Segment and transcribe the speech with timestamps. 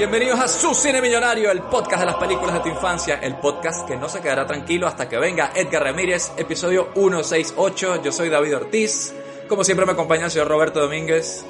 [0.00, 3.86] Bienvenidos a Su Cine Millonario, el podcast de las películas de tu infancia, el podcast
[3.86, 8.02] que no se quedará tranquilo hasta que venga Edgar Ramírez, episodio 168.
[8.02, 9.14] Yo soy David Ortiz.
[9.46, 11.44] Como siempre me acompaña el señor Roberto Domínguez.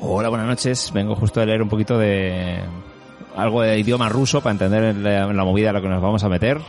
[0.00, 0.92] Hola, buenas noches.
[0.92, 2.60] Vengo justo de leer un poquito de
[3.34, 6.28] algo de idioma ruso para entender la, la movida a la que nos vamos a
[6.28, 6.60] meter.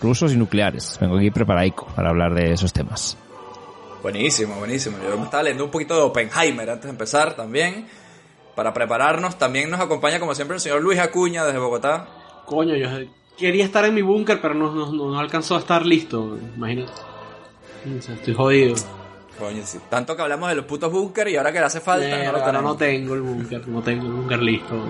[0.00, 0.96] Rusos y nucleares.
[0.98, 3.18] Vengo aquí preparaico para hablar de esos temas.
[4.02, 4.96] Buenísimo, buenísimo.
[5.06, 7.86] Yo me estaba leyendo un poquito de Oppenheimer antes de empezar también.
[8.58, 12.08] Para prepararnos también nos acompaña como siempre el señor Luis Acuña desde Bogotá.
[12.44, 12.88] Coño, yo
[13.38, 16.36] quería estar en mi búnker, pero no, no, no alcanzó a estar listo.
[16.56, 16.90] Imagínate.
[17.86, 18.74] Estoy jodido.
[19.38, 19.78] Coño, sí.
[19.88, 22.42] tanto que hablamos de los putos búnker y ahora que le hace falta no lo
[22.42, 22.62] tenemos.
[22.64, 24.74] no tengo el búnker, no tengo el búnker listo.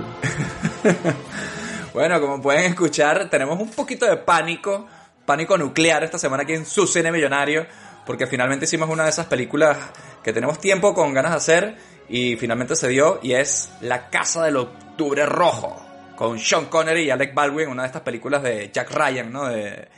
[1.92, 4.86] Bueno, como pueden escuchar, tenemos un poquito de pánico,
[5.26, 7.66] pánico nuclear esta semana aquí en su cine millonario,
[8.06, 9.76] porque finalmente hicimos una de esas películas
[10.22, 11.76] que tenemos tiempo con ganas de hacer
[12.08, 15.84] y finalmente se dio y es La Casa del Octubre Rojo,
[16.16, 19.48] con Sean Connery y Alec Baldwin, una de estas películas de Jack Ryan, ¿no?
[19.48, 19.88] De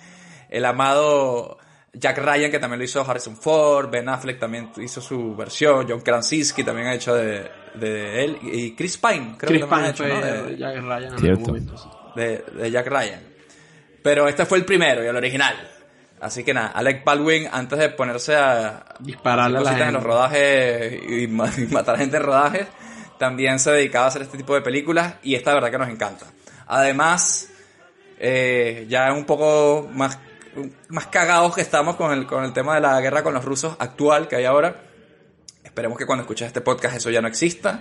[0.50, 1.58] el amado
[1.92, 6.00] Jack Ryan, que también lo hizo Harrison Ford, Ben Affleck también hizo su versión, John
[6.00, 9.94] Krasinski también ha hecho de, de él, y Chris Pine, creo Chris que también ha
[9.94, 10.44] Pine hecho.
[10.46, 11.28] De- Jack Ryan en Cierto.
[11.30, 11.76] algún momento.
[11.78, 11.88] sí.
[12.20, 13.20] de, de Jack Ryan.
[14.02, 15.56] Pero este fue el primero y el original.
[16.20, 20.02] Así que nada, Alec Baldwin, antes de ponerse a Dispararle a la cositas en los
[20.02, 20.14] gente.
[20.14, 21.24] rodajes y,
[21.62, 22.66] y matar gente en rodajes,
[23.18, 26.26] también se dedicaba a hacer este tipo de películas y esta verdad que nos encanta.
[26.66, 27.48] Además,
[28.18, 30.18] eh, ya un poco más,
[30.88, 33.76] más cagados que estamos con el, con el tema de la guerra con los rusos
[33.78, 34.82] actual que hay ahora.
[35.64, 37.80] Esperemos que cuando escuches este podcast eso ya no exista.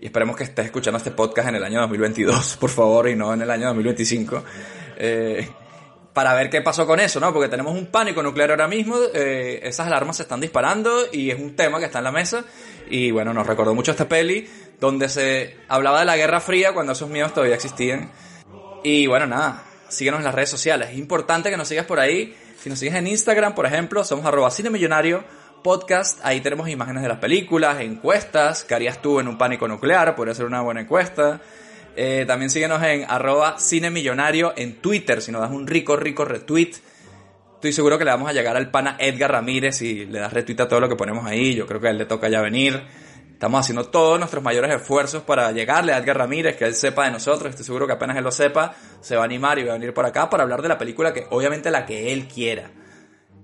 [0.00, 3.34] Y esperemos que estés escuchando este podcast en el año 2022, por favor, y no
[3.34, 4.44] en el año 2025.
[4.96, 5.48] Eh,
[6.18, 7.32] para ver qué pasó con eso, ¿no?
[7.32, 11.38] Porque tenemos un pánico nuclear ahora mismo, eh, esas alarmas se están disparando y es
[11.38, 12.44] un tema que está en la mesa.
[12.90, 16.94] Y bueno, nos recordó mucho esta peli, donde se hablaba de la Guerra Fría cuando
[16.94, 18.10] esos miedos todavía existían.
[18.82, 20.88] Y bueno, nada, síguenos en las redes sociales.
[20.90, 22.36] Es importante que nos sigas por ahí.
[22.60, 25.22] Si nos sigues en Instagram, por ejemplo, somos arroba cine millonario
[25.62, 26.18] podcast.
[26.24, 28.64] Ahí tenemos imágenes de las películas, encuestas.
[28.64, 30.16] ¿Qué harías tú en un pánico nuclear?
[30.16, 31.40] Podría ser una buena encuesta.
[32.00, 35.20] Eh, también síguenos en arroba cine millonario en Twitter.
[35.20, 36.70] Si nos das un rico, rico retweet.
[37.56, 40.60] Estoy seguro que le vamos a llegar al pana Edgar Ramírez y le das retweet
[40.60, 41.56] a todo lo que ponemos ahí.
[41.56, 42.80] Yo creo que a él le toca ya venir.
[43.32, 47.10] Estamos haciendo todos nuestros mayores esfuerzos para llegarle a Edgar Ramírez, que él sepa de
[47.10, 47.50] nosotros.
[47.50, 49.92] Estoy seguro que apenas él lo sepa, se va a animar y va a venir
[49.92, 52.70] por acá para hablar de la película que obviamente la que él quiera.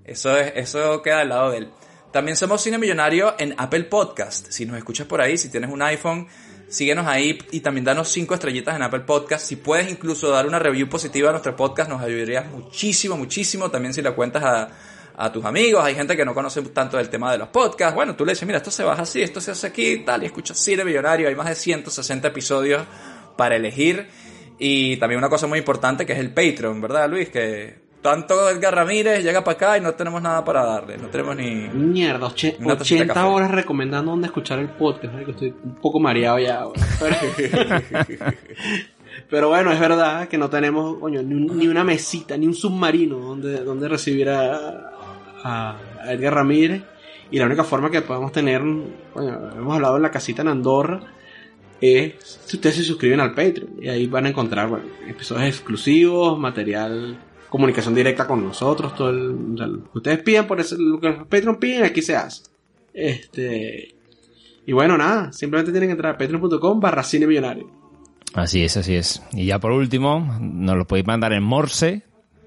[0.05, 1.71] Eso, es, eso queda del lado de él.
[2.13, 4.49] También somos Cine Millonario en Apple Podcast.
[4.49, 6.29] Si nos escuchas por ahí, si tienes un iPhone,
[6.75, 9.47] síguenos ahí y también danos cinco estrellitas en Apple Podcast.
[9.47, 13.71] Si puedes incluso dar una review positiva a nuestro podcast, nos ayudaría muchísimo, muchísimo.
[13.71, 15.81] También si le cuentas a, tus amigos.
[15.81, 17.95] Hay gente que no conoce tanto del tema de los podcasts.
[17.95, 20.23] Bueno, tú le dices, mira, esto se baja así, esto se hace aquí tal.
[20.23, 21.29] Y escuchas Cine Millonario.
[21.29, 22.83] Hay más de 160 episodios
[23.37, 24.09] para elegir.
[24.59, 27.29] Y también una cosa muy importante que es el Patreon, ¿verdad, Luis?
[27.29, 30.97] Que tanto Edgar Ramírez llega para acá y no tenemos nada para darle.
[30.97, 31.67] No tenemos ni...
[31.73, 33.27] Mierda, oche- Una tacita de 80 café.
[33.27, 35.11] horas recomendando dónde escuchar el podcast.
[35.13, 36.63] marico, Estoy un poco mareado ya.
[36.99, 37.15] Pero,
[39.29, 42.53] pero bueno, es verdad que no tenemos coño, ni, un- ni una mesita, ni un
[42.53, 44.91] submarino donde, donde recibir a,
[45.43, 46.83] a- a Edgar Ramírez.
[47.31, 48.61] Y la única forma que podemos tener,
[49.13, 50.99] coño, hemos hablado en la casita en Andorra,
[51.81, 52.13] es
[52.45, 53.71] si ustedes se suscriben al Patreon.
[53.81, 57.17] Y ahí van a encontrar bueno, episodios exclusivos, material,
[57.55, 61.17] comunicación directa con nosotros, todo el, lo que ustedes pidan por eso, lo que los
[61.19, 62.43] Patreon piden, aquí se hace.
[62.93, 63.95] Este.
[64.65, 67.71] Y bueno, nada, simplemente tienen que entrar a patreon.com barra cine millonario.
[68.33, 69.23] Así es, así es.
[69.31, 72.03] Y ya por último, nos lo podéis mandar en Morse,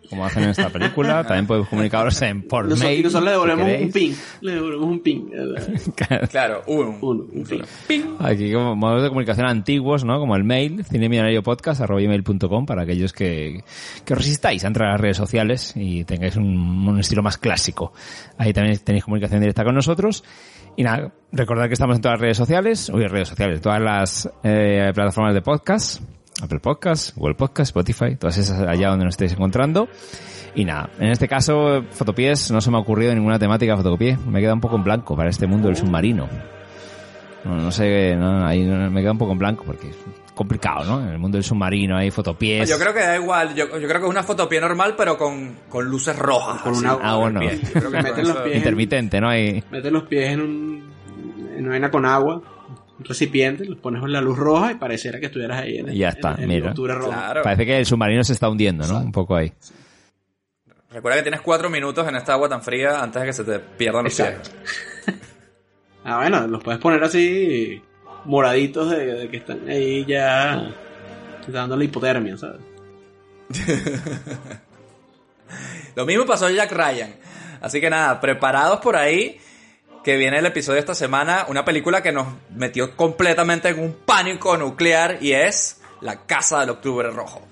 [0.08, 1.22] como hacen en esta película.
[1.24, 3.02] También podéis comunicaros en por Nosotros, mail.
[3.02, 3.94] nosotros le si devolvemos un queréis.
[3.94, 4.12] ping.
[4.40, 5.20] Le devolvemos un ping.
[6.30, 6.98] Claro, uno.
[7.00, 7.44] Uno, un
[7.86, 8.04] ping.
[8.20, 10.18] Aquí como modos de comunicación antiguos, ¿no?
[10.18, 13.62] Como el mail, cinemillonariopodcast.com para aquellos que,
[14.04, 16.46] que os resistáis a entrar a las redes sociales y tengáis un,
[16.88, 17.92] un estilo más clásico.
[18.36, 20.24] Ahí también tenéis comunicación directa con nosotros.
[20.76, 24.30] Y nada, recordad que estamos en todas las redes sociales, uy, redes sociales, todas las
[24.44, 26.00] eh, plataformas de podcast.
[26.42, 29.88] Apple Podcast, Google Podcast, Spotify, todas esas allá donde nos estéis encontrando.
[30.54, 34.16] Y nada, en este caso, Fotopiés, no se me ha ocurrido ninguna temática Fotopié.
[34.26, 36.28] Me queda un poco en blanco para este mundo del submarino.
[37.44, 39.96] No, no sé, no, ahí me queda un poco en blanco porque es
[40.34, 41.02] complicado, ¿no?
[41.02, 42.68] En el mundo del submarino hay fotopiés.
[42.68, 45.56] Yo creo que da igual, yo, yo creo que es una fotopié normal, pero con,
[45.68, 46.60] con luces rojas.
[46.62, 47.40] Con una- Ah, bueno.
[47.42, 48.56] Yo creo que Meten los pies.
[48.56, 49.28] Intermitente, ¿no?
[49.28, 49.62] Hay...
[49.70, 50.88] Metes los pies en un
[51.56, 52.57] en una con agua, un
[53.00, 56.34] recipiente, los pones en la luz roja y pareciera que estuvieras ahí en ya está,
[56.38, 56.74] en mira.
[56.74, 57.42] Claro.
[57.42, 58.98] Parece que el submarino se está hundiendo, ¿no?
[58.98, 59.52] Un poco ahí.
[60.90, 63.58] Recuerda que tienes cuatro minutos en esta agua tan fría antes de que se te
[63.58, 64.50] pierdan los Exacto.
[65.04, 65.16] pies.
[66.04, 67.82] Ah, bueno, los puedes poner así
[68.24, 70.70] moraditos de, de que están ahí ya
[71.48, 72.60] dándole hipotermia, ¿sabes?
[75.94, 77.14] Lo mismo pasó a Jack Ryan.
[77.60, 79.38] Así que nada, preparados por ahí,
[80.02, 83.92] que viene el episodio de esta semana, una película que nos metió completamente en un
[84.04, 87.42] pánico nuclear y es La Casa del Octubre Rojo.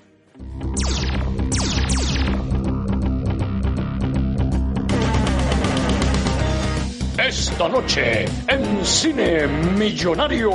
[7.17, 10.51] Esta noche, en Cine Millonario,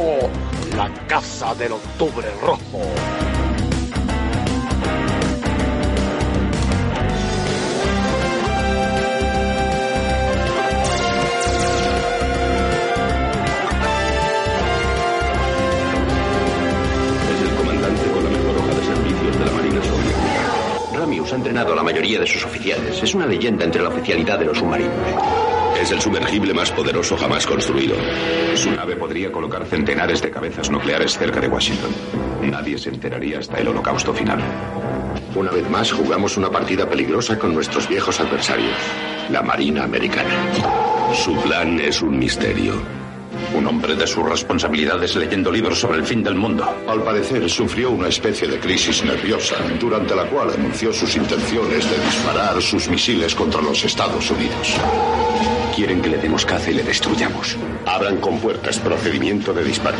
[0.76, 3.31] La Casa del Octubre Rojo.
[21.32, 23.02] Ha entrenado a la mayoría de sus oficiales.
[23.02, 24.94] Es una leyenda entre la oficialidad de los submarinos.
[25.80, 27.96] Es el sumergible más poderoso jamás construido.
[28.54, 31.90] Su nave podría colocar centenares de cabezas nucleares cerca de Washington.
[32.42, 34.40] Nadie se enteraría hasta el holocausto final.
[35.34, 38.76] Una vez más jugamos una partida peligrosa con nuestros viejos adversarios,
[39.30, 40.30] la Marina Americana.
[41.14, 43.01] Su plan es un misterio.
[43.54, 46.64] Un hombre de sus responsabilidades leyendo libros sobre el fin del mundo.
[46.88, 52.04] Al parecer sufrió una especie de crisis nerviosa, durante la cual anunció sus intenciones de
[52.04, 54.74] disparar sus misiles contra los Estados Unidos.
[55.74, 57.56] Quieren que le demos caza y le destruyamos.
[57.86, 59.98] Abran compuertas, procedimiento de disparo.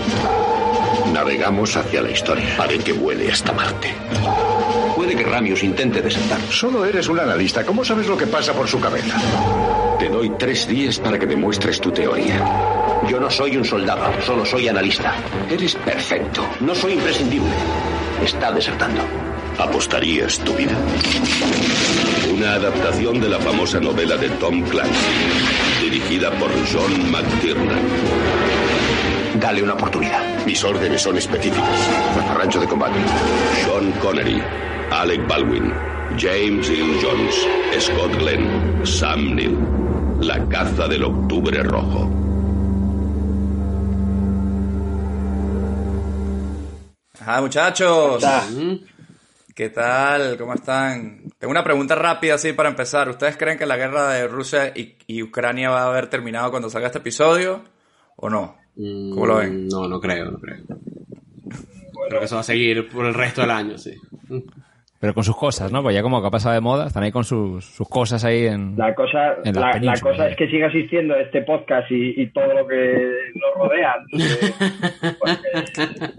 [1.13, 2.57] Navegamos hacia la historia.
[2.59, 3.95] Haré que vuele hasta Marte.
[4.97, 6.41] Puede que Ramius intente desertar.
[6.51, 7.65] Solo eres un analista.
[7.65, 9.19] ¿Cómo sabes lo que pasa por su cabeza?
[10.03, 12.45] Te doy tres días para que demuestres tu teoría.
[13.09, 15.15] Yo no soy un soldado, solo soy analista.
[15.49, 16.45] Eres perfecto.
[16.59, 17.53] No soy imprescindible.
[18.21, 19.01] Está desertando.
[19.59, 20.73] ¿Apostarías tu vida?
[22.35, 25.07] Una adaptación de la famosa novela de Tom Clancy,
[25.83, 27.83] dirigida por John McTiernan.
[29.39, 30.45] Dale una oportunidad.
[30.45, 31.89] Mis órdenes son específicas.
[32.37, 32.99] Rancho de combate.
[33.65, 34.43] Sean Connery,
[34.91, 35.73] Alec Baldwin,
[36.19, 37.47] James Earl Jones,
[37.79, 39.57] Scott Glenn, Sam Neill.
[40.21, 42.09] La caza del octubre rojo.
[47.21, 48.25] Ajá, muchachos.
[49.55, 50.37] ¿Qué tal?
[50.39, 51.25] ¿Cómo están?
[51.39, 53.09] Tengo una pregunta rápida así para empezar.
[53.09, 56.71] ¿Ustedes creen que la guerra de Rusia y, y Ucrania va a haber terminado cuando
[56.71, 57.63] salga este episodio?
[58.17, 58.57] ¿O no?
[58.75, 59.67] ¿Cómo lo ven?
[59.67, 60.65] Mm, No, no creo, no creo.
[62.09, 63.93] Creo que eso va a seguir por el resto del año, sí.
[65.03, 65.83] Pero con sus cosas, ¿no?
[65.83, 68.47] Pues ya como que ha pasado de moda, están ahí con sus, sus cosas ahí
[68.47, 68.77] en...
[68.79, 72.69] La cosa, En la cosa es que siga existiendo este podcast y, y todo lo
[72.69, 73.97] que nos rodea.
[75.19, 75.43] Porque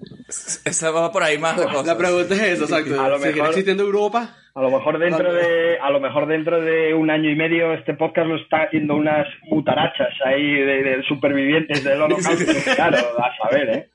[0.65, 1.87] Esa va por ahí más de cosas.
[1.87, 3.01] La pregunta es esa, exacto.
[3.01, 4.35] A lo ¿Seguirá mejor- existiendo Europa?
[4.55, 7.95] a lo mejor dentro de, a lo mejor dentro de un año y medio este
[7.95, 12.51] podcast lo está haciendo unas mutarachas ahí de, de supervivientes del holocausto.
[12.75, 13.89] Claro, a saber, ¿eh?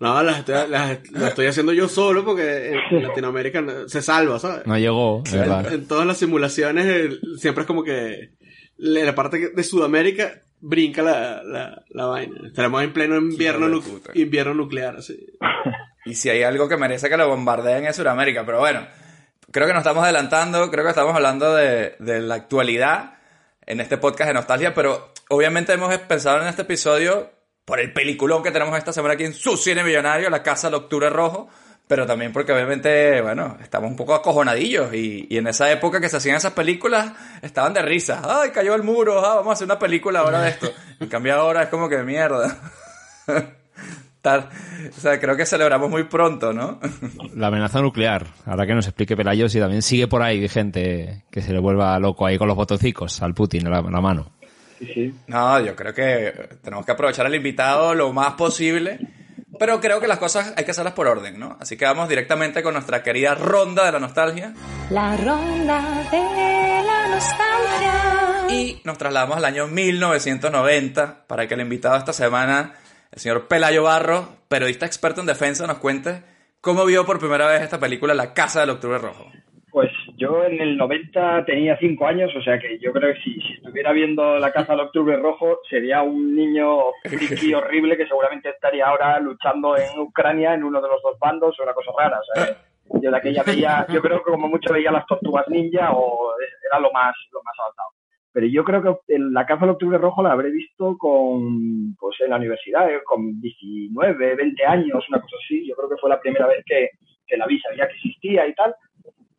[0.00, 4.38] No, las estoy, las- las estoy haciendo yo solo porque en Latinoamérica no- se salva,
[4.38, 4.66] ¿sabes?
[4.66, 5.72] No llegó, de verdad.
[5.72, 8.30] En todas las simulaciones el- siempre es como que
[8.78, 12.34] la la parte de Sudamérica brinca la, la, la vaina.
[12.46, 13.82] Estaremos en pleno invierno, nu-
[14.14, 15.18] invierno nuclear, así.
[16.06, 18.86] Y si hay algo que merece que lo bombardeen es Sudamérica, pero bueno,
[19.52, 23.18] creo que nos estamos adelantando, creo que estamos hablando de, de la actualidad
[23.66, 27.30] en este podcast de nostalgia, pero obviamente hemos pensado en este episodio
[27.70, 30.74] por el peliculón que tenemos esta semana aquí en su cine millonario, La Casa del
[30.74, 31.48] Octubre Rojo,
[31.86, 36.16] pero también porque obviamente, bueno, estamos un poco acojonadillos y, en esa época que se
[36.16, 37.12] hacían esas películas
[37.42, 38.22] estaban de risa.
[38.24, 39.24] ¡Ay, cayó el muro!
[39.24, 40.68] ah, vamos a hacer una película ahora de esto.
[40.98, 42.58] En cambio ahora es como que mierda.
[44.20, 44.48] Tal-
[44.88, 46.80] o sea, creo que celebramos muy pronto, ¿no?
[47.36, 48.26] La amenaza nuclear.
[48.46, 51.96] Ahora que nos explique Pelayos y también sigue por ahí gente que se le vuelva
[52.00, 54.39] loco ahí con los botocicos al Putin en la, en la mano.
[54.80, 55.14] Sí, sí.
[55.28, 56.32] No, yo creo que
[56.62, 58.98] tenemos que aprovechar al invitado lo más posible,
[59.58, 61.56] pero creo que las cosas hay que hacerlas por orden, ¿no?
[61.60, 64.54] Así que vamos directamente con nuestra querida ronda de la nostalgia
[64.90, 68.46] La ronda de la nostalgia.
[68.48, 72.72] y nos trasladamos al año 1990 para que el invitado esta semana,
[73.12, 76.22] el señor Pelayo Barro, periodista experto en defensa, nos cuente
[76.60, 79.30] ¿cómo vio por primera vez esta película La Casa del Octubre Rojo?
[79.70, 83.40] Pues yo en el 90 tenía 5 años, o sea que yo creo que si,
[83.40, 88.50] si estuviera viendo La Casa del Octubre Rojo sería un niño friki horrible que seguramente
[88.50, 92.20] estaría ahora luchando en Ucrania en uno de los dos bandos o una cosa rara.
[92.20, 92.56] O sea,
[93.00, 96.34] yo de aquella veía, yo creo que como mucho veía las tortugas ninja o
[96.70, 97.88] era lo más, lo más avanzado.
[98.32, 102.30] Pero yo creo que La Casa del Octubre Rojo la habré visto con, pues en
[102.30, 105.66] la universidad, eh, con 19, 20 años, una cosa así.
[105.66, 106.90] Yo creo que fue la primera vez que,
[107.26, 108.74] que la vi, sabía que existía y tal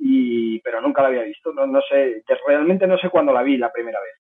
[0.04, 1.54] y pero nunca la había visto.
[1.54, 4.16] No, no sé realmente no sé cuándo la vi la primera vez.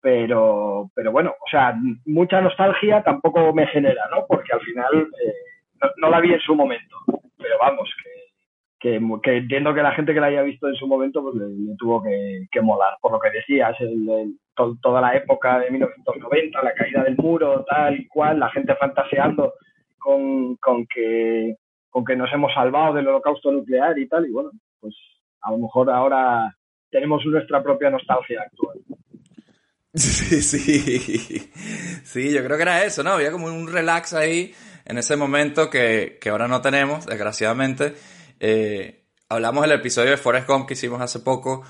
[0.00, 5.34] Pero pero bueno o sea mucha nostalgia tampoco me genera no porque al final eh,
[5.96, 6.96] no, la vi en su momento.
[7.38, 7.90] Pero vamos
[8.80, 11.36] que, que, que, entiendo que la gente que la haya visto en su momento pues
[11.36, 12.98] le, tuvo que, que, molar.
[13.00, 17.16] Por lo que decías el, el, to, toda la época de 1990 la caída del
[17.16, 19.54] muro tal y cual la gente fantaseando
[19.98, 21.56] con, con que
[21.88, 24.50] con que nos hemos salvado del holocausto nuclear y tal y bueno
[24.80, 24.94] pues
[25.44, 26.56] a lo mejor ahora
[26.90, 28.78] tenemos nuestra propia nostalgia actual.
[29.96, 31.52] Sí, sí,
[32.02, 33.12] sí, yo creo que era eso, ¿no?
[33.12, 34.52] Había como un relax ahí
[34.84, 37.94] en ese momento que, que ahora no tenemos, desgraciadamente.
[38.40, 41.62] Eh, hablamos del episodio de Forrest Gump que hicimos hace poco,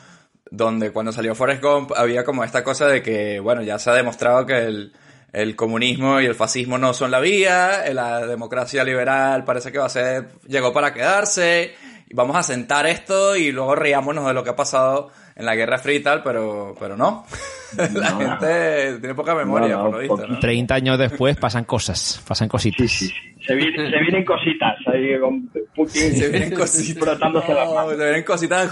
[0.51, 3.95] donde cuando salió Forrest Gump había como esta cosa de que, bueno, ya se ha
[3.95, 4.93] demostrado que el,
[5.35, 9.87] el comunismo y el fascismo no son la vía, la democracia liberal parece que va
[9.87, 11.75] a ser, llegó para quedarse,
[12.15, 15.79] vamos a sentar esto y luego riámonos de lo que ha pasado en la Guerra
[15.79, 17.27] Fría y tal, pero, pero no.
[17.77, 20.27] la no, gente tiene poca memoria, no, por lo visto.
[20.29, 20.39] ¿no?
[20.39, 22.89] 30 años después pasan cosas, pasan cositas.
[22.91, 23.45] Sí, sí, sí.
[23.45, 26.17] Se, vienen, se, vienen, cositas ahí con Putin.
[26.17, 27.19] Se vienen cositas.
[27.19, 28.71] Se vienen cositas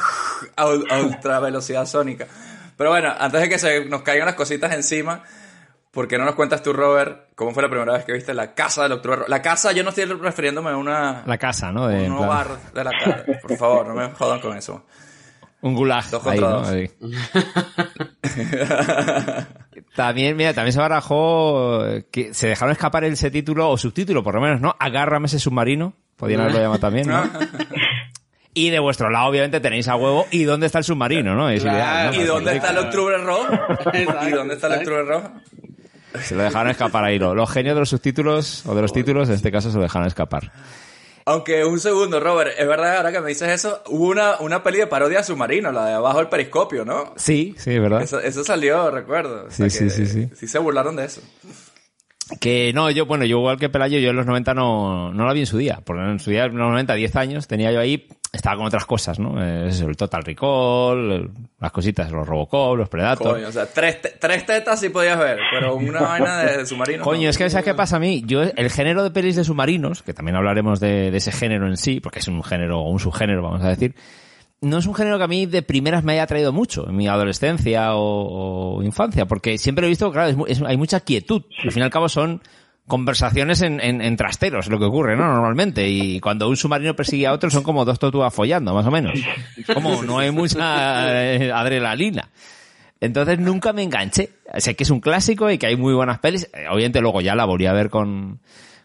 [0.56, 2.26] a, a ultra velocidad sónica.
[2.76, 5.22] Pero bueno, antes de que se nos caigan las cositas encima,
[5.92, 8.54] ¿Por qué no nos cuentas tú, Robert, cómo fue la primera vez que viste la
[8.54, 9.28] casa del Octubre Rojo?
[9.28, 11.22] La casa, yo no estoy refiriéndome a una...
[11.26, 11.86] La casa, ¿no?
[11.86, 13.24] De, un bar de la casa.
[13.46, 14.86] Por favor, no me jodan con eso.
[15.60, 16.08] Un gulag.
[16.08, 16.58] Dos ahí, contra ¿no?
[16.60, 16.68] dos.
[16.70, 16.90] Ahí.
[19.94, 24.40] también, mira, también se barajó que se dejaron escapar ese título, o subtítulo por lo
[24.40, 24.74] menos, ¿no?
[24.78, 25.92] Agárrame ese submarino.
[26.16, 27.22] Podían haberlo llamado también, ¿no?
[28.54, 30.26] Y de vuestro lado, obviamente, tenéis a huevo.
[30.30, 31.48] ¿Y dónde está el submarino, no?
[31.48, 31.78] Es claro.
[31.78, 32.22] ideal, ¿no?
[32.22, 33.46] ¿Y dónde está el Octubre Rojo?
[34.26, 35.30] ¿Y dónde está el Octubre Rojo?
[36.20, 37.18] Se lo dejaron escapar ahí.
[37.18, 40.06] Los genios de los subtítulos, o de los títulos, en este caso, se lo dejaron
[40.06, 40.52] escapar.
[41.24, 44.78] Aunque un segundo, Robert, es verdad, ahora que me dices eso, hubo una, una peli
[44.78, 47.14] de parodia submarino, la de abajo del periscopio, ¿no?
[47.16, 48.02] Sí, sí, ¿verdad?
[48.02, 49.44] Eso, eso salió, recuerdo.
[49.46, 50.28] O sí, sea sí, sí, sí.
[50.34, 51.20] Sí se burlaron de eso.
[52.40, 55.32] Que no, yo, bueno, yo igual que Pelayo, yo en los 90 no, no la
[55.32, 55.80] vi en su día.
[55.84, 58.86] Porque en su día, en los 90, 10 años, tenía yo ahí, estaba con otras
[58.86, 59.42] cosas, ¿no?
[59.42, 63.34] Eso, el Total Recall, las cositas, los Robocop, los Predator.
[63.34, 67.04] Coño, o sea, tres, tres tetas sí podías ver, pero una vaina de submarino.
[67.04, 67.28] Coño, no.
[67.28, 68.22] es que ¿sabes qué pasa a mí?
[68.24, 71.76] Yo, el género de pelis de submarinos, que también hablaremos de, de ese género en
[71.76, 73.94] sí, porque es un género, o un subgénero, vamos a decir,
[74.62, 77.08] no es un género que a mí de primeras me haya atraído mucho en mi
[77.08, 81.42] adolescencia o, o infancia, porque siempre he visto, claro, es, es, hay mucha quietud.
[81.62, 82.40] Al fin y al cabo son
[82.86, 85.24] conversaciones en, en, en, trasteros, lo que ocurre, ¿no?
[85.24, 85.88] Normalmente.
[85.88, 89.18] Y cuando un submarino persigue a otro son como dos tortugas follando, más o menos.
[89.74, 92.30] Como no hay mucha eh, adrenalina.
[93.00, 94.30] Entonces nunca me enganché.
[94.58, 96.48] Sé que es un clásico y que hay muy buenas pelis.
[96.70, 98.40] Obviamente luego ya la volví a ver con,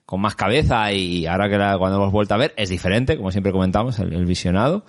[0.08, 3.32] con más cabeza y ahora que la, cuando hemos vuelto a ver es diferente, como
[3.32, 4.86] siempre comentamos, el, el visionado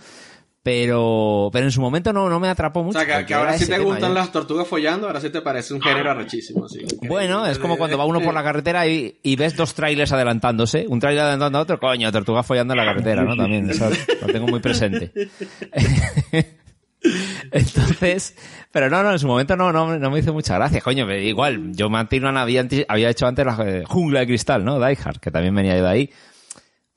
[0.68, 2.98] pero pero en su momento no, no me atrapó mucho.
[2.98, 5.72] O sea, que, que ahora sí te gustan las tortugas follando, ahora sí te parece
[5.72, 6.66] un género arrechísimo.
[6.66, 6.84] Así.
[7.08, 10.84] Bueno, es como cuando va uno por la carretera y, y ves dos trailers adelantándose,
[10.86, 13.34] un trailer adelantando a otro, coño, tortugas follando en la carretera, ¿no?
[13.34, 13.88] También, eso
[14.20, 15.10] lo tengo muy presente.
[17.50, 18.36] Entonces,
[18.70, 21.72] pero no, no, en su momento no, no, no me hizo mucha gracia, coño, igual,
[21.72, 24.78] yo Mantinon había, había hecho antes la eh, jungla de cristal, ¿no?
[24.78, 26.10] Die Hard, que también venía de ahí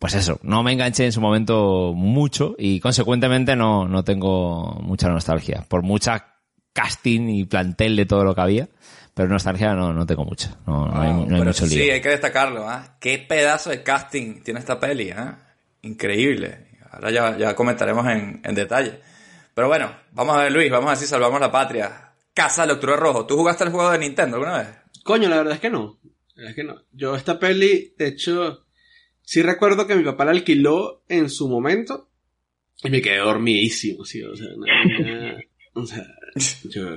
[0.01, 5.07] pues eso, no me enganché en su momento mucho y consecuentemente no, no tengo mucha
[5.09, 5.63] nostalgia.
[5.69, 6.37] Por mucha
[6.73, 8.69] casting y plantel de todo lo que había,
[9.13, 10.57] pero nostalgia no, no tengo mucha.
[10.65, 11.77] No, no, hay, no hay mucho lío.
[11.77, 12.67] Sí, hay que destacarlo.
[12.67, 12.77] ¿eh?
[12.99, 15.09] Qué pedazo de casting tiene esta peli.
[15.09, 15.35] ¿eh?
[15.83, 16.69] Increíble.
[16.89, 18.99] Ahora ya, ya comentaremos en, en detalle.
[19.53, 22.13] Pero bueno, vamos a ver Luis, vamos a ver si salvamos la patria.
[22.33, 23.27] Casa del Octubre Rojo.
[23.27, 24.67] ¿Tú jugaste el juego de Nintendo alguna vez?
[25.03, 25.99] Coño, la verdad es que no.
[26.33, 26.81] La verdad es que no.
[26.91, 28.65] Yo esta peli, de hecho
[29.23, 32.09] sí recuerdo que mi papá la alquiló en su momento
[32.83, 34.47] y me quedé dormidísimo, sí, o sea,
[35.73, 36.07] o sea
[36.63, 36.89] yo,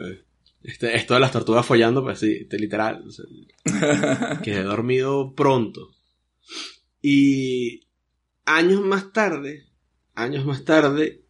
[0.63, 5.91] este, esto de las tortugas follando, pues sí, este, literal, o sea, quedé dormido pronto.
[7.03, 7.87] Y
[8.47, 9.67] años más tarde,
[10.15, 11.23] años más tarde,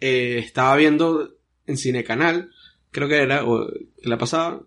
[0.00, 2.50] eh, estaba viendo en Cine Canal,
[2.90, 4.66] creo que era, o que la pasaba,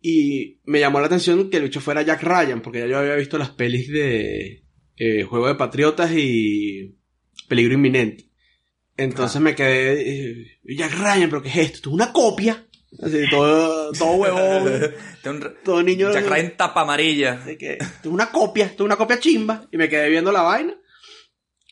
[0.00, 3.16] y me llamó la atención que el bicho fuera Jack Ryan, porque ya yo había
[3.16, 4.62] visto las pelis de,
[4.98, 6.96] eh, Juego de Patriotas y
[7.48, 8.24] Peligro Inminente.
[8.96, 11.76] Entonces me quedé, eh, Jack Ryan, pero ¿qué es esto?
[11.76, 12.64] ¿Esto es una copia?
[13.02, 14.72] Así, todo, todo huevón,
[15.64, 16.10] todo niño.
[16.12, 17.36] Jack Ryan tapa amarilla.
[17.36, 19.66] de que esto es una copia, esto es una copia chimba.
[19.70, 20.74] Y me quedé viendo la vaina.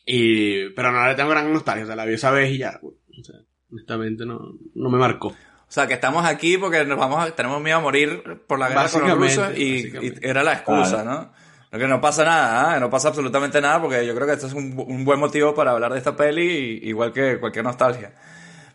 [0.05, 2.79] Y, pero no le tengo gran nostalgia, o sea, la vi esa vez y ya,
[2.81, 3.35] o sea,
[3.69, 4.39] honestamente no,
[4.73, 5.27] no me marcó.
[5.29, 5.35] O
[5.71, 8.87] sea, que estamos aquí porque nos vamos a- tenemos miedo a morir por la guerra
[8.89, 11.33] con los rusos y, y era la excusa, ¿no?
[11.71, 12.79] Lo que no pasa nada, ¿ah?
[12.79, 15.91] No pasa absolutamente nada porque yo creo que esto es un, buen motivo para hablar
[15.91, 18.13] de esta peli, igual que cualquier nostalgia.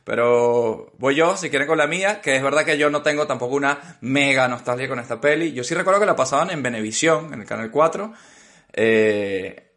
[0.04, 3.26] Pero voy yo, si quieren, con la mía, que es verdad que yo no tengo
[3.26, 5.52] tampoco una mega nostalgia con esta peli.
[5.52, 8.12] Yo sí recuerdo que la pasaban en Venevisión, en el Canal 4.
[8.74, 9.72] Eh,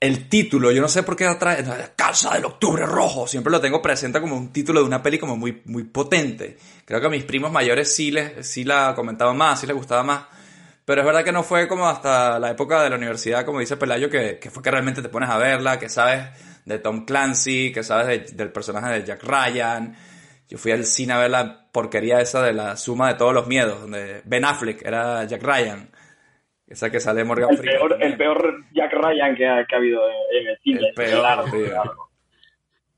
[0.00, 3.82] el título, yo no sé por qué la Casa del Octubre Rojo, siempre lo tengo
[3.82, 6.56] presente como un título de una peli como muy, muy potente.
[6.86, 10.02] Creo que a mis primos mayores sí, les, sí la comentaban más, sí les gustaba
[10.02, 10.39] más.
[10.90, 13.76] Pero es verdad que no fue como hasta la época de la universidad, como dice
[13.76, 16.24] Pelayo, que, que fue que realmente te pones a verla, que sabes
[16.64, 19.94] de Tom Clancy, que sabes de- del personaje de Jack Ryan.
[20.48, 23.46] Yo fui al cine a ver la porquería esa de la suma de todos los
[23.46, 25.88] miedos, donde Ben Affleck era Jack Ryan.
[26.66, 27.78] Esa que sale Morgan El Freeman.
[27.88, 30.80] peor, el peor Jack Ryan que ha, que ha habido en, en el cine.
[30.88, 31.66] El peor, Largo, tío.
[31.72, 32.10] largo.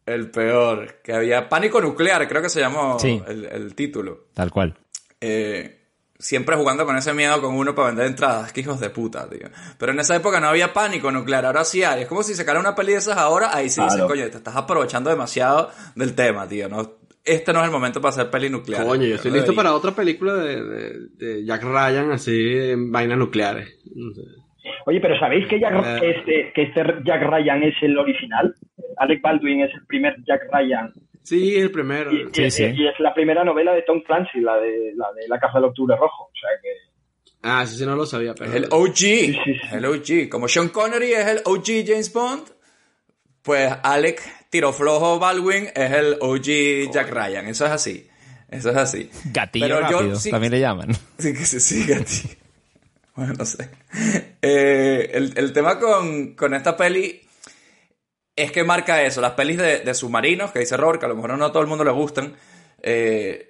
[0.06, 1.00] El peor.
[1.02, 3.22] Que había Pánico Nuclear, creo que se llamó Sí.
[3.28, 4.28] el, el título.
[4.32, 4.74] Tal cual.
[5.20, 5.81] Eh,
[6.22, 8.52] siempre jugando con ese miedo con uno para vender entradas.
[8.52, 9.48] Que hijos de puta, tío.
[9.78, 12.02] Pero en esa época no había pánico nuclear, ahora sí hay.
[12.02, 14.08] Es como si sacara una peli de esas ahora, ahí sí dicen, Claro.
[14.08, 16.68] coño, te estás aprovechando demasiado del tema, tío.
[16.68, 16.92] No,
[17.24, 18.84] este no es el momento para hacer peli nuclear.
[18.86, 19.70] Coño, yo estoy No listo debería.
[19.70, 23.68] para otra película de, de, de Jack Ryan así en vainas nucleares.
[23.94, 24.22] No sé.
[24.86, 26.14] Oye, pero ¿sabéis que, Jack, Eh.
[26.16, 28.54] este, que este Jack Ryan es el original?
[28.98, 30.92] Alec Baldwin es el primer Jack Ryan.
[31.22, 32.12] Sí, el primero.
[32.12, 32.64] Y, Sí, y- sí.
[32.64, 35.64] y es la primera novela de Tom Clancy, la de la, de la Casa del
[35.66, 36.24] Octubre Rojo.
[36.24, 36.68] O sea que...
[37.42, 38.50] Ah, sí, sí, no lo sabía, pero...
[38.50, 38.94] Es el OG.
[38.96, 39.60] sí, sí.
[39.72, 40.28] El OG.
[40.30, 42.44] Como Sean Connery es el OG James Bond,
[43.42, 47.46] pues Alec Tiro Flojo Baldwin es el OG Jack Ryan.
[47.46, 48.06] Eso es así.
[48.48, 49.10] Eso es así.
[49.32, 50.90] Gatillo Pero yo rápido, sí- también le llaman.
[51.18, 52.30] Sí, que se siga, tío.
[53.16, 53.68] Bueno, no sé.
[54.40, 57.21] Eh, el, el tema con, con esta peli
[58.36, 59.20] es que marca eso.
[59.20, 61.62] Las pelis de, de submarinos, que dice Robert, que a lo mejor no a todo
[61.62, 62.34] el mundo le gustan.
[62.82, 63.48] eh,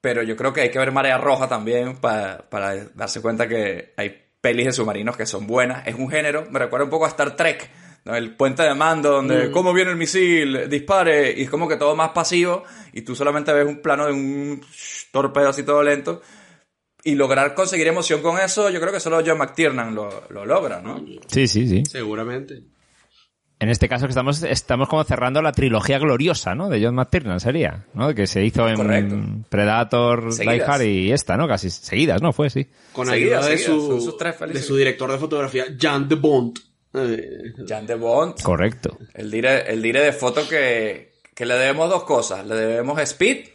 [0.00, 3.94] pero yo creo que hay que ver Marea Roja también pa- para darse cuenta que
[3.96, 5.86] hay pelis de submarinos que son buenas.
[5.86, 7.70] Es un género, me recuerda un poco a Star Trek.
[8.04, 8.14] ¿no?
[8.14, 11.96] El puente de mando, donde cómo viene el misil, dispare, y es como que todo
[11.96, 14.60] más pasivo, y tú solamente ves un plano de un
[15.10, 16.20] torpedo así todo lento.
[17.02, 20.82] Y lograr conseguir emoción con eso, yo creo que solo John McTiernan lo, lo logra,
[20.82, 21.02] ¿no?
[21.28, 21.82] Sí, sí, sí.
[21.90, 22.62] Seguramente.
[23.60, 26.68] En este caso que estamos, estamos como cerrando la trilogía gloriosa, ¿no?
[26.68, 28.14] De John McTiernan sería, ¿no?
[28.14, 29.16] Que se hizo en Correcto.
[29.48, 30.54] Predator, Seguidas.
[30.54, 31.46] Die Hard y esta, ¿no?
[31.46, 32.32] Casi seguidas, ¿no?
[32.32, 32.66] Fue, sí.
[32.92, 36.58] Con ayuda de, su, son sus tres de su director de fotografía, Jan de Bond.
[36.94, 38.98] Eh, Jan de Bond, Correcto.
[39.14, 42.46] el dire, el dire de foto que, que le debemos dos cosas.
[42.46, 43.48] Le debemos Speed,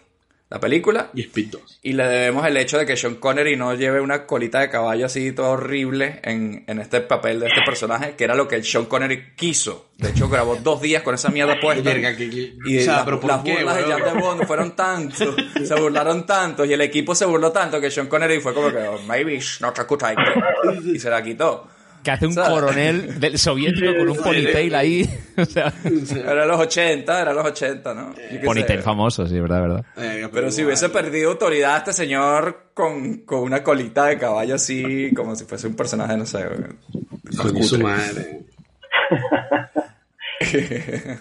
[0.49, 1.79] la película, y Speed 2.
[1.83, 5.05] y le debemos el hecho de que Sean Connery no lleve una colita de caballo
[5.05, 8.63] así todo horrible en, en este papel de este personaje, que era lo que el
[8.63, 9.89] Sean Connery quiso.
[9.97, 11.91] De hecho, grabó dos días con esa mierda puesta.
[11.91, 13.83] Y o sea, las, pero ¿por las qué, burlas de?
[13.83, 17.91] Jan de Bond fueron tantos, se burlaron tanto, y el equipo se burló tanto que
[17.91, 21.21] Sean Connery fue como que, oh, maybe it's not a good idea", y se la
[21.21, 21.67] quitó.
[22.03, 22.49] Que hace un ¿Sabes?
[22.51, 25.09] coronel del soviético con un ponytail ahí.
[25.37, 25.73] o sea,
[26.15, 28.15] Era los 80, era los 80, ¿no?
[28.45, 28.83] Ponytail sé.
[28.83, 29.85] famoso, sí, verdad, verdad.
[30.31, 35.35] Pero si hubiese perdido autoridad este señor con, con una colita de caballo así, como
[35.35, 36.45] si fuese un personaje, no sé.
[37.37, 38.43] Coño, su madre.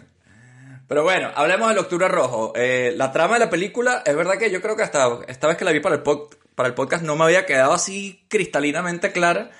[0.88, 2.52] Pero bueno, hablemos del Octubre Rojo.
[2.56, 5.56] Eh, la trama de la película, es verdad que yo creo que hasta esta vez
[5.56, 9.12] que la vi para el, pod- para el podcast no me había quedado así cristalinamente
[9.12, 9.50] clara,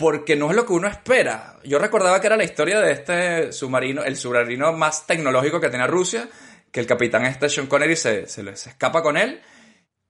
[0.00, 1.58] porque no es lo que uno espera.
[1.62, 5.86] Yo recordaba que era la historia de este submarino, el submarino más tecnológico que tenía
[5.86, 6.26] Rusia,
[6.72, 9.42] que el capitán este Sean Connery se, se, se escapa con él.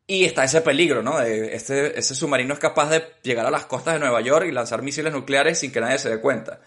[0.07, 1.19] Y está ese peligro, ¿no?
[1.19, 4.53] De este, ese submarino es capaz de llegar a las costas de Nueva York y
[4.53, 6.61] lanzar misiles nucleares sin que nadie se dé cuenta.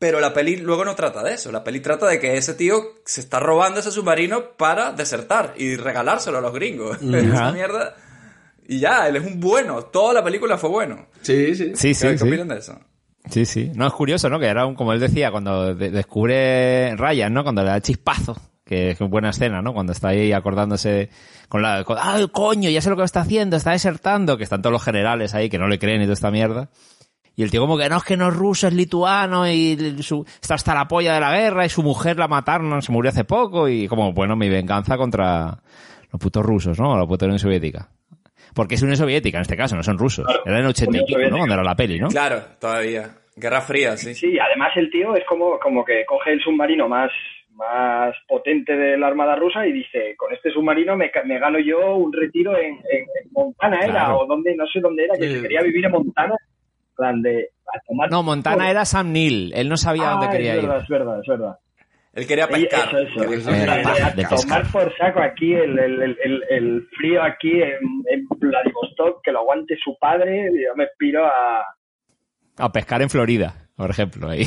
[0.00, 1.52] Pero la peli luego no trata de eso.
[1.52, 5.76] La peli trata de que ese tío se está robando ese submarino para desertar y
[5.76, 6.98] regalárselo a los gringos.
[7.00, 7.94] Esa mierda.
[8.68, 9.82] Y ya, él es un bueno.
[9.84, 11.06] Toda la película fue bueno.
[11.22, 11.72] Sí, sí.
[11.74, 12.24] Sí, ¿Qué, sí, qué sí.
[12.28, 12.78] opinan de eso?
[13.30, 13.70] Sí, sí.
[13.74, 14.38] No, es curioso, ¿no?
[14.38, 17.42] Que era un, como él decía, cuando de- descubre Ryan, ¿no?
[17.42, 18.36] Cuando le da el chispazo.
[18.64, 19.72] Que es una buena escena, ¿no?
[19.72, 21.08] Cuando está ahí acordándose
[21.48, 21.84] con la...
[21.84, 22.68] Con, ¡Ah, coño!
[22.68, 24.36] Ya sé lo que está haciendo, está desertando.
[24.36, 26.68] Que están todos los generales ahí que no le creen y toda esta mierda.
[27.36, 30.24] Y el tío como que no, es que no es ruso, es lituano y su,
[30.40, 33.24] está hasta la polla de la guerra y su mujer la mataron, se murió hace
[33.24, 35.58] poco y como, bueno, mi venganza contra
[36.10, 36.96] los putos rusos, ¿no?
[36.98, 37.90] La puta Unión Soviética.
[38.56, 40.24] Porque es Unión Soviética en este caso, no son rusos.
[40.26, 41.36] Claro, era en el 80 y pico, ¿no?
[41.36, 42.08] Cuando era la peli, ¿no?
[42.08, 43.10] Claro, todavía.
[43.36, 44.14] Guerra Fría, sí.
[44.14, 47.10] Sí, además el tío es como, como que coge el submarino más,
[47.52, 51.58] más potente de la Armada rusa y dice, con este submarino me, ca- me gano
[51.58, 54.20] yo un retiro en, en- en Montana, era, Claro.
[54.20, 55.42] o donde, no sé dónde era, que Sí.
[55.42, 56.34] quería vivir en Montana,
[56.96, 57.50] plan de...
[57.74, 59.52] a tomar No, Montana por- era Sam Neill.
[59.54, 60.70] Él no sabía Ah, dónde quería es ir.
[60.70, 61.58] es verdad, es verdad.
[62.16, 62.88] Él quería pescar.
[62.88, 63.50] Eso, eso.
[63.50, 64.38] Quería- Eso A- de a pescar.
[64.40, 67.78] tomar por saco aquí el, el, el, el- el frío aquí en,
[68.10, 71.62] en Vladivostok, que lo aguante su padre, y yo me piro a...
[72.58, 74.28] A pescar en Florida, por ejemplo.
[74.30, 74.44] Ahí.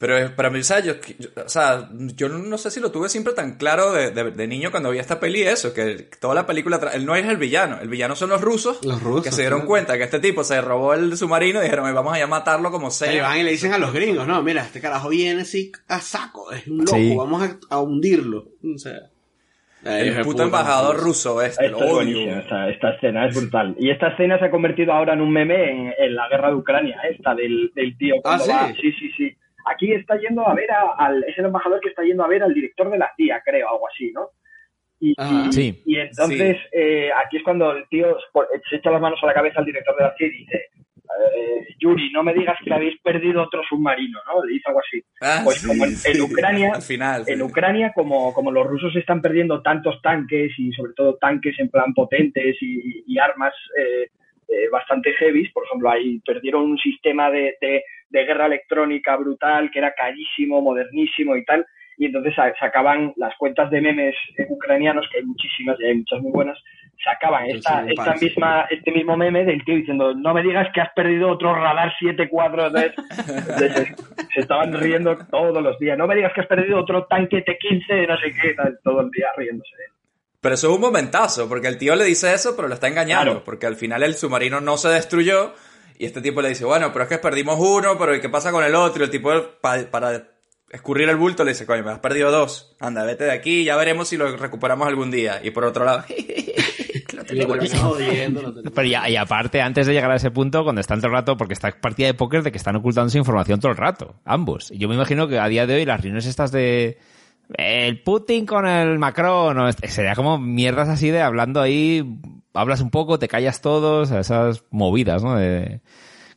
[0.00, 3.08] Pero para mí, o sea, yo, yo- o sea, yo no sé si lo tuve
[3.08, 6.46] siempre tan claro de, de- de niño cuando vi esta peli, eso, que toda la
[6.46, 9.40] película, él no es el villano, el villano son los rusos, Los rusos, que se
[9.42, 12.92] dieron cuenta que este tipo se robó el submarino y dijeron, vamos a matarlo como
[12.92, 13.22] Se sea.
[13.24, 16.52] van y le dicen a los gringos, no, mira, este carajo viene así a saco,
[16.52, 17.14] es un loco, Sí.
[17.16, 18.46] vamos a, a hundirlo.
[18.72, 19.00] O sea,
[19.84, 21.04] El eh, puto puta, embajador puta.
[21.06, 22.38] ruso este, lo es odio.
[22.38, 23.74] esta, esta escena es brutal.
[23.80, 26.54] Y esta escena se ha convertido ahora en un meme en, en la guerra de
[26.54, 28.14] Ucrania, esta del, del tío.
[28.24, 28.48] Ah, ¿sí?
[28.48, 29.36] va- sí, sí, sí.
[29.66, 32.42] Aquí está yendo a ver a- al, es el embajador que está yendo a ver
[32.42, 34.30] al director de la CIA, creo, algo así, ¿no?
[35.00, 35.44] Y, Ajá.
[35.48, 35.82] y- Sí.
[35.86, 38.16] y entonces eh, aquí es cuando el tío
[38.68, 41.66] se echa las manos a la cabeza al director de la CIA y dice, eh,
[41.78, 44.44] Yuri, no me digas que habéis perdido otro submarino, ¿no?
[44.44, 45.02] Le dice algo así.
[45.20, 46.20] Ah, Pues sí, como en, en sí.
[46.20, 47.24] Ucrania, Al final.
[47.24, 47.32] sí.
[47.32, 51.68] en Ucrania, como, como los rusos están perdiendo tantos tanques y sobre todo tanques en
[51.70, 54.08] plan potentes y, y armas eh,
[54.48, 59.70] eh, bastante heavy, por ejemplo, ahí perdieron un sistema de, de- de guerra electrónica brutal
[59.70, 61.66] que era carísimo, modernísimo y tal,
[61.98, 65.94] y entonces sa- sacaban las cuentas de memes eh, ucranianos, que hay muchísimas y hay
[65.96, 66.58] muchas muy buenas,
[67.04, 70.80] sacaban esta, sí, esta misma, este mismo meme del tío diciendo, no me digas que
[70.80, 72.92] has perdido otro radar 7-4, ¿sabes?
[73.28, 73.94] Entonces,
[74.34, 75.98] se estaban riendo todos los días.
[75.98, 79.02] No me digas que has perdido otro tanque T-15 de no sé qué, tal, todo
[79.02, 79.90] el día riéndose de él.
[80.40, 83.24] Pero eso es un momentazo, porque el tío le dice eso, pero lo está engañando,
[83.32, 83.44] Claro.
[83.44, 85.52] porque al final el submarino no se destruyó
[85.98, 88.52] y este tipo le dice, bueno, pero es que perdimos uno, pero ¿y qué pasa
[88.52, 89.02] con el otro?
[89.02, 90.28] Y el tipo pa- para
[90.70, 93.74] escurrir el bulto le dice, coño, me has perdido dos, anda, vete de aquí, ya
[93.76, 95.40] veremos si lo recuperamos algún día.
[95.42, 96.04] Y por otro lado,
[97.14, 100.80] lo tenemos jodiendo, lo Pero ya- y aparte, antes de llegar a ese punto, cuando
[100.80, 103.72] están todo el rato, porque está partida de póker de que están ocultándose información todo
[103.72, 104.70] el rato, ambos.
[104.70, 106.98] Y yo me imagino que a día de hoy las reuniones estas de
[107.56, 112.20] el Putin con el Macron, o este- sería como mierdas así de hablando ahí,
[112.54, 115.36] hablas un poco, te callas todos, esas movidas, ¿no?
[115.36, 115.80] De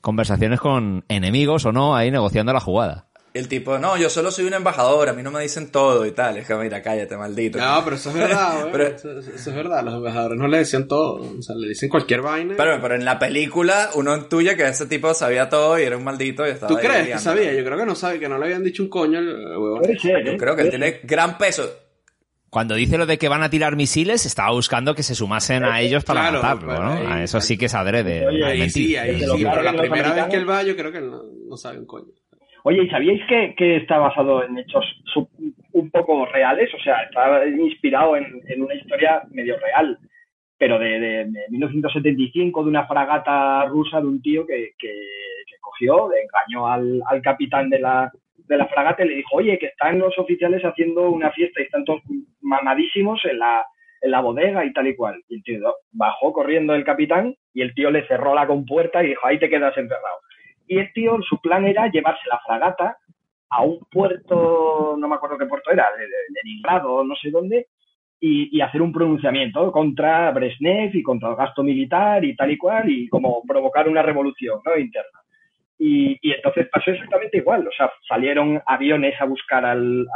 [0.02, 3.08] conversaciones con enemigos o no, ahí negociando la jugada.
[3.34, 6.12] El tipo, no, yo solo soy un embajador, a mí no me dicen todo y
[6.12, 6.36] tal.
[6.36, 7.60] Es que, mira, cállate, maldito.
[7.60, 8.72] No, pero eso es verdad, güey.
[8.74, 9.86] Pero- eso, es verdad.
[9.86, 11.38] Los embajadores no le decían todo.
[11.40, 12.56] O sea, le dicen cualquier vaina.
[12.58, 16.04] Pero, pero en la película, uno intuye que ese tipo sabía todo y era un
[16.04, 17.54] maldito y estaba ¿Tú crees que sabía?
[17.54, 19.82] Yo creo que no sabe, que no le habían dicho un coño al huevón.
[19.84, 20.38] Yo ¿eh?
[20.38, 21.74] creo que él tiene gran peso.
[22.50, 25.80] Cuando dice lo de que van a tirar misiles, estaba buscando que se sumasen a
[25.80, 26.92] ellos para Claro, matarlo, pero ¿no?
[26.92, 28.28] ahí- A eso sí que es adrede.
[28.28, 29.26] Oye, Ahí sí, ahí sí.
[29.42, 32.12] Pero la primera vez que él va, yo creo que no, no sabe un coño.
[32.64, 34.86] Oye, ¿y sabíais que, está basado en hechos
[35.74, 36.74] un poco reales?
[36.74, 39.98] O sea, está inspirado en, una historia medio real,
[40.58, 44.90] pero de, de- de 1975, de una fragata rusa de un tío que, que,
[45.48, 49.58] que cogió, engañó al, al capitán de la, de la fragata y le dijo, oye,
[49.58, 52.02] que están los oficiales haciendo una fiesta y están todos
[52.42, 53.66] mamadísimos en la,
[54.02, 55.22] en la bodega y tal y cual.
[55.30, 59.08] Y el tío bajó corriendo el capitán y el tío le cerró la compuerta y
[59.10, 60.20] dijo, ahí te quedas encerrado.
[60.72, 62.96] Y el tío, su plan era llevarse la fragata
[63.50, 67.68] a un puerto, no me acuerdo qué puerto era, de, Leningrado, no sé dónde,
[68.22, 72.90] y, hacer un pronunciamiento contra Brezhnev y contra el gasto militar y tal y cual,
[72.90, 74.78] y como provocar una revolución ¿no?
[74.78, 75.20] interna.
[75.78, 80.08] Y, entonces pasó exactamente igual, o sea, salieron aviones a buscar al,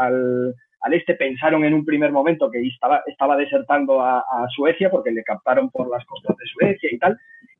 [0.85, 5.09] al este, pensaron en un primer momento que estaba, estaba desertando a, a Suecia porque
[5.11, 7.17] le captaron por las costas de Suecia y tal,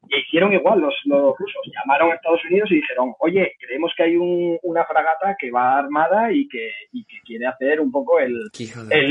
[0.08, 1.62] y hicieron igual los, los rusos.
[1.74, 5.80] Llamaron a Estados Unidos y dijeron, oye, creemos que hay un- una fragata que va
[5.80, 8.34] armada y que, y que quiere hacer un poco el,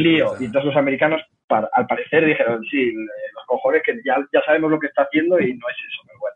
[0.03, 0.27] lío.
[0.29, 0.43] puta.
[0.43, 4.79] Y entonces los americanos, al parecer, dijeron, sí, los cojones que ya, ya sabemos lo
[4.79, 6.34] que está haciendo y no es eso, pero bueno.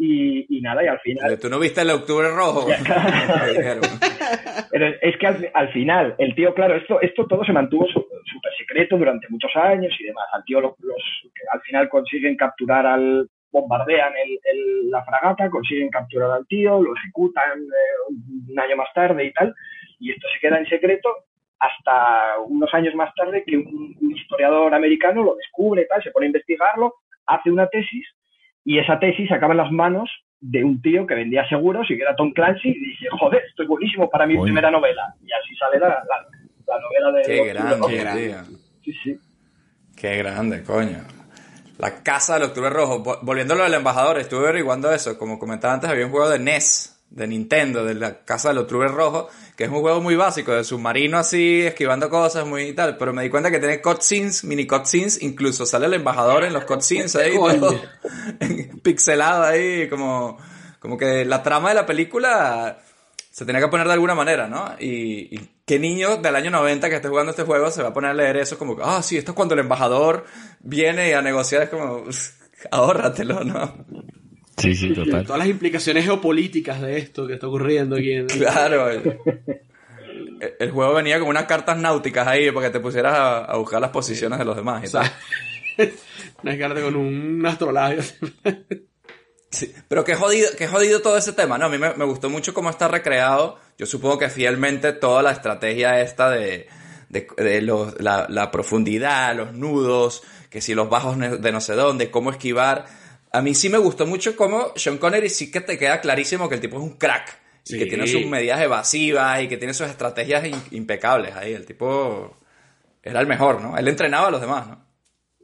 [0.00, 1.36] Y, y nada, y al final...
[1.40, 2.68] ¿Tú no viste el Octubre Rojo?
[4.70, 8.52] Pero es que al, al final, el tío, claro, esto, esto todo se mantuvo súper
[8.58, 10.26] secreto durante muchos años y demás.
[10.32, 11.02] Al tío, lo- los,
[11.52, 13.28] al final consiguen capturar al.
[13.50, 18.14] bombardean el, el- la fragata, consiguen capturar al tío, lo ejecutan eh,
[18.50, 19.54] un año más tarde y tal.
[19.98, 21.08] Y esto se queda en secreto
[21.58, 26.26] hasta unos años más tarde que un, un historiador americano lo descubre, tal, se pone
[26.26, 26.94] a investigarlo,
[27.26, 28.06] hace una tesis
[28.68, 32.02] y esa tesis acaba en las manos de un tío que vendía seguros y que
[32.02, 35.14] era Tom Clancy y dice, joder, esto es buenísimo para mi primera novela.
[35.22, 36.26] Y así sale la, la,
[36.66, 37.22] la novela de...
[37.24, 38.26] Qué de- grande, de- grande.
[38.28, 38.58] tío.
[38.84, 39.18] Sí, sí.
[39.96, 40.98] Qué grande, coño.
[41.78, 43.02] La casa del Octubre Rojo.
[43.02, 45.18] Vol- Volviéndolo al embajador, estuve averiguando eso.
[45.18, 48.66] Como comentaba antes, había un juego de NES de Nintendo, de la casa de los
[48.66, 52.72] Trubes Rojos, que es un juego muy básico, de submarino así, esquivando cosas, muy y
[52.74, 56.52] tal, pero me di cuenta que tiene cutscenes, mini cutscenes, incluso sale el embajador en
[56.52, 57.80] los cutscenes ahí, todo
[58.82, 60.38] pixelado ahí, como,
[60.78, 62.78] como que la trama de la película
[63.30, 64.74] se tenía que poner de alguna manera, ¿no?
[64.78, 67.94] Y, y qué niño del año 90 que esté jugando este juego se va a
[67.94, 70.24] poner a leer eso como que, ah, sí, esto es cuando el embajador
[70.60, 72.04] viene a negociar, es como,
[72.70, 73.86] ahórratelo, ¿no?
[74.58, 75.24] Sí, sí, total.
[75.24, 78.26] Todas las implicaciones geopolíticas de esto que está ocurriendo aquí en...
[78.26, 78.90] Claro.
[78.90, 79.18] El,
[80.58, 83.80] el juego venía con unas cartas náuticas ahí para que te pusieras a, a buscar
[83.80, 85.02] las posiciones de los demás y O sea,
[85.76, 85.92] tal.
[86.42, 88.02] una carta con un astrolabio.
[89.50, 91.66] Sí, Pero qué jodido, qué jodido todo ese tema, ¿no?
[91.66, 93.58] A mí me, me gustó mucho cómo está recreado.
[93.78, 96.68] Yo supongo que fielmente toda la estrategia esta de,
[97.08, 101.74] de, de los- la, la profundidad, los nudos, que si los bajos de no sé
[101.74, 102.84] dónde, cómo esquivar.
[103.32, 106.54] A mí sí me gustó mucho cómo Sean Connery sí que te queda clarísimo que
[106.56, 107.38] el tipo es un crack.
[107.66, 107.78] Y Sí.
[107.78, 111.52] que tiene sus medidas evasivas y que tiene sus estrategias in- impecables ahí.
[111.52, 112.34] El tipo
[113.02, 113.76] era el mejor, ¿no?
[113.76, 114.84] Él entrenaba a los demás, ¿no?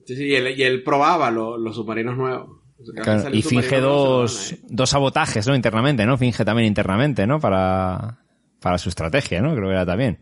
[0.07, 2.49] Sí, sí, y él, y él probaba lo- los submarinos nuevos.
[2.81, 5.55] O sea, Claro, y finge dos, dos sabotajes, ¿no?
[5.55, 6.17] Internamente, ¿no?
[6.19, 7.39] Finge también internamente, ¿no?
[7.41, 8.19] Para,
[8.61, 9.55] para su estrategia, ¿no?
[9.55, 10.19] Creo que era también.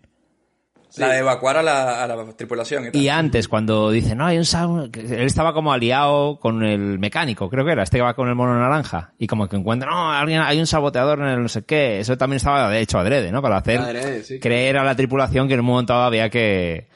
[0.96, 3.00] La de evacuar a la, a la tripulación y tal.
[3.00, 7.64] Y antes, cuando dice, no, hay un Él estaba como aliado con el mecánico, creo
[7.64, 9.12] que era, este que va con el mono naranja.
[9.18, 12.00] Y como que encuentra, no, alguien, hay un saboteador en el no sé qué.
[12.00, 13.40] Eso también estaba de hecho adrede, ¿no?
[13.40, 14.38] Para hacer Adrede, sí.
[14.38, 16.88] creer a la tripulación que en un momento había que...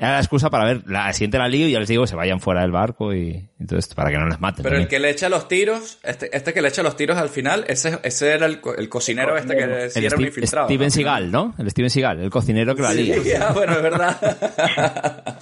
[0.00, 2.16] Era la excusa para ver, la siguiente la lío y ya les digo que se
[2.16, 4.62] vayan fuera del barco y entonces para que no les maten.
[4.62, 4.88] Pero el también.
[4.88, 7.98] que le echa los tiros, este, este que le echa los tiros al final, ese,
[8.02, 10.66] ese era el, co- el cocinero este que sí el era un infiltrado.
[10.68, 10.90] Steven ¿no?
[10.90, 11.54] Seagal, ¿no?
[11.58, 13.16] El Steven Seagal, el cocinero que la lía.
[13.42, 15.38] Ah, bueno, es verdad.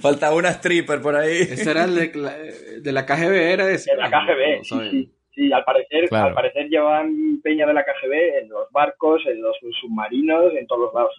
[0.00, 1.38] Faltaba una stripper por ahí.
[1.42, 2.36] Ese era el de, la-
[2.80, 3.90] de la KGB, era ese.
[3.90, 5.10] De la KGB, No sí, sí.
[5.34, 6.28] Sí, al parecer, Claro.
[6.28, 10.82] al parecer llevan peña de la KGB en los barcos, en los submarinos, en todos
[10.82, 11.12] los lados.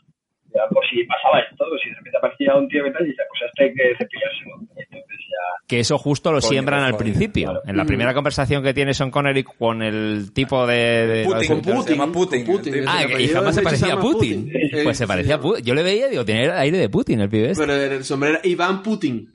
[0.55, 3.23] Ya, por si pasaba esto, si de repente aparecía un tío que tal, y dice,
[3.27, 4.55] pues este hay que cepillárselo.
[4.77, 5.65] Y entonces ya...
[5.67, 7.43] Que eso justo lo Coño, siembran al coño, principio.
[7.49, 7.61] claro.
[7.67, 10.75] En la primera conversación que tiene Sean Connery con el tipo de...
[11.07, 12.45] de- Putin, de- se llama Putin.
[12.45, 12.73] con Putin.
[12.73, 12.89] el tío.
[12.89, 14.43] Ah, El y apellido jamás se del bicho parecía a llama Putin.
[14.45, 14.83] Putin.
[14.83, 15.43] Pues se Sí, parecía a sí.
[15.43, 15.65] Putin.
[15.65, 17.65] Yo le veía, digo, tenía aire de Putin el pibe este.
[17.65, 19.27] Pero el sombrero era Iván Putin.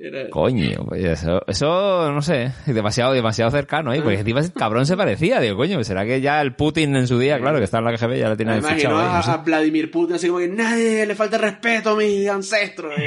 [0.00, 4.86] Era- Coño, pues eso, eso no sé, demasiado, demasiado cercano ahí, porque encima ese cabrón
[4.86, 7.78] se parecía, digo, coño, será que ya el Putin en su día, claro, que está
[7.78, 9.30] en la KGB, ya lo tiene Me fichado imagino ahí, a, no sé.
[9.32, 12.92] a Vladimir Putin así como que nadie le falta respeto a mis ancestros.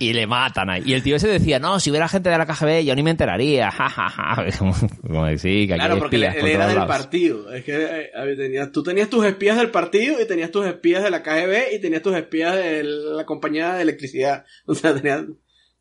[0.00, 0.82] Y le matan ahí.
[0.86, 3.10] Y el tío ese decía, no, si hubiera gente de la KGB yo ni me
[3.10, 4.44] enteraría, ja, ja, ja.
[4.58, 6.86] Como, que sí, que aquí claro, porque él, era del lados.
[6.96, 7.52] partido.
[7.52, 10.66] Es que eh, a ver, tenías- tú tenías tus espías del partido y tenías tus
[10.66, 14.27] espías de la KGB y tenías tus espías de la compañía de electricidad.
[14.66, 15.26] O sea, espías.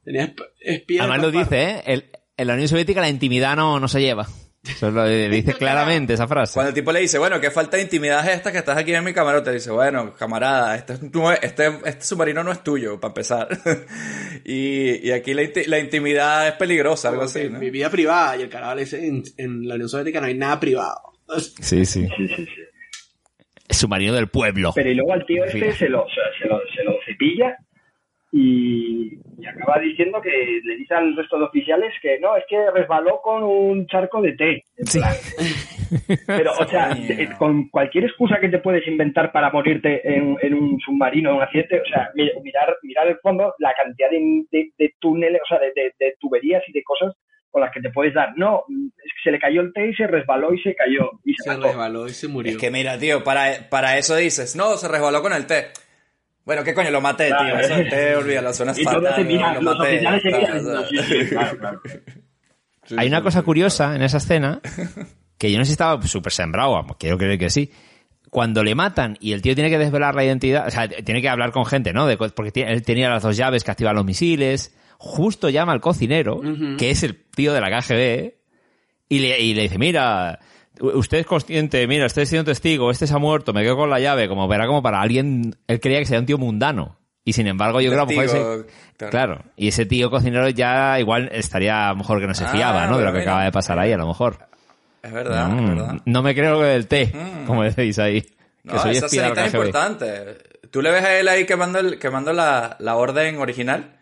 [0.05, 1.83] de Además lo dice, ¿eh?
[1.85, 4.27] El- en la Unión Soviética la intimidad no, no se lleva.
[4.63, 6.53] Eso lo dice claramente esa frase.
[6.53, 8.93] Cuando el tipo le dice, bueno, qué falta de intimidad es esta que estás aquí
[8.93, 10.93] en mi camarote, dice, bueno, camarada, este,
[11.41, 13.47] este, este submarino no es tuyo, para empezar.
[14.45, 17.59] y, y aquí la, la intimidad es peligrosa, algo así, ¿no?
[17.59, 18.37] Mi vida privada.
[18.37, 20.99] Y el carajo le dice, en, en la Unión Soviética no hay nada privado.
[21.61, 22.07] Sí, sí.
[23.67, 24.71] El submarino del pueblo.
[24.75, 26.05] Pero y luego al tío este se lo,
[26.39, 27.57] se lo, se lo cepilla
[28.39, 32.57] y, y acaba diciendo que le dice al resto de oficiales que no, es que
[32.71, 34.63] resbaló con un charco de té.
[34.85, 34.99] Sí.
[36.25, 40.53] Pero, o sea, eh, con cualquier excusa que te puedes inventar para morirte en, en
[40.53, 44.43] un submarino, en un accidente, o sea, mi- mirar, mirar el fondo, la cantidad de,
[44.51, 47.13] de- de túneles, o sea, de, de- de tuberías y de cosas
[47.49, 48.37] con las que te puedes dar.
[48.37, 51.33] No, es que se le cayó el té y se resbaló y se cayó y
[51.35, 52.51] se, Se resbaló y se murió.
[52.51, 55.67] Es que mira, tío, para, para eso dices, no, se resbaló con el té.
[56.47, 56.89] Bueno, ¿qué coño?
[56.91, 57.45] Lo maté, Claro.
[57.45, 57.59] tío.
[57.59, 57.81] Eso
[58.79, 59.25] Y todos se fatal.
[59.25, 60.01] miran, Lo los maté.
[62.97, 64.61] Hay una cosa curiosa en esa escena
[65.37, 67.69] que yo no sé si estaba súper sembrado, quiero creer que sí.
[68.29, 71.29] Cuando le matan y el tío tiene que desvelar la identidad, o sea, tiene que
[71.29, 72.07] hablar con gente, ¿no?
[72.07, 74.73] De porque tiene- él tenía las dos llaves que activan los misiles.
[74.97, 76.41] Justo llama al cocinero,
[76.77, 78.35] que es el tío de la KGB,
[79.09, 80.39] y le, y le dice, mira,
[80.81, 83.99] usted es consciente, mira, estoy siendo testigo, este se ha muerto, me quedo con la
[83.99, 86.97] llave, como verá como para alguien, él creía que sería un tío mundano.
[87.23, 88.65] Y sin embargo, yo creo que a lo mejor Testigo,
[88.99, 89.43] ese- claro.
[89.57, 92.87] y ese tío cocinero ya igual estaría a lo mejor que no se Ah, fiaba,
[92.87, 92.97] ¿no?
[92.97, 93.31] De lo que mira.
[93.31, 94.37] acaba de pasar ahí, a lo mejor.
[95.03, 95.93] Es verdad, Mm, es verdad.
[96.05, 97.11] No me creo lo del té,
[97.45, 98.21] como decís ahí.
[98.21, 100.37] Que No, soy esa es importante.
[100.71, 103.97] Tú le ves a él ahí quemando, el, quemando la, la orden original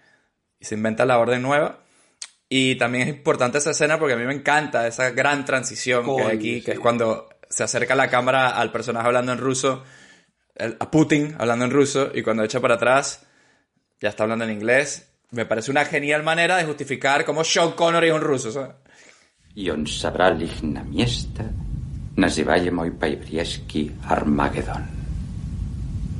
[0.60, 1.80] y se inventa la orden nueva.
[2.48, 6.24] Y también es importante esa escena porque a mí me encanta esa gran transición que
[6.24, 6.62] hay aquí, sí.
[6.66, 9.84] que es cuando se acerca la cámara al personaje hablando en ruso,
[10.56, 13.26] el- a Putin hablando en ruso, y cuando echa para atrás
[14.00, 15.12] ya está hablando en inglés.
[15.32, 18.52] Me parece una genial manera de justificar cómo Sean Connery es un ruso.
[18.52, 18.72] ¿sabes?
[19.56, 19.86] I on
[20.64, 21.44] na miesta,
[24.08, 24.95] Armagedón.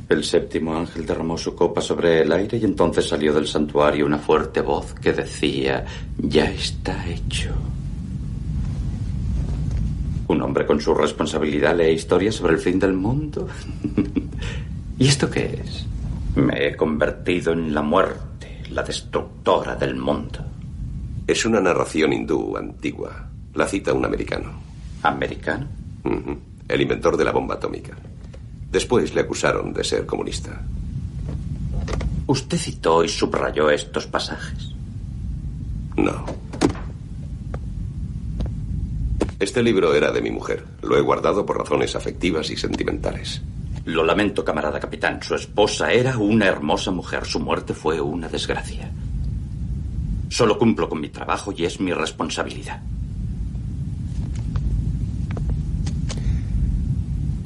[0.08, 4.18] El séptimo ángel derramó su copa sobre el aire y entonces salió del santuario una
[4.18, 5.84] fuerte voz que decía,
[6.16, 7.50] ya está hecho.
[10.28, 13.48] Un hombre con su responsabilidad lee historias sobre el fin del mundo.
[14.98, 15.86] ¿Y esto qué es?
[16.36, 20.38] Me he convertido en la muerte, la destructora del mundo.
[21.26, 23.28] Es una narración hindú antigua.
[23.54, 24.52] La cita un americano.
[25.02, 25.66] ¿Americano?
[26.68, 27.96] El inventor de la bomba atómica.
[28.70, 30.62] Después le acusaron de ser comunista.
[32.26, 34.74] ¿Usted citó y subrayó estos pasajes?
[35.96, 36.24] No.
[39.38, 40.64] Este libro era de mi mujer.
[40.82, 43.42] Lo he guardado por razones afectivas y sentimentales.
[43.84, 45.22] Lo lamento, camarada capitán.
[45.22, 47.24] Su esposa era una hermosa mujer.
[47.24, 48.90] Su muerte fue una desgracia.
[50.28, 52.82] Solo cumplo con mi trabajo y es mi responsabilidad.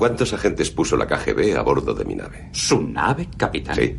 [0.01, 2.49] ¿Cuántos agentes puso la KGB a bordo de mi nave?
[2.53, 3.77] ¿Su nave, capitán?
[3.77, 3.95] Sí.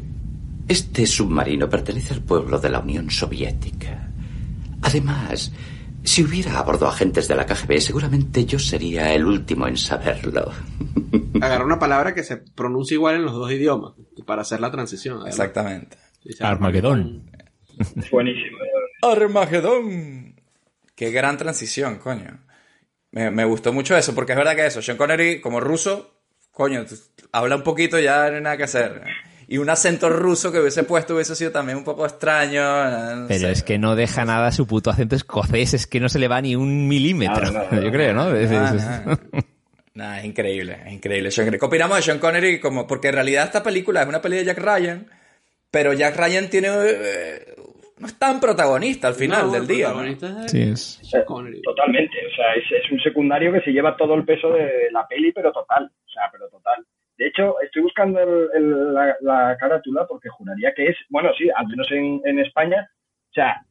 [0.67, 4.09] Este submarino pertenece al pueblo de la Unión Soviética.
[4.81, 5.51] Además,
[6.03, 10.51] si hubiera a bordo agentes de la KGB, seguramente yo sería el último en saberlo.
[11.39, 13.93] Agarra una palabra que se pronuncia igual en los dos idiomas
[14.25, 15.17] para hacer la transición.
[15.17, 15.35] además.
[15.35, 15.97] Exactamente.
[16.39, 17.29] Armagedón.
[18.11, 18.57] Buenísimo.
[19.03, 20.33] Armagedón.
[20.95, 22.39] Qué gran transición, coño.
[23.11, 26.13] Me, me gustó mucho eso, porque es verdad que eso, Sean Connery, como ruso,
[26.51, 26.85] coño,
[27.31, 29.01] habla un poquito ya no hay nada que hacer.
[29.47, 32.61] Y un acento ruso que hubiese puesto hubiese sido también un poco extraño.
[33.15, 33.51] no Pero sé.
[33.51, 36.39] es que no deja nada su puto acento escocés, es que no se le va
[36.41, 38.33] ni un milímetro, No, yo creo, ¿no?
[38.33, 38.49] Es-
[39.99, 41.31] Ah, es- increíble, es increíble.
[41.31, 41.59] Sean Connery.
[41.59, 42.59] ¿Qué opinamos de Sean Connery?
[42.61, 45.07] Como, porque en realidad esta película es una película de Jack Ryan,
[45.69, 46.69] pero Jack Ryan tiene...
[48.01, 49.93] eh, no es tan protagonista al final No, del el día.
[50.47, 50.99] Sí, es.
[51.63, 55.07] Totalmente, o sea, es, es un secundario que se lleva todo el peso de la
[55.07, 56.85] peli, pero total, o sea, pero total.
[57.17, 61.47] De hecho, estoy buscando el- el- la, la carátula porque juraría que es, bueno, sí,
[61.55, 62.89] al menos en, en España,
[63.29, 63.61] o sea,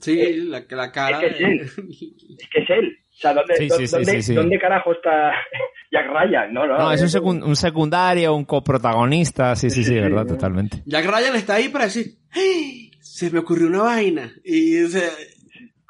[0.00, 1.22] Sí, la, la cara.
[1.22, 2.98] es que es es que es él.
[3.10, 4.34] O sea, ¿dónde, Sí, sí, sí, dónde- sí, sí.
[4.34, 5.32] dónde carajo está
[5.90, 6.52] Jack Ryan?
[6.52, 10.26] No, no, No, es un, es- secun- un secundario, un coprotagonista, sí, sí, sí, verdad,
[10.26, 10.82] totalmente.
[10.84, 12.87] Jack Ryan está ahí para decir, "¡Ay!
[13.14, 14.32] Se me ocurrió una vaina.
[14.44, 15.08] Y, o sea,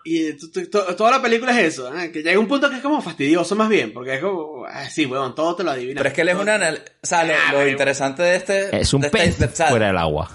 [0.05, 2.11] y to- to- to- toda la película es eso, ¿eh?
[2.11, 5.05] que llega un punto que es como fastidioso más bien, porque es como, ah, sí,
[5.07, 5.97] weón, todo te lo adivinas.
[5.99, 6.55] Pero es que él es una...
[6.55, 8.81] anal- O sea, lo, Ah, lo interesante de este...
[8.81, 10.31] Es un de este- pez fuera del agua.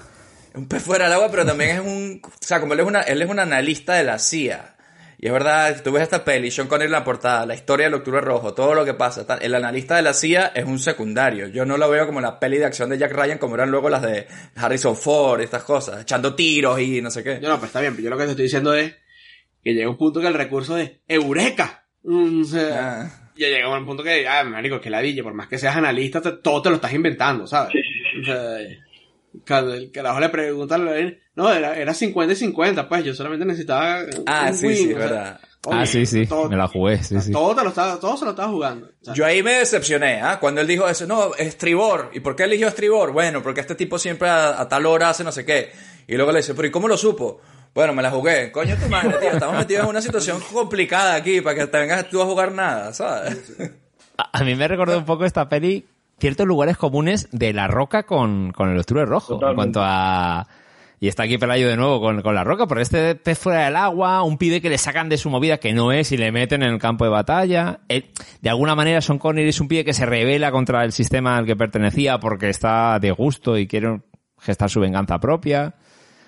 [0.54, 2.22] Un pez fuera del agua, pero también es un...
[2.24, 4.73] O sea, como él es, una, él es un analista de la CIA.
[5.24, 7.94] Y es verdad, tú ves esta peli, Sean Connery en la portada, la historia del
[7.94, 9.26] Octubre Rojo, todo lo que pasa.
[9.26, 9.42] tal.
[9.42, 11.48] El analista de la CIA es un secundario.
[11.48, 13.90] Yo no lo veo como la peli de acción de Jack Ryan, como eran luego
[13.90, 17.40] las de Harrison Ford y estas cosas, echando tiros y no sé qué.
[17.42, 18.94] Yo no, pues está bien, pero yo lo que te estoy diciendo es
[19.64, 21.86] que llega un punto que el recurso de Eureka.
[22.04, 23.32] Mm, o sea, Ah.
[23.38, 26.34] ya llega un punto que, ah, marico, que ladilla, por más que seas analista, te-
[26.34, 27.74] todo te lo estás inventando, ¿sabes?
[28.22, 28.58] O sea,
[29.48, 30.78] cuando el carajo le pregunta,
[31.36, 34.02] no, era, era 50 y 50, pues yo solamente necesitaba.
[34.26, 35.40] Ah, un sí, win, sí, sea, verdad.
[35.66, 37.32] oye, Ah, sí, sí, todo- me la jugué, sí, sí.
[37.32, 38.88] Todo, te lo estaba, todo se lo estaba jugando.
[39.02, 40.40] O sea, Yo ahí me decepcioné, ¿ah?
[40.40, 42.12] Cuando él dijo eso, no, estribor.
[42.14, 43.12] ¿Y por qué eligió estribor?
[43.12, 45.72] Bueno, porque este tipo siempre a, a tal hora hace no sé qué.
[46.08, 47.40] Y luego le dice, pero ¿y cómo lo supo?
[47.74, 48.52] Bueno, me la jugué.
[48.52, 49.32] Coño, tu madre, tío.
[49.32, 52.94] Estamos metidos en una situación complicada aquí para que te vengas tú a jugar nada,
[52.94, 53.52] ¿sabes?
[54.18, 55.84] A a mí me recordó un poco esta peli
[56.20, 59.34] ciertos lugares comunes de La Roca con, con el Octubre Rojo.
[59.52, 60.48] En cuanto a...
[61.00, 63.76] Y está aquí Pelayo de nuevo con, con La Roca, pero este pez fuera del
[63.76, 66.64] agua, un pibe que le sacan de su movida que no es y le meten
[66.64, 67.82] en el campo de batalla.
[67.90, 68.06] Él-
[68.42, 71.46] de alguna manera Sean Connery es un pibe que se revela contra el sistema al
[71.46, 74.00] que pertenecía porque está de gusto y quiere
[74.40, 75.76] gestar su venganza propia.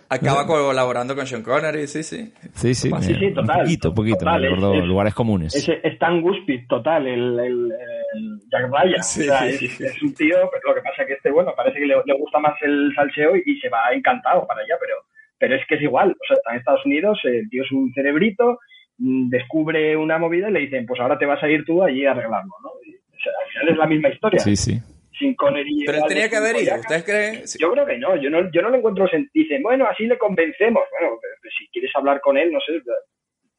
[0.10, 2.32] Acaba colaborando con Sean Connery, sí, sí.
[2.54, 3.58] Sí, sí, Sí, sí, total.
[3.58, 5.56] un poquito, un poquito, Total, me recordó es- es- lugares comunes.
[5.56, 7.72] Es, es tan Guspit total el, el,
[8.13, 9.04] el Jack Ryan.
[9.04, 9.22] Sí.
[9.22, 11.80] O sea, es, es un tío, pero lo que pasa es que este, bueno, parece
[11.80, 14.94] que le, le gusta más el salseo y, y se va encantado para allá, pero,
[15.39, 16.12] pero es que es igual.
[16.12, 18.60] O sea, está en Estados Unidos, el tío es un cerebrito,
[19.00, 22.06] mm, descubre una movida y le dicen, pues ahora te vas a ir tú allí
[22.06, 22.70] a arreglarlo, ¿no?
[22.86, 24.39] Y, o sea, al final es la misma historia.
[24.39, 24.80] Sí, sí.
[25.18, 25.84] Sin Connery.
[25.86, 26.76] Pero él tenía que haber ido.
[26.76, 27.48] ¿Ustedes creen?
[27.48, 27.58] Sí.
[27.60, 29.32] Yo creo que no, yo no, yo no le encuentro sentido.
[29.34, 30.84] Dicen, bueno, así le convencemos.
[31.00, 32.82] Bueno, pero si quieres hablar con él, no sé,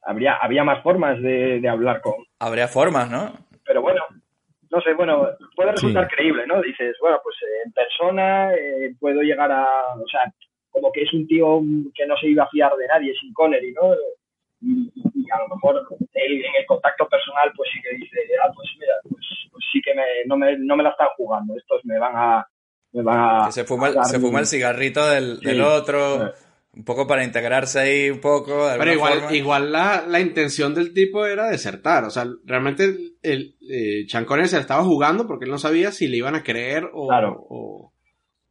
[0.03, 2.15] habría, había más formas de, de hablar con.
[2.41, 3.33] Habría formas, ¿no?
[3.65, 4.03] Pero bueno,
[4.71, 6.15] no sé, bueno, puede resultar Sí.
[6.17, 6.61] creíble, ¿no?
[6.61, 9.65] Dices, bueno, pues eh, en persona eh, puedo llegar a.
[9.97, 10.21] O sea,
[10.71, 11.63] como que es un tío
[11.95, 13.95] que no se iba a fiar de nadie sin Connery, ¿no?
[14.61, 18.51] Y, y a lo mejor él en el contacto personal, pues sí que dice, ah,
[18.55, 21.55] pues mira, pues, pues sí que me, no, me, no me la están jugando.
[21.57, 22.47] Estos me van a.
[22.93, 25.45] Me van a se fuma, el- a se fuma el cigarrito del, Sí.
[25.47, 26.33] del otro.
[26.73, 28.69] Un poco para integrarse ahí un poco.
[28.69, 29.35] de Pero igual, forma.
[29.37, 32.05] igual la, la intención del tipo era desertar.
[32.05, 35.59] O sea, realmente el, el eh, Sean Connery se la estaba jugando porque él no
[35.59, 37.35] sabía si le iban a creer o, Claro.
[37.49, 37.93] o,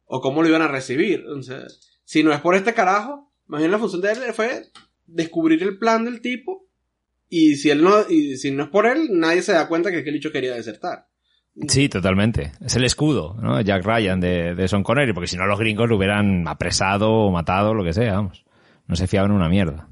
[0.06, 1.24] o cómo lo iban a recibir.
[1.28, 1.60] O sea,
[2.04, 4.62] si no es por este carajo, más bien la función de él fue
[5.06, 6.66] descubrir el plan del tipo.
[7.28, 9.98] Y si él no, y si no es por él, nadie se da cuenta que
[9.98, 11.08] aquel bicho quería desertar.
[11.68, 12.52] Sí, totalmente.
[12.64, 13.60] Es el escudo, ¿no?
[13.60, 17.30] Jack Ryan de, de Sean Connery, porque si no los gringos lo hubieran apresado o
[17.30, 18.44] matado, lo que sea, vamos.
[18.86, 19.88] No se fiaban una mierda.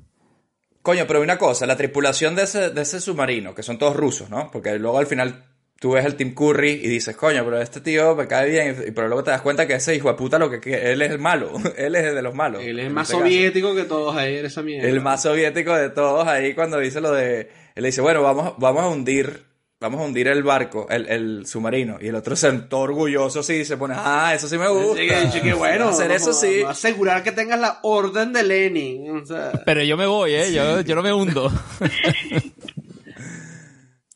[0.83, 4.29] Coño, pero una cosa, la tripulación de ese, de ese submarino, que son todos rusos,
[4.29, 4.51] ¿no?
[4.53, 5.47] Porque luego al final
[5.85, 8.91] tú ves el Tim Curry y dices, coño, pero este tío me cae bien, y-
[8.93, 11.11] pero luego te das cuenta que ese hijo de puta lo que, que él es
[11.11, 12.63] el malo, él es de los malos.
[12.65, 13.27] Él es en más este caso.
[13.31, 14.89] soviético que todos ahí en esa mierda.
[14.89, 17.51] El más soviético de todos ahí cuando dice lo de...
[17.75, 19.53] Él le dice, bueno, vamos, vamos a hundir...
[19.81, 21.99] Vamos a hundir el barco, el, el submarino.
[22.01, 25.03] Y el otro se todo orgulloso sí se pone, ah, eso sí me gusta.
[25.31, 26.63] Sí, que bueno, hacer eso sí.
[26.67, 29.11] asegurar que tengas la orden de Lenin.
[29.11, 30.55] O sea, Pero yo me voy, ¿eh?
[30.55, 31.53] Yo, yo no me hundo.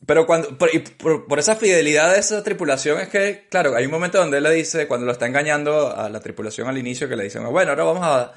[0.09, 3.85] Pero cuando, por, y por, por esa fidelidad de esa tripulación es que, claro, hay
[3.85, 7.07] un momento donde él le dice, cuando lo está engañando a la tripulación al inicio,
[7.07, 8.31] que le dicen, bueno, ahora vamos a,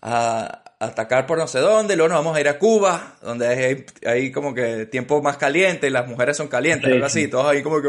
[0.00, 3.86] a atacar por no sé dónde, luego nos vamos a ir a Cuba, donde hay,
[4.04, 7.46] hay como que tiempo más caliente y las mujeres son calientes, Sí, algo así, todos
[7.46, 7.88] ahí como que,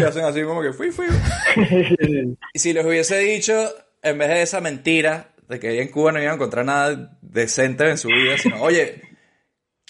[0.00, 1.06] y hacen así como que, fui, fui.
[2.52, 3.72] Y si les hubiese dicho,
[4.02, 7.16] en vez de esa mentira de que ahí en Cuba no iban a encontrar nada
[7.20, 9.11] decente en su vida, sino, oye,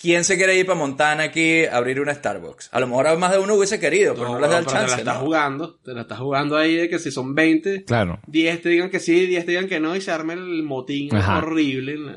[0.02, 2.68] ¿quién se quiere ir para Montana aquí a abrir una Starbucks?
[2.72, 4.74] A lo mejor a más de uno hubiese querido, pero no, les da el pero
[4.76, 5.00] te la chance.
[5.02, 5.24] estás ¿no?
[5.24, 8.20] jugando, te la estás jugando ahí de que si son 20, Claro.
[8.26, 11.14] 10 te digan que sí, 10 te digan que no y se arma el motín
[11.14, 11.38] Ajá.
[11.38, 11.92] horrible.
[11.94, 12.16] En la-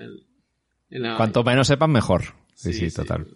[0.89, 2.23] en la- Cuanto menos sepan, mejor.
[2.55, 2.95] Sí, sí, Sí, sí.
[2.95, 3.27] total.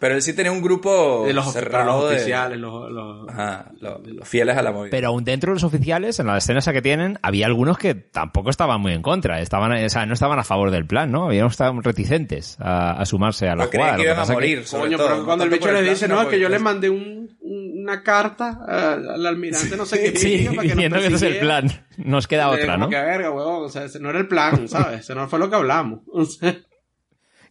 [0.00, 3.70] Pero él sí tenía un grupo de los, cerrado los de- oficiales, los, los- Ajá,
[3.80, 4.90] lo- los fieles a la movida.
[4.90, 7.94] Pero aún dentro de los oficiales, en la escena esa que tienen, había algunos que
[7.94, 9.40] tampoco estaban muy en contra.
[9.40, 11.26] Estaban, o sea, no estaban a favor del plan, ¿no?
[11.26, 13.96] Habían estado reticentes a, a sumarse a la No jugada.
[13.96, 15.78] que iban a que- morir, sobre Coño, todo, pero no cuando el bicho por le
[15.80, 16.64] plan, dice, sino no, es que yo el le plan.
[16.74, 20.18] mandé un- un- una carta al, al almirante, no sé qué.
[20.18, 21.70] Sí, para que diciendo que ese es el plan.
[21.98, 22.88] Nos queda Eh, otra, ¿no?
[22.88, 25.00] que verga, huevón, o sea, ese no era el plan, ¿sabes?
[25.00, 26.00] Ese no fue lo que hablamos.
[26.12, 26.56] O sea,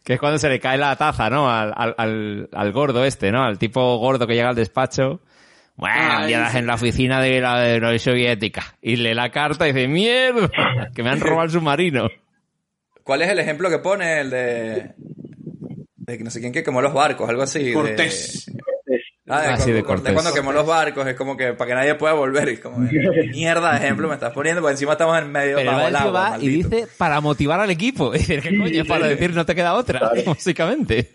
[0.04, 1.50] Que es cuando se le cae la taza, ¿no?
[1.50, 3.42] Al, al, al, al gordo este, ¿no?
[3.44, 5.20] Al tipo gordo que llega al despacho.
[5.76, 6.58] Bueno, sí.
[6.58, 8.76] en la oficina de la, de la Unión Soviética.
[8.82, 10.50] Y lee la carta y dice, mierda,
[10.94, 12.08] que me han robado el submarino.
[13.02, 14.20] ¿Cuál es el ejemplo que pone?
[14.20, 14.90] El de...
[15.96, 17.62] De que no sé quién que quemó los barcos, algo así.
[17.64, 18.50] de- Cortés.
[19.30, 21.74] Ah, de, Ah, sí, de Cortés cuando quemó los barcos, es como que para que
[21.74, 22.48] nadie pueda volver.
[22.48, 25.86] Es como, mierda de ejemplo me estás poniendo, porque encima estamos en medio Pero bajo
[25.86, 28.12] el el tío agua, va y dice para motivar al equipo.
[28.14, 28.84] Y dice, ¿qué coño?
[28.84, 31.10] Para decir no te queda otra, básicamente.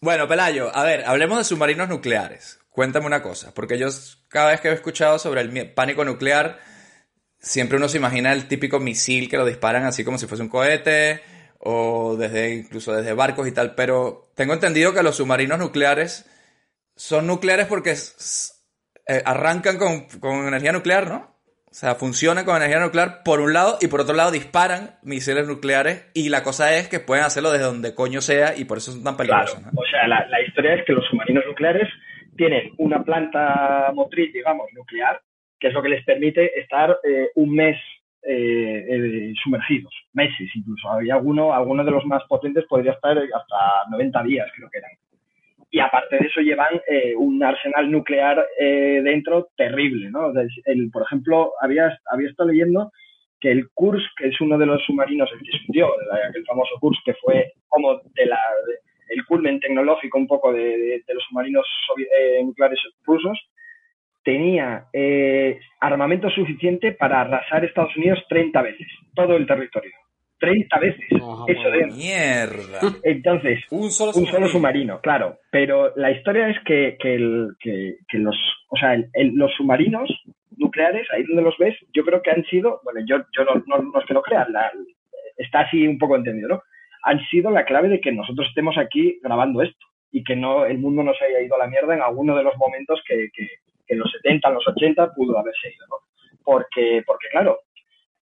[0.00, 2.60] Bueno, Pelayo, a ver, hablemos de submarinos nucleares.
[2.68, 3.88] Cuéntame una cosa, porque yo
[4.28, 6.58] cada vez que he escuchado sobre el pánico nuclear,
[7.38, 10.48] siempre uno se imagina el típico misil que lo disparan así como si fuese un
[10.48, 11.22] cohete,
[11.64, 16.30] o desde incluso desde barcos y tal, pero tengo entendido que los submarinos nucleares
[16.96, 17.94] son nucleares porque
[19.08, 21.34] eh, arrancan con, con energía nuclear, ¿no?
[21.70, 25.48] O sea, funcionan con energía nuclear por un lado y por otro lado disparan misiles
[25.48, 28.92] nucleares y la cosa es que pueden hacerlo desde donde coño sea y por eso
[28.92, 29.62] son tan Claro, peligrosos.
[29.62, 29.70] ¿no?
[29.74, 31.88] o sea, la, la historia es que los submarinos nucleares
[32.36, 35.20] tienen una planta motriz, digamos, nuclear,
[35.58, 37.76] que es lo que les permite estar eh, un mes
[38.26, 40.88] eh, eh, sumergidos, meses incluso.
[40.90, 44.90] Había alguno, alguno de los más potentes podría estar hasta 90 días, creo que eran.
[45.70, 50.32] Y aparte de eso llevan eh, un arsenal nuclear eh, dentro terrible, ¿no?
[50.66, 52.92] El, por ejemplo, había, había estado leyendo
[53.40, 55.88] que el Kursk, es uno de los submarinos el que se hundió,
[56.34, 60.60] el- famoso Kursk, que fue como de la, de- el culmen tecnológico un poco de,
[61.06, 61.66] de- los submarinos
[62.44, 63.38] nucleares rusos,
[64.24, 69.92] tenía eh, armamento suficiente para arrasar Estados Unidos 30 veces, todo el territorio.
[70.40, 71.04] 30 veces.
[71.22, 72.80] Ojo, Eso de, Mierda.
[73.04, 75.38] entonces, Un solo un solo submarino, claro.
[75.50, 78.36] Pero la historia es que, que, el- que- que los,
[78.68, 80.10] o sea, el- el- los submarinos
[80.56, 83.82] nucleares, ahí donde los ves, yo creo que han sido, bueno, yo, yo no, no,
[83.90, 84.70] no es que lo crea, la-
[85.36, 86.62] está así un poco entendido, ¿no?
[87.04, 90.78] Han sido la clave de que nosotros estemos aquí grabando esto y que no el
[90.78, 93.48] mundo no se haya ido a la mierda en alguno de los momentos que, que,
[93.86, 95.96] que en los 70, en los 80 pudo haberse ido, ¿no?
[96.42, 97.58] Porque, porque claro,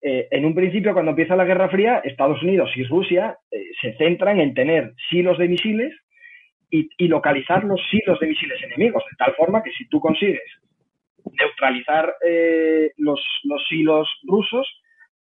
[0.02, 3.96] eh, en un principio, cuando empieza la Guerra Fría, Estados Unidos y Rusia eh, se
[3.96, 5.94] centran en tener silos de misiles
[6.70, 10.48] y, localizar los silos de misiles enemigos, de tal forma que si tú consigues
[11.24, 14.66] neutralizar eh, los, los silos rusos,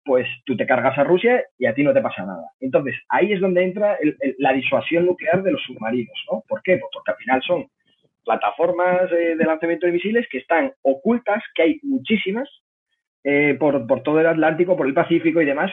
[0.04, 2.50] pues tú te cargas a Rusia y a ti no te pasa nada.
[2.60, 3.96] Entonces, ahí es donde entra
[4.38, 6.42] la disuasión nuclear de los submarinos, ¿no?
[6.48, 6.78] ¿Por qué?
[6.78, 7.66] Pues porque al final son
[8.24, 12.48] plataformas eh, de lanzamiento de misiles que están ocultas, que hay muchísimas,
[13.22, 15.70] eh, por, por todo el Atlántico, por el Pacífico y demás,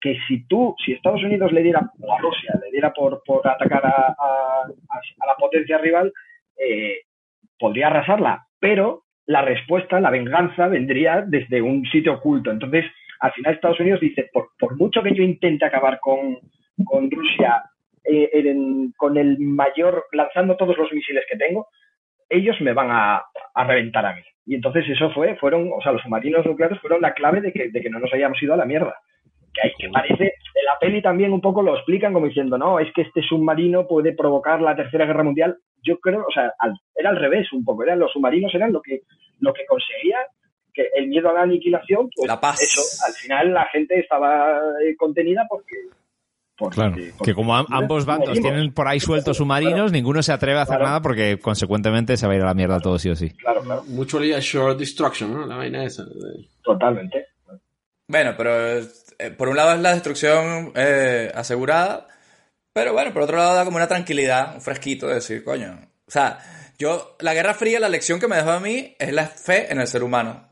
[0.00, 3.46] que si tú, si Estados Unidos le diera, o a Rusia, le diera por, por
[3.46, 4.68] atacar a, a-
[5.26, 6.12] la potencia rival,
[6.56, 6.98] eh,
[7.58, 12.50] podría arrasarla, pero la respuesta, la venganza, vendría desde un sitio oculto.
[12.50, 12.84] Entonces,
[13.20, 16.38] al final Estados Unidos dice, por, por mucho que yo intente acabar con,
[16.84, 17.64] con Rusia
[18.04, 18.30] eh,
[18.96, 21.66] con el mayor, lanzando todos los misiles que tengo,
[22.28, 23.22] ellos me van a,
[23.54, 24.22] a reventar a mí.
[24.46, 27.68] Y entonces eso fue, fueron, o sea, los submarinos nucleares fueron la clave de que,
[27.70, 28.94] de que no nos hayamos ido a la mierda.
[29.52, 32.78] Que hay que parece, en la peli también un poco lo explican como diciendo, no,
[32.80, 35.58] es que este submarino puede provocar la tercera guerra mundial.
[35.82, 38.80] Yo creo, o sea, al- era al revés un poco, eran los submarinos eran lo
[38.82, 39.00] que,
[39.40, 40.18] lo que conseguía
[40.72, 42.60] que el miedo a la aniquilación, pues La paz.
[42.62, 45.74] eso, al final la gente estaba eh, contenida porque,
[46.58, 50.32] porque- Claro, porque- que como am- ambos bandos tienen por ahí sueltos submarinos, ninguno se
[50.32, 50.86] atreve a hacer Claro.
[50.86, 53.30] nada porque consecuentemente se va a ir a la mierda todo sí o sí.
[53.30, 55.46] Claro, claro, Mucho leía Short Destruction, ¿no?
[55.46, 56.04] La vaina esa.
[56.62, 57.26] totalmente.
[58.08, 62.06] Bueno, pero eh, por un lado es la destrucción eh, asegurada,
[62.72, 65.78] pero bueno, por otro lado da como una tranquilidad, un fresquito de decir, coño.
[66.06, 66.38] O sea,
[66.78, 69.80] yo, la Guerra Fría, la lección que me dejó a mí es la fe en
[69.80, 70.47] el ser humano.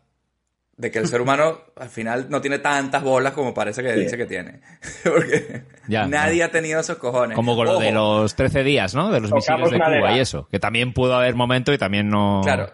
[0.78, 4.00] De que el ser humano al final no tiene tantas bolas como parece que Sí.
[4.00, 4.60] dice que tiene.
[5.04, 6.44] Porque Ya, nadie ya.
[6.46, 7.34] ha tenido esos cojones.
[7.34, 9.10] Como con lo de los 13 días, ¿no?
[9.10, 10.16] De los Tocamos misiles de Cuba madera.
[10.16, 10.46] y eso.
[10.50, 12.42] Que también pudo haber momento y también no...
[12.44, 12.70] Claro.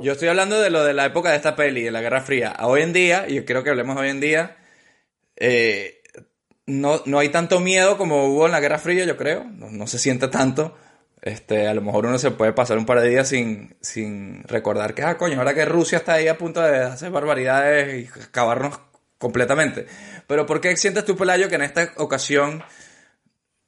[0.00, 2.50] Yo estoy hablando de lo de la época de esta peli, de la Guerra Fría.
[2.50, 4.56] A hoy en día, y creo que hablemos hoy en día,
[5.36, 6.00] eh,
[6.66, 9.44] no, no hay tanto miedo como hubo en la Guerra Fría, yo creo.
[9.44, 10.76] No, no se siente tanto.
[11.26, 14.94] Este, a lo mejor uno se puede pasar un par de días sin, sin recordar
[14.94, 18.78] que, ah, coño, ahora que Rusia está ahí a punto de hacer barbaridades y acabarnos
[19.18, 19.86] completamente.
[20.28, 22.62] Pero ¿por qué sientes tú, Pelayo, que en esta ocasión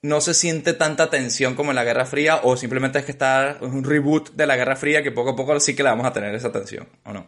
[0.02, 3.50] no se siente tanta tensión como en la Guerra Fría o simplemente es que está
[3.50, 6.06] es un reboot de la Guerra Fría que poco a poco sí que le vamos
[6.06, 7.26] a tener esa tensión, ¿o no?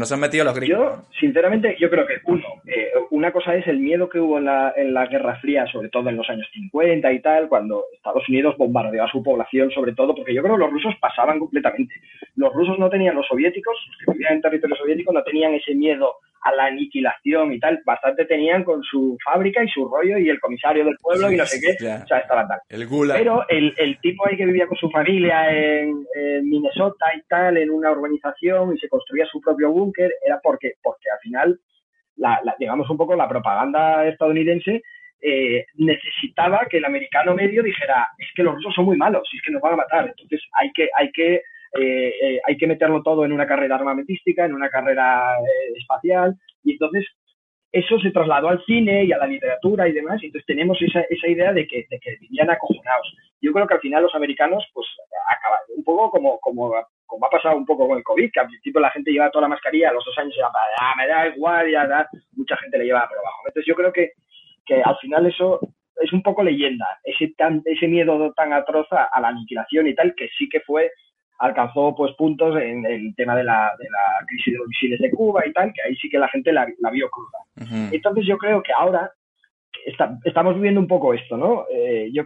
[0.00, 0.78] Pues han metido los gringos.
[0.78, 4.44] Yo, sinceramente, yo creo que uno, eh, una cosa es el miedo que hubo en
[4.44, 8.28] la, en la Guerra Fría, sobre todo en los años 50 y tal, cuando Estados
[8.28, 11.94] Unidos bombardeó a su población, sobre todo, porque yo creo que los rusos pasaban completamente.
[12.36, 15.74] Los rusos no tenían, los soviéticos, los que vivían en territorio soviético, no tenían ese
[15.74, 20.28] miedo a la aniquilación y tal, bastante tenían con su fábrica y su rollo y
[20.28, 22.02] el comisario del pueblo y no sé qué, Ya.
[22.04, 22.60] o sea, estaban tal.
[22.68, 22.86] El.
[23.14, 27.56] Pero el, el tipo ahí que vivía con su familia en, en Minnesota y tal,
[27.56, 31.58] en una urbanización y se construía su propio búnker, era porque, porque al final,
[32.16, 34.82] la, la- digamos un poco la propaganda estadounidense
[35.20, 39.42] eh, necesitaba que el americano medio dijera, es que los rusos son muy malos, es
[39.42, 41.42] que nos van a matar, entonces hay que, hay que,
[41.78, 46.34] eh, eh, hay que meterlo todo en una carrera armamentística, en una carrera eh, espacial,
[46.62, 47.06] y entonces
[47.72, 51.00] eso se trasladó al cine y a la literatura y demás, y entonces tenemos esa,
[51.10, 53.14] esa idea de que, de que vivían acojonados.
[53.40, 54.86] Yo creo que al final los americanos, pues,
[55.30, 56.74] acaban un poco como, como,
[57.04, 59.42] como ha pasado un poco con el COVID, que al principio la gente llevaba toda
[59.42, 60.46] la mascarilla, a los dos años ya,
[60.80, 63.42] ah, me da igual, ya da, mucha gente le llevaba por abajo.
[63.46, 64.12] Entonces yo creo que,
[64.64, 65.60] que al final eso
[66.00, 70.14] es un poco leyenda, ese, tan, ese miedo tan atroz a la aniquilación y tal,
[70.14, 70.90] que sí que fue
[71.38, 75.10] alcanzó pues puntos en el tema de la, de la crisis de los misiles de
[75.10, 77.38] Cuba y tal, que ahí sí que la gente la, la vio cruda.
[77.92, 79.10] Entonces yo creo que ahora
[79.84, 81.64] está- estamos viviendo un poco esto, ¿no?
[81.72, 82.22] Eh, yo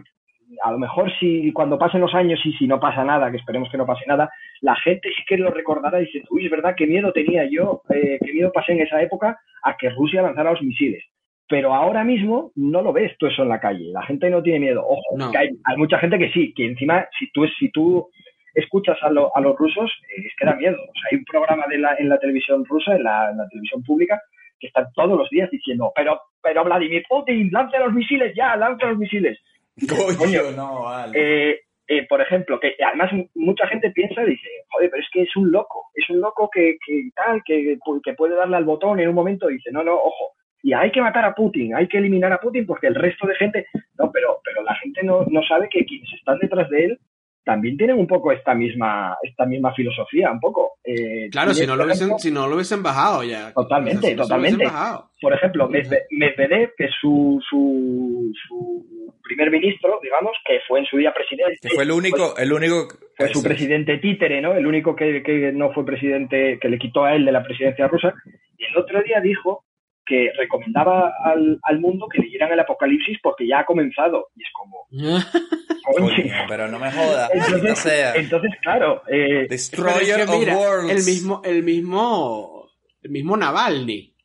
[0.63, 3.69] a lo mejor si cuando pasen los años y si no pasa nada, que esperemos
[3.71, 4.29] que no pase nada,
[4.61, 7.81] la gente sí que lo recordará y dice, uy, es verdad, qué miedo tenía yo,
[7.89, 11.03] eh, qué miedo pasé en esa época a que Rusia lanzara los misiles.
[11.47, 14.59] Pero ahora mismo no lo ves tú eso en la calle, la gente no tiene
[14.59, 14.83] miedo.
[14.85, 15.31] Ojo, No.
[15.31, 18.09] que hay, hay mucha gente que sí, que encima si tú, si tú
[18.55, 20.75] escuchas a, lo- a los rusos, eh, es que da miedo.
[20.77, 23.47] O sea, hay un programa de la, en la televisión rusa, en la, en la
[23.49, 24.21] televisión pública,
[24.59, 28.85] que están todos los días diciendo, pero, pero Vladimir Putin, lance los misiles ya, lance
[28.85, 29.39] los misiles.
[30.17, 31.11] Coño, no, vale.
[31.51, 35.35] Eh, eh, por ejemplo, que además mucha gente piensa dice, joder, pero es que es
[35.35, 39.09] un loco, es un loco que, que tal, que, que puede darle al botón en
[39.09, 41.97] un momento y dice, no, no, ojo, y hay que matar a Putin, hay que
[41.97, 43.65] eliminar a Putin porque el resto de gente,
[43.97, 46.99] no, pero, pero la gente no, no sabe que quienes están detrás de él
[47.43, 50.73] también tienen un poco esta misma, esta misma filosofía, un poco.
[50.83, 53.51] Eh, Claro, si no lo por hubiesen, si no lo hubiesen bajado ya.
[53.53, 54.65] Totalmente, si no totalmente.
[55.21, 60.85] por ejemplo, Medve- Medvedev, que es su, su, su primer ministro, digamos, que fue en
[60.85, 61.57] su día presidente.
[61.61, 62.87] Que fue el único, el único...
[63.15, 64.53] fue su presidente títere, ¿no?
[64.53, 67.87] El único que, que no fue presidente, que le quitó a él de la presidencia
[67.87, 68.13] rusa.
[68.57, 69.63] Y el otro día dijo
[70.05, 74.27] que recomendaba al, al mundo que leyeran el Apocalipsis porque ya ha comenzado.
[74.35, 74.87] Y es como,
[76.47, 78.15] pero no me jodas, Entonces, sea.
[78.15, 80.89] entonces, claro, eh, Destroyer es of mira, Worlds.
[80.91, 82.69] el mismo, el mismo,
[83.03, 84.15] el mismo Navalny,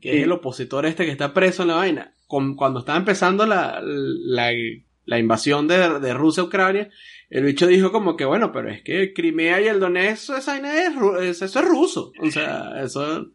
[0.00, 0.18] que Sí.
[0.18, 3.80] es el opositor este que está preso en la vaina, con- cuando estaba empezando la,
[3.82, 4.50] la,
[5.04, 6.88] la invasión de, de Rusia a Ucrania,
[7.30, 10.74] el bicho dijo como que bueno, pero es que Crimea y el Donetsk, esa vaina
[10.82, 12.12] es, es- eso es ruso.
[12.20, 13.26] O sea, eso,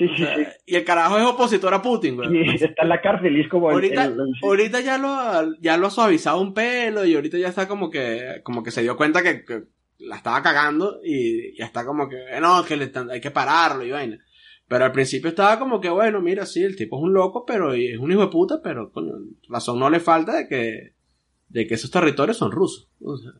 [0.00, 0.42] Sí, sí, sí.
[0.66, 2.28] Y el carajo es opositor a Putin, güey.
[2.34, 3.70] Y está en la cárcel y es como...
[3.70, 7.38] Ahorita, el- el- ahorita ya lo, ha- ya lo ha suavizado un pelo y ahorita
[7.38, 9.62] ya está como que, como que se dio cuenta que, que
[9.98, 13.84] la estaba cagando y ya está como que, no, que le están- hay que pararlo
[13.84, 14.18] y vaina.
[14.66, 17.74] Pero al principio estaba como que, bueno, mira, sí, el tipo es un loco, pero
[17.76, 19.12] y es un hijo de puta, pero coño,
[19.48, 20.94] razón no le falta de que,
[21.48, 22.88] de que esos territorios son rusos.
[23.02, 23.32] O sea,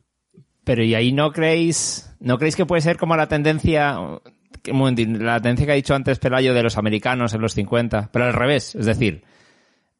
[0.64, 3.96] Pero y ahí no creéis, no creéis que puede ser como la tendencia,
[4.72, 8.26] un la tendencia que ha dicho antes Pelayo de los americanos en los 50, pero
[8.26, 9.24] al revés, es decir,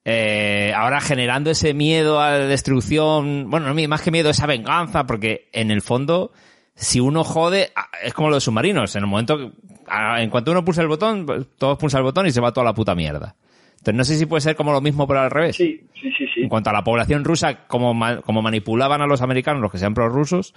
[0.05, 5.07] eh, ahora generando ese miedo a la destrucción, bueno, no, más que miedo, esa venganza,
[5.07, 6.32] porque en el fondo,
[6.74, 9.53] si uno jode, ah, es como los submarinos, en el momento,
[9.88, 12.53] ah, en cuanto uno pulsa el botón, pues, todos pulsan el botón y se va
[12.53, 13.36] toda la puta mierda.
[13.72, 15.57] Entonces no sé si puede ser como lo mismo, pero al revés.
[15.57, 16.42] Sí, sí, sí, sí.
[16.42, 19.94] En cuanto a la población rusa, como, como manipulaban a los americanos, los que sean
[19.94, 20.55] prorrusos,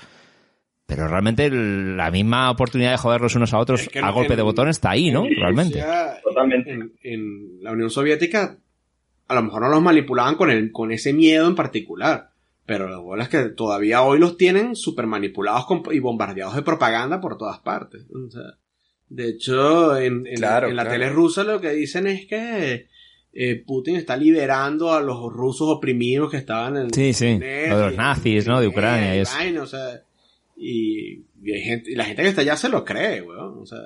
[0.86, 4.14] pero realmente el- la misma oportunidad de joderlos unos a otros Es que a en-
[4.14, 5.26] golpe de en- botón está ahí, ¿no?
[5.26, 5.80] en Realmente.
[5.80, 6.72] Rusia, Totalmente.
[6.72, 8.58] En, en la Unión Soviética,
[9.28, 12.30] a lo mejor no los manipulaban con, el, con ese miedo en particular.
[12.66, 16.62] Pero lo bueno es que todavía hoy los tienen súper manipulados con- y bombardeados de
[16.62, 18.06] propaganda por todas partes.
[18.14, 18.42] O sea,
[19.10, 20.98] de hecho, en, en- Claro, en la claro.
[20.98, 22.88] tele rusa lo que dicen es que
[23.34, 26.94] eh, Putin está liberando a los rusos oprimidos que estaban en...
[26.94, 27.26] Sí, sí.
[27.42, 28.62] en Lo de los nazis, ¿no?
[28.62, 29.36] De Ucrania y eso.
[29.36, 30.02] vaina, o sea,
[30.56, 33.60] y, y hay gente, y la gente que está allá se lo cree, weón.
[33.60, 33.80] O sea,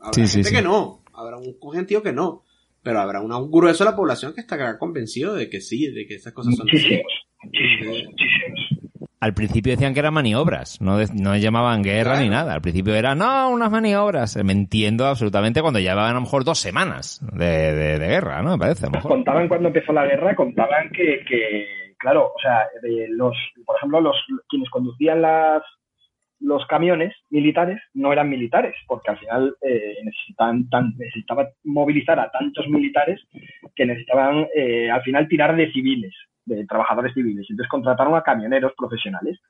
[0.00, 0.54] habrá Sí, gente sí.
[0.56, 2.42] que no, habrá un gentío que no,
[2.82, 6.06] pero habrá una- un grueso de la población que está convencido de que sí, de
[6.06, 7.00] que esas cosas son así.
[7.42, 8.02] Muchísimos.
[9.20, 12.24] Al principio decían que eran maniobras, no, de- no llamaban guerra Claro.
[12.24, 12.52] ni nada.
[12.54, 14.36] Al principio era, no, unas maniobras.
[14.44, 18.52] Me entiendo absolutamente cuando llevaban a lo mejor dos semanas de, de- de guerra, ¿no?
[18.52, 19.10] Me parece, a lo mejor.
[19.12, 21.66] Contaban cuando empezó la guerra, contaban que, que
[21.98, 24.16] claro, o sea, de los, por ejemplo, los
[24.48, 25.62] quienes conducían las
[26.44, 32.30] los camiones militares no eran militares, porque al final eh, necesitaban tan, necesitaban movilizar a
[32.30, 33.18] tantos militares
[33.74, 36.14] que necesitaban eh, al final tirar de civiles,
[36.44, 37.46] de trabajadores civiles.
[37.48, 39.40] Entonces contrataron a camioneros profesionales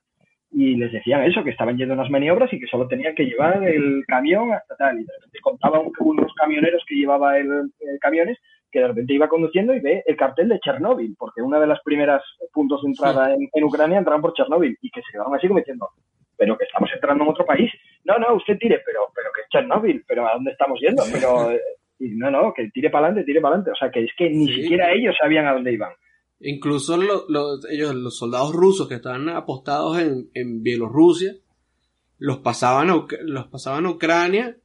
[0.53, 3.25] y les decían eso, que estaban yendo a unas maniobras y que solo tenían que
[3.25, 5.01] llevar el camión hasta tal.
[5.01, 8.39] Y de repente contaban unos camioneros que llevaba el, el camiones
[8.71, 11.81] que de repente iba conduciendo y ve el cartel de Chernóbil, porque una de las
[11.83, 12.23] primeras
[12.53, 15.59] puntos de entrada en, en Ucrania entraron por Chernóbil y que se quedaron así como
[15.59, 15.89] diciendo,
[16.37, 17.71] pero que estamos entrando en otro país.
[18.05, 21.03] No, no, usted tire, pero, pero que es Chernóbil, pero ¿a dónde estamos yendo?
[21.13, 21.61] Pero, eh,
[21.99, 23.71] y no, no, que tire para adelante, tire para adelante.
[23.73, 24.63] O sea, que es que ni Sí.
[24.63, 25.93] siquiera ellos sabían a dónde iban.
[26.41, 31.35] Incluso lo- lo- ellos, los soldados rusos que estaban apostados en, en Bielorrusia,
[32.19, 34.57] los pasaban, a, los pasaban a Ucrania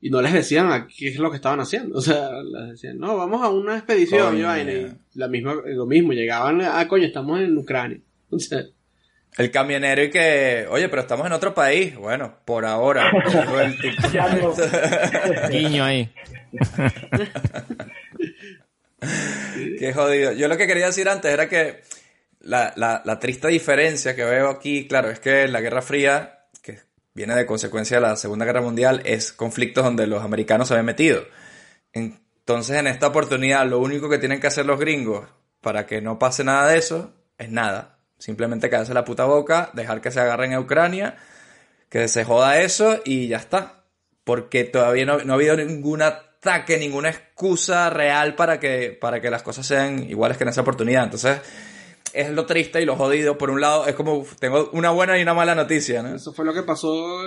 [0.00, 1.98] y no les decían a qué es lo que estaban haciendo.
[1.98, 4.38] O sea, les decían, no, vamos a una expedición.
[4.38, 8.00] Y vaina, y la misma, lo mismo, llegaban, ah, coño, estamos en Ucrania.
[8.30, 8.62] O sea,
[9.36, 11.96] El camionero y que, oye, pero estamos en otro país.
[11.96, 13.10] Bueno, por ahora.
[15.50, 16.12] Guiño ahí.
[19.78, 20.32] Qué jodido.
[20.32, 21.82] Yo lo que quería decir antes era que
[22.40, 26.80] la, la, la triste diferencia que veo aquí, claro, es que la Guerra Fría, que
[27.14, 30.86] viene de consecuencia de la Segunda Guerra Mundial, es conflictos donde los americanos se habían
[30.86, 31.24] metido.
[31.92, 35.26] Entonces, en esta oportunidad, lo único que tienen que hacer los gringos
[35.60, 37.98] para que no pase nada de eso es nada.
[38.20, 41.16] Simplemente callarse la puta boca, dejar que se agarren a Ucrania,
[41.88, 43.84] que se joda eso y ya está.
[44.24, 49.30] Porque todavía no, no ha habido ningún ataque, ninguna excusa real para que, para que
[49.30, 51.04] las cosas sean iguales que en esa oportunidad.
[51.04, 51.40] Entonces,
[52.12, 53.38] es lo triste y lo jodido.
[53.38, 56.14] Por un lado, es como, tengo una buena y una mala noticia, ¿no?
[56.14, 57.22] eso fue lo que pasó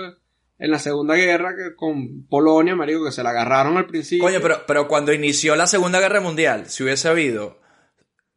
[0.58, 4.24] en la Segunda Guerra que con Polonia, marico, que se la agarraron al principio.
[4.24, 7.58] Coño, pero, pero cuando inició la Segunda Guerra Mundial, si hubiese habido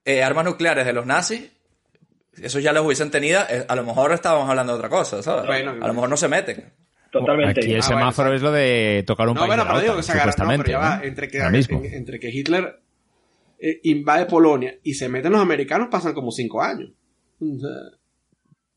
[0.06, 1.52] eh, armas nucleares de los nazis,
[2.42, 5.46] eso ya los hubiesen tenido, eh, a lo mejor estábamos hablando de otra cosa, ¿sabes?
[5.46, 6.72] Bueno, a lo mejor no se meten.
[7.12, 7.62] Totalmente.
[7.62, 9.74] Aquí el Ah, bueno, semáforo es lo de tocar un No, país bueno, de la
[9.74, 10.64] pero digo que se agarraron, no, supuestamente.
[10.66, 11.04] pero ya va, ¿no?
[11.04, 11.82] entre que, mismo.
[11.84, 12.80] entre que Hitler
[13.60, 16.92] eh, invade Polonia y se meten los americanos pasan como cinco años.
[17.40, 17.70] O sea,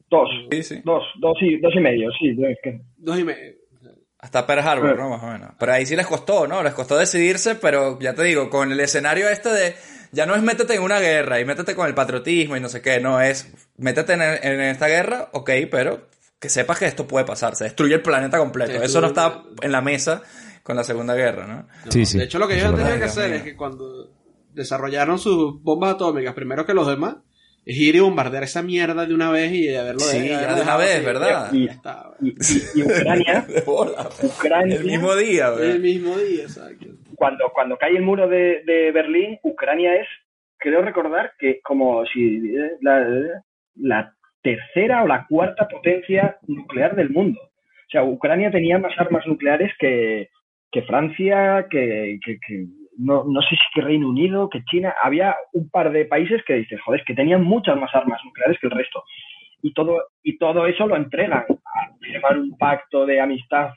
[0.08, 0.28] Dos.
[0.50, 0.82] Sí, sí.
[0.84, 2.30] Dos, dos y, dos y medio, sí.
[2.30, 3.54] es que- dos y medio.
[4.18, 5.08] Hasta Pearl Harbor, ¿no?
[5.08, 5.50] Más o menos.
[5.58, 6.62] Pero ahí sí les costó, ¿no?
[6.62, 9.74] Les costó decidirse, pero ya te digo, con el escenario este de.
[10.12, 12.80] Ya no es métete en una guerra y métete con el patriotismo y no sé
[12.82, 13.52] qué, no es.
[13.76, 16.08] Métete en, en esta guerra, ok, pero
[16.38, 18.82] que sepas que esto puede pasar, se destruye el planeta completo.
[18.82, 20.22] Eso no está en la mesa
[20.62, 21.68] con la Segunda Guerra, ¿no?
[21.90, 22.18] Sí, sí.
[22.18, 24.10] De hecho, lo que ellos tenido que hacer es que cuando
[24.52, 27.16] desarrollaron sus bombas atómicas, primero que los demás,
[27.64, 30.56] es ir y bombardear esa mierda de una vez y haberlo Sí, de, ya haberlo
[30.56, 31.04] de una vez, así.
[31.04, 31.52] ¿verdad?
[31.52, 32.10] Y ya está.
[32.20, 34.08] Y, y- y Ucrania, De bola.
[34.22, 35.70] Ucrania El mismo día, güey.
[35.70, 36.86] El mismo día, exacto.
[37.20, 40.08] Cuando, cuando cae el muro de, de Berlín, Ucrania es,
[40.56, 47.38] creo recordar que como si eh, la, tercera o la cuarta potencia nuclear del mundo.
[47.42, 50.30] O sea, Ucrania tenía más armas nucleares que,
[50.72, 52.64] que Francia, que, que, que
[52.96, 56.54] no, no, sé si que Reino Unido, que China, había un par de países que
[56.54, 59.04] dices, joder, que tenían muchas más armas nucleares que el resto.
[59.60, 63.74] Y todo, y todo eso lo entregan a firmar un pacto de amistad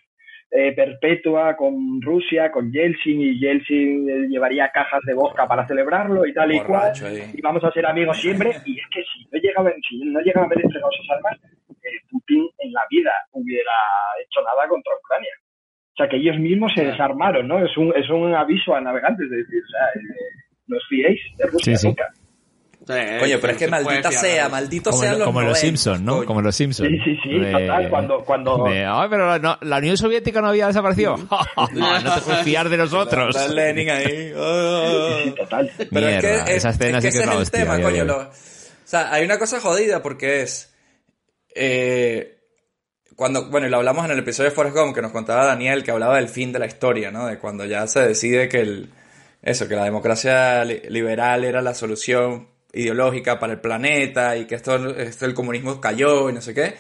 [0.56, 6.28] eh, perpetua con Rusia, con Yeltsin, y Yeltsin eh, llevaría cajas de vodka para celebrarlo
[6.28, 6.94] y tal y cual.
[7.34, 8.52] Y vamos a ser amigos siempre.
[8.64, 11.40] Y es que si no llegaban, si no llegaban a haber entregado esas armas,
[11.70, 13.72] eh, Putin en la vida hubiera
[14.24, 15.34] hecho nada contra Ucrania.
[15.94, 17.58] O sea, que ellos mismos se desarmaron, ¿no?
[17.66, 20.02] Es un, es un aviso a navegantes, de decir, o sea,
[20.68, 22.14] no os fiéis de Rusia nunca.
[22.86, 26.16] Coño, pero es que maldita sea, maldito como, sean los Como los Simpsons, ¿no?
[26.18, 26.26] coño.
[26.28, 26.90] Como los Simpsons.
[26.90, 28.26] Sí, sí, sí, total, cuando...
[28.26, 28.64] cuando...
[28.66, 31.16] de, Ay, pero no, la Unión Soviética no había desaparecido.
[31.74, 33.36] no, no te puedes fiar de nosotros.
[33.36, 34.34] Está Lenin ahí.
[34.36, 35.20] Oh.
[35.24, 35.72] Sí, total.
[35.78, 37.42] Pero es Mierda, que, es, esa escena es que sí que ese es es el
[37.42, 38.04] hostia, tema, coño.
[38.04, 38.30] lo- o
[38.84, 40.74] sea, hay una cosa jodida porque es...
[41.56, 42.38] eh,
[43.16, 45.84] cuando, bueno, y lo hablamos en el episodio de Forrest Gump que nos contaba Daniel,
[45.84, 47.28] que hablaba del fin de la historia, ¿no?
[47.28, 48.90] De cuando ya se decide que el...
[49.42, 54.56] Eso, que la democracia li- liberal era la solución ideológica para el planeta y que
[54.56, 56.74] esto, el comunismo cayó y no sé qué.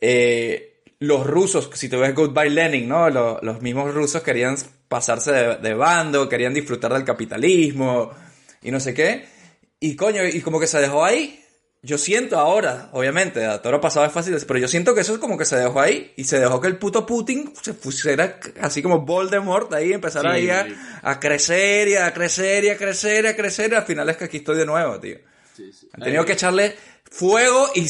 [0.00, 3.08] Eh, los rusos, si te ves Goodbye Lenin, ¿no?
[3.08, 4.56] Los, los mismos rusos querían
[4.88, 8.10] pasarse de bando, querían disfrutar del capitalismo
[8.62, 9.24] y no sé qué.
[9.80, 11.41] Y coño, y como que se dejó ahí.
[11.84, 15.14] Yo siento ahora, obviamente, a todo lo pasado es fácil, pero yo siento que eso
[15.14, 18.36] es como que se dejó ahí y se dejó que el puto Putin se pusiera
[18.60, 20.64] así como Voldemort ahí, empezara Sí, ahí a,
[21.02, 24.16] a crecer y a crecer y a crecer y a crecer y al final es
[24.16, 25.16] que aquí estoy de nuevo, tío.
[25.94, 26.76] Han tenido que echarle
[27.10, 27.86] fuego y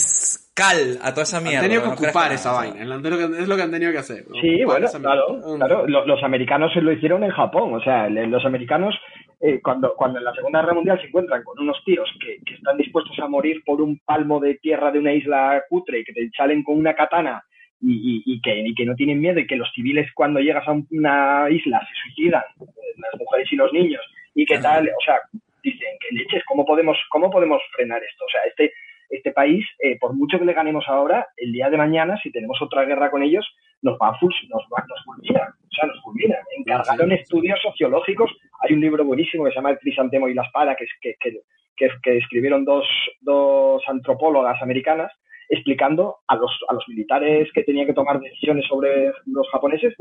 [0.54, 1.58] cal a toda esa mierda.
[1.60, 2.80] Han tenido que ¿no crees ocupar que esa vaina.
[2.82, 4.24] Es lo que- es lo que han tenido que hacer.
[4.40, 5.86] Sí, bueno, claro, claro.
[5.86, 7.74] Lo- Los, americanos se lo hicieron en Japón.
[7.74, 8.94] O sea, los americanos,
[9.42, 12.54] eh, cuando, cuando en la Segunda Guerra Mundial se encuentran con unos tíos que, que
[12.54, 16.12] están dispuestos a morir por un palmo de tierra de una isla cutre y que
[16.12, 17.42] te salen con una katana
[17.80, 20.66] y, y- y que, y que no tienen miedo y que los civiles cuando llegas
[20.68, 22.66] a un- una isla se suicidan, eh,
[22.98, 24.00] las mujeres y los niños,
[24.34, 25.16] y que tal, o sea,
[25.62, 28.24] dicen que leches, ¿cómo podemos, cómo podemos frenar esto?
[28.24, 28.72] O sea, este,
[29.10, 32.62] este país, eh, por mucho que le ganemos ahora, el día de mañana, si tenemos
[32.62, 33.44] otra guerra con ellos,
[33.84, 36.38] a full, nos nos fulminan, o sea, nos fulminan.
[36.56, 38.30] Encargaron estudios sociológicos,
[38.60, 41.14] hay un libro buenísimo que se llama El crisantemo y la espada, que, es, que,
[41.20, 41.40] que,
[41.76, 42.86] que, que escribieron dos,
[43.20, 45.12] dos antropólogas americanas,
[45.48, 49.94] explicando a los, a los militares que tenían que tomar decisiones sobre los japoneses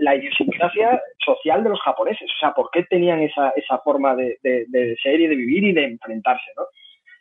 [0.00, 4.38] la idiosincrasia social de los japoneses, o sea, por qué tenían esa, esa forma de,
[4.42, 6.64] de, de ser y de vivir y de enfrentarse, ¿no?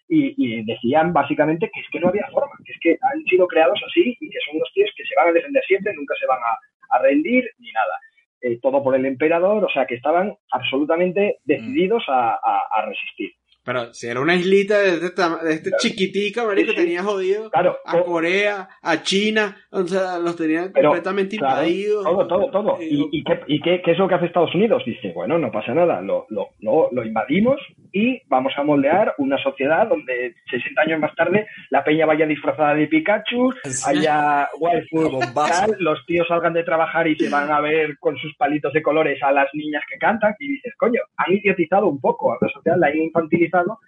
[0.07, 3.47] Y, y decían básicamente que es que no había forma, que es que han sido
[3.47, 6.27] creados así y que son unos tíos que se van a defender siempre, nunca se
[6.27, 7.95] van a, a rendir ni nada.
[8.41, 13.31] Eh, todo por el emperador, o sea, que estaban absolutamente decididos a, a, a resistir.
[13.63, 16.83] Pero si era una islita de este, de este chiquitica, marico, Sí, sí.
[16.83, 22.03] tenía jodido Claro, a Corea, a China, o sea, los tenían Pero, completamente claro, invadidos.
[22.03, 22.77] todo, todo, todo.
[22.79, 24.83] Eh, ¿Y, y, qué, y qué, qué es lo que hace Estados Unidos?
[24.85, 27.59] Dice, bueno, no pasa nada, lo, lo, lo, lo invadimos
[27.97, 32.73] y vamos a moldear una sociedad donde 60 años más tarde la peña vaya disfrazada
[32.73, 33.53] de Pikachu,
[33.87, 38.35] haya waifu, tal, los tíos salgan de trabajar y se van a ver con sus
[38.35, 42.33] palitos de colores a las niñas que cantan y dices, coño, han idiotizado un poco
[42.33, 43.79] a la sociedad, la han infantilizado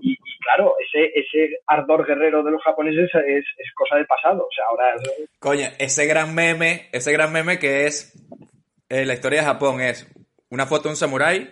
[0.00, 4.42] y, y claro, ese, ese ardor guerrero de los japoneses es, es cosa del pasado.
[4.42, 8.12] O sea, ahora es- Coño, ese gran meme, ese gran meme que es
[8.88, 10.12] eh, la historia de Japón es
[10.50, 11.48] una foto de un samurái,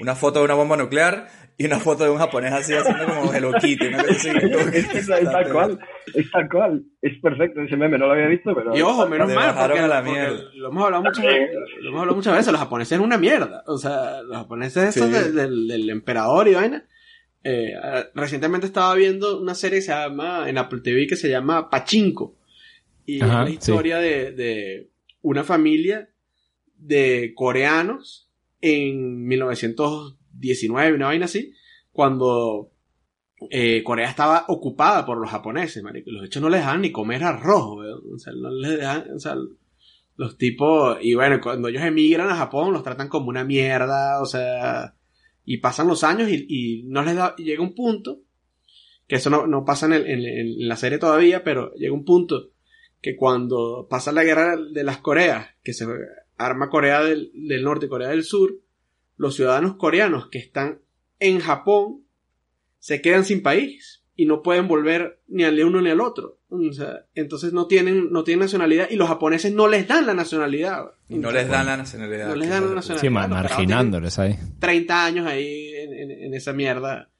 [0.00, 1.26] una foto de una bomba nuclear
[1.58, 3.86] y una foto de un japonés así haciendo como Hello Kitty,
[4.74, 5.78] es, es tal cual,
[6.14, 8.76] es tal cual, es perfecto ese meme, no lo había visto, pero...
[8.76, 10.40] Y ojo, menos mal, porque, a la porque mierda.
[10.54, 13.64] lo hemos hablado muchas veces, lo hemos hablado muchas veces, los japoneses eran una mierda.
[13.66, 15.12] O sea, los japoneses esos Sí.
[15.12, 16.84] del, del- del emperador y vaina.
[17.42, 17.72] Eh,
[18.14, 22.36] recientemente estaba viendo una serie que se llama, en Apple TV, que se llama Pachinko.
[23.06, 24.90] Y Ajá, es la historia de, de
[25.22, 26.08] una familia
[26.76, 28.28] de coreanos
[28.60, 29.26] en
[30.38, 31.52] 1919, una vaina así,
[31.92, 32.70] cuando
[33.50, 36.10] eh, Corea estaba ocupada por los japoneses, marico.
[36.10, 37.78] Los hechos no les dejaban ni comer arroz.
[38.12, 39.34] O sea, no les dejan, o sea,
[40.16, 44.26] los tipos, y bueno, cuando ellos emigran a Japón, los tratan como una mierda, o
[44.26, 44.94] sea,
[45.44, 48.22] y pasan los años y, no les da, llega un punto,
[49.06, 52.50] que eso no, no pasa en, la serie todavía, pero llega un punto
[53.02, 55.86] que cuando pasa la guerra de las Coreas, que se
[56.38, 57.30] arma Corea del
[57.62, 58.58] Norte y Corea del Sur,
[59.16, 60.80] los ciudadanos coreanos que están
[61.18, 62.02] en Japón
[62.78, 66.38] se quedan sin país y no pueden volver ni al uno ni al otro.
[66.48, 70.14] O sea, entonces no tienen, no tienen nacionalidad y los japoneses no les dan la
[70.14, 70.84] nacionalidad.
[71.08, 72.28] Y no les dan la nacionalidad.
[72.28, 73.00] No les dan la nacionalidad.
[73.00, 74.32] Sí, marginándoles ahí.
[74.34, 77.10] tienen 30 años ahí en, en- en esa mierda.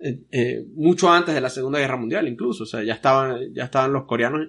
[0.00, 2.64] eh, eh, mucho antes de la Segunda Guerra Mundial incluso.
[2.64, 4.48] O sea, ya estaban, ya estaban los coreanos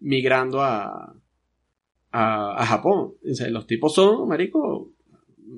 [0.00, 1.14] migrando a,
[2.10, 3.14] a, a Japón.
[3.30, 4.90] O sea, los tipos son, marico,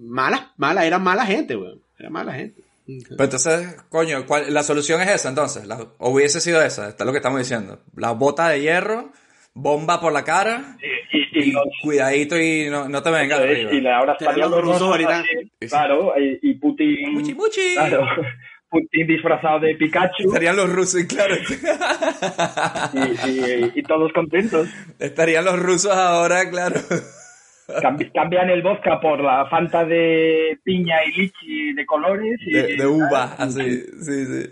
[0.04, 1.80] malas, malas, eran mala gente, weón.
[1.98, 2.62] Era mala gente.
[2.86, 5.66] Pero entonces, coño, ¿cuál- la solución es esa entonces.
[5.66, 7.80] La- o hubiese sido esa, está lo que estamos diciendo.
[7.96, 9.10] La bota de hierro,
[9.54, 10.76] bomba por la cara,
[11.12, 13.72] Y, y y los- cuidadito y no, no te vengas arriba.
[13.72, 14.16] y ahora
[14.48, 15.24] los rusos ahorita.
[15.68, 17.14] Claro, y, y Putin.
[17.14, 17.74] Muchi, muchi.
[17.74, 18.04] Claro,
[18.68, 21.36] Putin disfrazado de Pikachu Estarían los rusos, y claro.
[22.92, 22.98] y,
[23.30, 24.68] y- y todos contentos.
[24.98, 26.80] Estarían los rusos ahora, claro.
[27.82, 32.38] Cambi- cambian el vodka por la Fanta de piña y lichi de colores.
[32.46, 33.80] Y, De, de uva, así.
[34.02, 34.48] Sí, sí.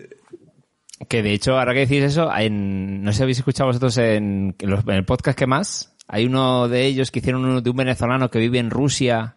[1.09, 4.55] Que de hecho, ahora que decís eso, en, no sé si habéis escuchado vosotros en,
[4.59, 7.71] en los- en el podcast que más, hay uno de ellos que hicieron uno de
[7.71, 9.37] un venezolano que vive en Rusia,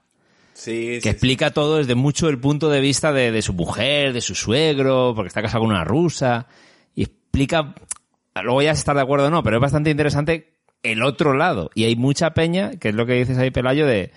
[0.53, 4.13] Sí, que sí, explica todo desde mucho el punto de vista de, de su mujer,
[4.13, 6.47] de su suegro, porque está casado con una rusa,
[6.95, 7.73] y explica,
[8.41, 10.53] luego ya se está de acuerdo o no, pero es bastante interesante
[10.91, 11.69] el otro lado.
[11.75, 14.11] Y hay mucha peña, que es lo que dices ahí, Pelayo, de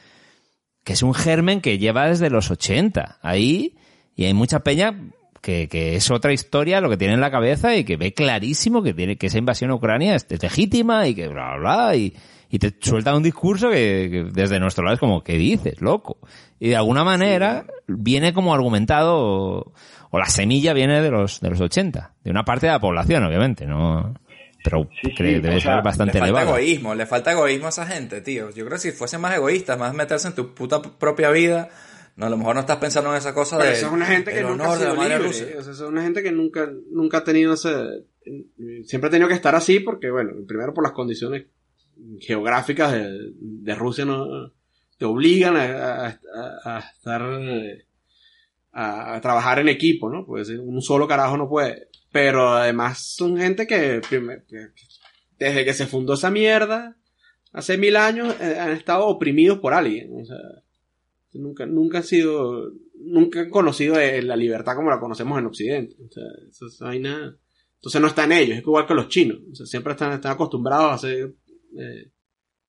[0.85, 3.77] que es un germen que lleva desde los 80 ahí,
[4.17, 4.95] y hay mucha peña
[5.41, 8.83] que, que es otra historia lo que tiene en la cabeza y que ve clarísimo
[8.83, 11.97] que tiene que esa invasión a Ucrania es, es legítima y que bla, bla, bla,
[11.97, 12.15] y,
[12.51, 16.19] y te suelta un discurso que, que desde nuestro lado es como, ¿qué dices, loco?
[16.59, 19.73] Y de alguna manera viene como argumentado, o,
[20.11, 23.25] o la semilla viene de los, de los 80, de una parte de la población,
[23.25, 24.15] obviamente, ¿no?
[24.71, 26.57] Pero Sí, sí, creo que debe o sea, ser bastante le falta elevado.
[26.59, 28.51] egoísmo, le falta egoísmo a esa gente, tío.
[28.51, 31.69] Yo creo que si fuesen más egoístas, más meterse en tu puta propia vida,
[32.17, 33.77] no, a lo mejor no estás pensando en esa cosa Pero de.
[33.77, 35.59] eso es una gente que nunca ha honor de la sido madre libre.
[35.59, 37.71] O sea, es una gente que nunca, nunca ha tenido ese...
[38.85, 41.47] Siempre ha tenido que estar así porque, bueno, primero por las condiciones
[42.21, 44.53] geográficas de, de Rusia no
[44.99, 47.23] te obligan a, a- a- a estar...
[47.41, 47.85] eh,
[48.73, 50.25] A, a trabajar en equipo, ¿no?
[50.27, 51.88] Pues un solo carajo no puede.
[52.11, 54.83] Pero además son gente que, primer- que- que
[55.45, 56.97] desde que se fundó esa mierda,
[57.53, 60.11] hace mil años, eh, han estado oprimidos por alguien.
[60.21, 60.37] O sea,
[61.35, 65.95] Nunca, nunca han sido, nunca han conocido eh, la libertad como la conocemos en Occidente.
[66.03, 67.37] O sea, esa es vaina.
[67.77, 69.39] Entonces no está en ellos, es igual que los chinos.
[69.53, 71.35] O sea, siempre están, están acostumbrados a ser
[71.79, 72.11] eh,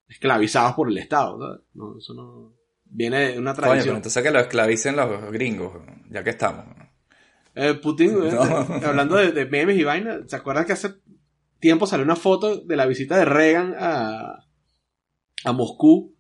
[0.10, 1.40] esclavizados por el Estado.
[1.40, 1.62] ¿sabes?
[1.74, 3.96] No, eso no viene de una Coño, pero tradición.
[3.96, 5.74] entonces que lo esclavicen los gringos,
[6.12, 6.66] ya que estamos.
[7.56, 10.90] Eh, Putin, eh, hablando de, de memes y vaina, ¿se acuerdan que hace
[11.60, 14.46] tiempo salió una foto de la visita de Reagan a,
[15.46, 16.16] a Moscú?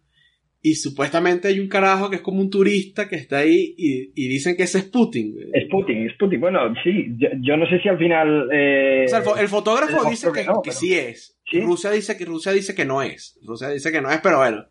[0.61, 4.27] Y supuestamente hay un carajo que es como un turista que está ahí y, y
[4.27, 5.34] dicen que ese es Putin.
[5.53, 6.41] Es Putin, es Putin.
[6.41, 8.49] Bueno, sí, yo, yo no sé si al final.
[8.51, 10.93] eh, O sea, el, fo- el fotógrafo el dice que, que no, que pero- sí
[10.95, 11.39] es.
[11.49, 11.61] ¿Sí?
[11.61, 13.39] Rusia dice que Rusia dice que no es.
[13.41, 14.65] Rusia dice que no es, pero bueno.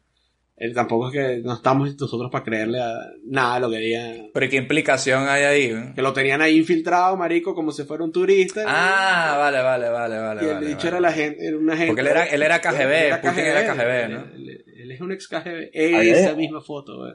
[0.61, 2.93] Eh, tampoco es que no estamos nosotros para creerle a
[3.25, 4.31] nada de lo que digan.
[4.35, 5.63] Pero ¿y ¿qué implicación hay ahí?
[5.71, 5.93] eh?
[5.95, 8.65] Que lo tenían ahí infiltrado, marico, como si fuera un turista.
[8.67, 10.43] Ah, vale, vale, vale, vale.
[10.45, 10.89] y el vale, dicho vale.
[10.89, 11.87] era la gente, era una gente.
[11.89, 14.25] Porque él era- él era KGB, Putin era KGB, ¿no?
[14.35, 15.71] Él, él- él es un ex KGB.
[15.75, 16.37] Ahí Esa es.
[16.37, 17.13] misma foto, güey.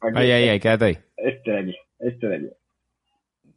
[0.00, 0.98] aquí, Ay, ay, ay, quédate ahí.
[1.18, 2.52] Este de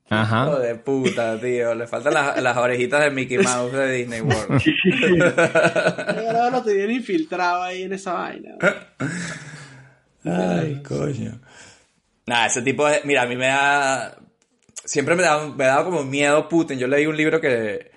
[0.10, 0.26] aquí.
[0.26, 0.60] Hijo Ajá.
[0.60, 1.76] de puta, tío.
[1.76, 4.62] Le faltan las, las orejitas de Mickey Mouse de Disney World.
[4.62, 4.72] Sí.
[6.16, 8.56] Pero lo tenían infiltrado ahí en esa vaina.
[10.24, 11.40] Ay, coño.
[12.26, 13.02] Nada, ese tipo de...
[13.06, 14.16] Mira, a mí me da...
[14.84, 16.80] Siempre me da, me da como miedo Putin.
[16.80, 17.92] Yo leí un libro que,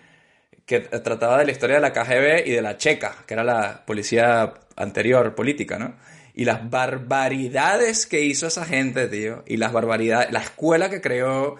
[0.66, 3.84] que trataba de la historia de la KGB y de la Checa, que era la
[3.84, 5.96] policía anterior política, ¿no?
[6.34, 9.44] Y las barbaridades que hizo esa gente, tío.
[9.46, 10.32] Y las barbaridades...
[10.32, 11.56] La escuela que creó...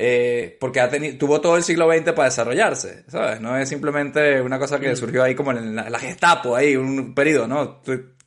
[0.00, 0.88] eh, porque ha
[1.18, 3.40] tuvo todo el siglo XX para desarrollarse, ¿sabes?
[3.40, 7.14] No es simplemente una cosa que surgió ahí como en la, la Gestapo, ahí, un
[7.14, 7.82] periodo, ¿no?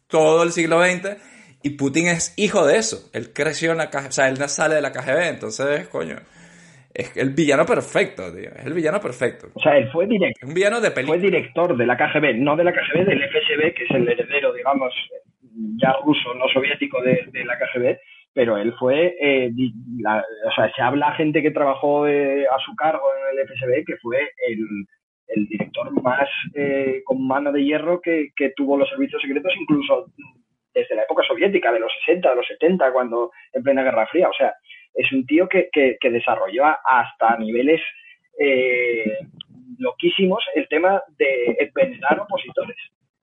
[0.07, 1.15] Todo el siglo XX
[1.63, 3.09] y Putin es hijo de eso.
[3.13, 6.17] Él creció en la KGB, o sea, él sale de la KGB, entonces, coño,
[6.93, 8.49] es el villano perfecto, tío.
[8.53, 9.47] Es el villano perfecto.
[9.53, 10.49] O sea, él fue director.
[10.49, 11.21] Un villano de Fue película.
[11.21, 14.93] director de la KGB, no de la KGB, del FSB, que es el heredero, digamos,
[15.77, 17.97] ya ruso, no soviético de, de la KGB,
[18.33, 19.51] pero él fue, eh,
[19.99, 23.83] la- o sea, se habla gente que trabajó eh, a su cargo en el FSB,
[23.85, 24.65] que fue el,
[25.27, 30.07] el director más eh, con mano de hierro que, que tuvo los servicios secretos, incluso
[30.73, 34.29] desde la época soviética, de los 60, de los 70, cuando en plena Guerra Fría.
[34.29, 34.53] O sea,
[34.93, 37.81] es un tío que, que, que desarrolló hasta niveles
[38.39, 39.17] eh,
[39.77, 42.77] loquísimos el tema de envenenar opositores.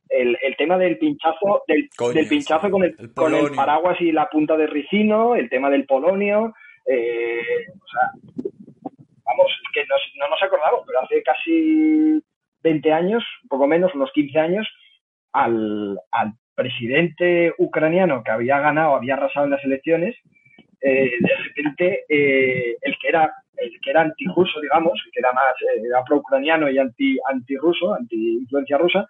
[0.09, 4.01] El, el tema del pinchazo, del, Coño, del pinchazo con el, el con el paraguas
[4.01, 6.55] y la punta de ricino, el tema del polonio,
[6.87, 7.41] eh,
[7.75, 8.51] o sea,
[9.25, 12.23] vamos, que nos- no nos acordamos, pero hace casi
[12.63, 14.67] 20 años, un poco menos, unos 15 años,
[15.33, 20.17] al, al presidente ucraniano que había ganado, había arrasado en las elecciones,
[20.81, 25.33] eh, de repente eh, el que era el que era antirruso, digamos, el que era
[25.33, 29.09] más eh, era pro-ucraniano y anti antirruso, anti influencia rusa,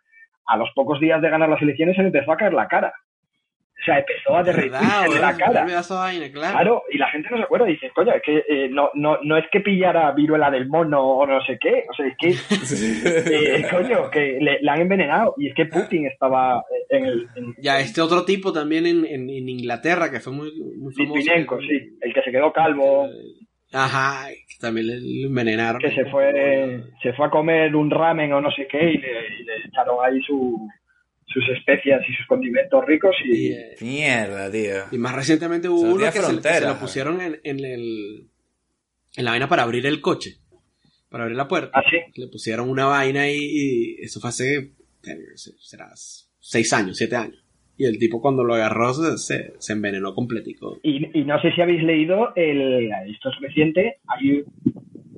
[0.48, 2.92] a los pocos días de ganar las elecciones se le empezó a caer la cara.
[3.80, 5.66] O sea, empezó a derretirse ¿Verdad, la cara.
[5.88, 6.52] Vaina, claro.
[6.52, 9.36] Claro, y la gente no se acuerda, dice, coño, es que eh, no, no, no
[9.36, 12.28] es que pillara viruela del mono o no sé qué, o sea, es que,
[13.60, 17.28] eh, coño, que le, le han envenenado, y es que Putin estaba en el...
[17.36, 21.16] En, Ya, este otro tipo también en, en, en Inglaterra, que fue muy, muy famoso.
[21.16, 23.08] Litvinenko, sí, el que se quedó calvo,
[23.72, 25.80] Ajá, que también le, envenenaron.
[25.80, 29.40] que se fue, se fue a comer un ramen o no sé qué, y le,
[29.40, 30.68] y le echaron ahí su,
[31.26, 34.84] sus especias y sus condimentos ricos, y, Y, eh, Mierda, tío.
[34.90, 38.28] y más recientemente hubo uno que se, que se lo pusieron en, en, el,
[39.16, 40.36] en la vaina para abrir el coche,
[41.10, 41.78] para abrir la puerta.
[41.78, 41.98] así.
[42.16, 44.72] Le pusieron una vaina ahí y eso fue hace,
[45.58, 47.44] será seis años, siete años.
[47.78, 50.78] Y el tipo cuando lo agarró se, se, envenenó completico.
[50.82, 54.42] Y, y no sé si habéis leído, el, esto es reciente, hay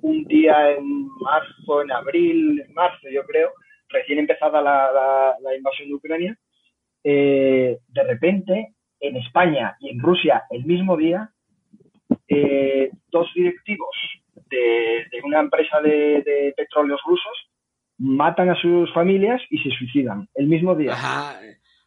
[0.02, 3.50] un día en marzo, en abril, en marzo yo creo,
[3.88, 6.38] recién empezada la, la- la invasión de Ucrania,
[7.02, 11.30] eh, de repente en España y en Rusia el mismo día,
[12.28, 13.88] eh, dos directivos
[14.50, 17.32] de, de una empresa de, de petróleos rusos
[17.98, 20.92] matan a sus familias y se suicidan el mismo día.
[20.92, 21.38] Ajá.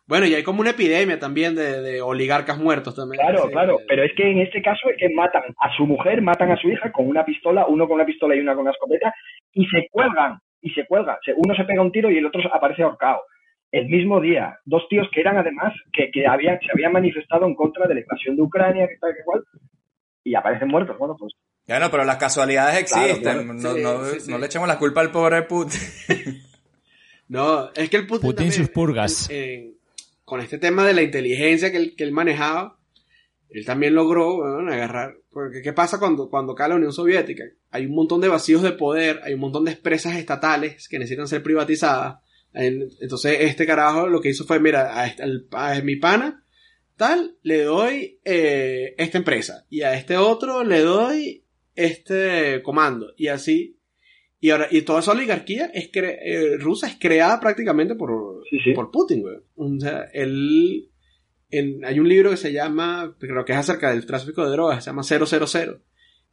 [0.05, 3.21] Bueno, y hay como una epidemia también de, de oligarcas muertos también.
[3.21, 6.21] Claro, Sí, claro, pero es que en este caso es que matan a su mujer,
[6.21, 8.71] matan a su hija con una pistola, uno con una pistola y una con una
[8.71, 9.13] escopeta,
[9.53, 11.15] y se cuelgan, y se cuelgan.
[11.37, 13.21] Uno se pega un tiro y el otro aparece ahorcado.
[13.71, 17.55] El mismo día, dos tíos que eran además, que, que habían, se habían manifestado en
[17.55, 19.41] contra de la invasión de Ucrania, que tal, que cual,
[20.25, 20.97] y aparecen muertos.
[20.99, 21.33] Bueno, pues
[21.65, 23.33] Bueno, pero las casualidades Claro, existen.
[23.33, 23.53] claro.
[23.53, 24.31] No, Sí, no- sí, sí.
[24.31, 25.79] no le echemos la culpa al pobre Putin.
[27.29, 29.29] No, es que el Putin, Putin también, sus purgas.
[29.31, 29.71] eh,
[30.23, 32.79] con este tema de la inteligencia que él, que él manejaba,
[33.49, 35.15] él también logró agarrar.
[35.29, 37.43] Porque, ¿qué pasa cuando, cuando cae la Unión Soviética?
[37.69, 41.27] Hay un montón de vacíos de poder, hay un montón de empresas estatales que necesitan
[41.27, 42.19] ser privatizadas.
[42.53, 45.23] En- Entonces, este carajo lo que hizo fue: mira, a, este-
[45.83, 46.43] mi pana,
[46.97, 49.65] tal, le doy eh, esta empresa.
[49.69, 51.45] Y a este otro le doy
[51.75, 53.13] este comando.
[53.17, 53.77] Y así.
[54.43, 58.57] Y ahora, y toda esa oligarquía es cre- eh, rusa es creada prácticamente por, Sí,
[58.61, 58.73] sí.
[58.73, 59.37] por Putin, güey.
[59.55, 60.89] O sea, él,
[61.49, 64.83] en- hay un libro que se llama, creo que es acerca del tráfico de drogas,
[64.83, 65.81] se llama 000.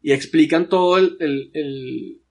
[0.02, 2.22] Y explican todo el, el, el,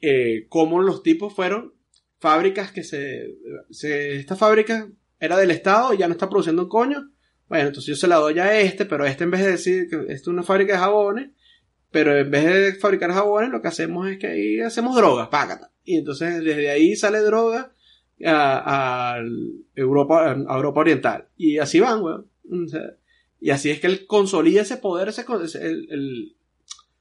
[0.00, 1.74] eh, cómo los tipos fueron
[2.20, 3.34] fábricas que se,
[3.70, 4.88] se, esta fábrica
[5.18, 7.10] era del Estado y ya no está produciendo un coño.
[7.48, 9.96] Bueno, entonces yo se la doy a este, pero este en vez de decir que
[9.96, 11.30] esto es una fábrica de jabones,
[11.90, 15.70] pero en vez de fabricar jabones, lo que hacemos es que ahí hacemos drogas, págata.
[15.84, 17.72] Y entonces desde ahí sale droga
[18.24, 19.18] a,
[19.74, 21.28] Europa, a Europa Oriental.
[21.36, 22.26] Y así van, weón.
[23.40, 25.24] Y así es que él consolida ese poder, ese,
[25.60, 26.36] el, el,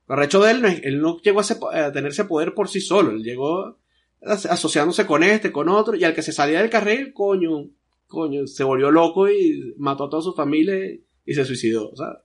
[0.07, 2.79] lo arrecho de él, no es- él no llegó a, tener ese poder por sí
[2.79, 3.77] solo, él llegó
[4.21, 7.69] as- asociándose con este, con otro, y al que se salía del carril, coño,
[8.05, 10.77] coño, se volvió loco y mató a toda su familia
[11.25, 12.19] y se suicidó, ¿sabes?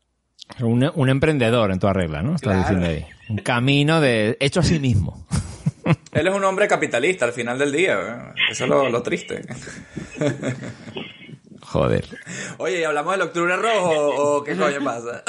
[0.60, 2.34] Un, un emprendedor en toda regla, ¿no?
[2.34, 2.58] Estás Claro.
[2.60, 3.06] diciendo ahí.
[3.28, 5.26] Un camino de hecho a sí mismo.
[6.12, 7.94] Él es un hombre capitalista al final del día.
[7.98, 8.40] ¿eh?
[8.50, 9.42] Eso es lo, lo triste.
[11.60, 12.04] Joder.
[12.58, 13.90] Oye, ¿y hablamos del octubre rojo
[14.38, 15.22] o qué coño pasa?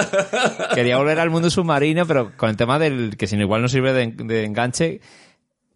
[0.75, 3.69] Quería volver al mundo submarino, pero con el tema del que si no igual no
[3.69, 4.99] sirve de, de enganche,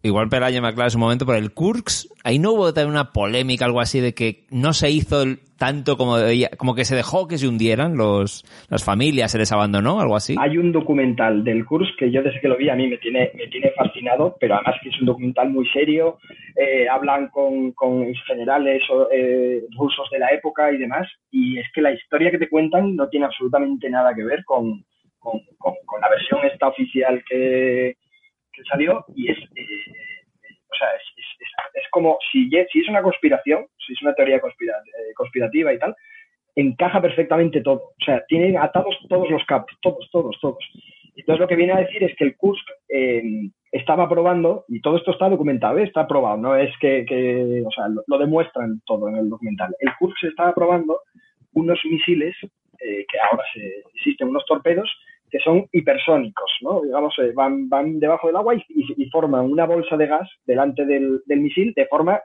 [0.02, 3.64] igual Pelayo me aclara su momento, pero el Kurks, ahí no hubo también una polémica,
[3.64, 7.26] algo así, de que no se hizo el- tanto como debía, como que se dejó
[7.26, 10.36] que se hundieran los, las familias, se les abandonó, algo así.
[10.38, 13.32] Hay un documental del Kursk que yo desde que lo vi a mí me tiene,
[13.34, 16.18] me tiene fascinado, pero además que es un documental muy serio,
[16.54, 18.82] eh, hablan con, con generales
[19.12, 22.94] eh, rusos de la época y demás, y es que la historia que te cuentan
[22.94, 24.84] no tiene absolutamente nada que ver con,
[25.18, 27.96] con, con- con la versión esta oficial que,
[28.58, 29.92] que salió, y es, eh,
[30.70, 34.14] o sea, es, es- es- es como si, si es una conspiración, si es una
[34.14, 35.94] teoría conspira- eh, conspirativa y tal,
[36.56, 37.92] encaja perfectamente todo.
[38.00, 40.58] O sea, tienen atados todos los capos, todos, todos, todos.
[41.16, 43.22] Entonces lo que viene a decir es que el Kursk eh,
[43.72, 45.84] estaba probando, y todo esto está documentado, ¿eh?
[45.84, 49.74] está probado, no es que, que- o sea, lo, lo demuestran todo en el documental.
[49.80, 51.00] El Kursk estaba probando
[51.54, 52.34] unos misiles,
[52.80, 54.88] eh, que ahora se, existen unos torpedos,
[55.48, 56.82] son hipersónicos, ¿no?
[56.82, 60.28] Digamos, eh, van, van debajo del agua y, y- y forman una bolsa de gas
[60.46, 62.20] delante del, del misil, de forma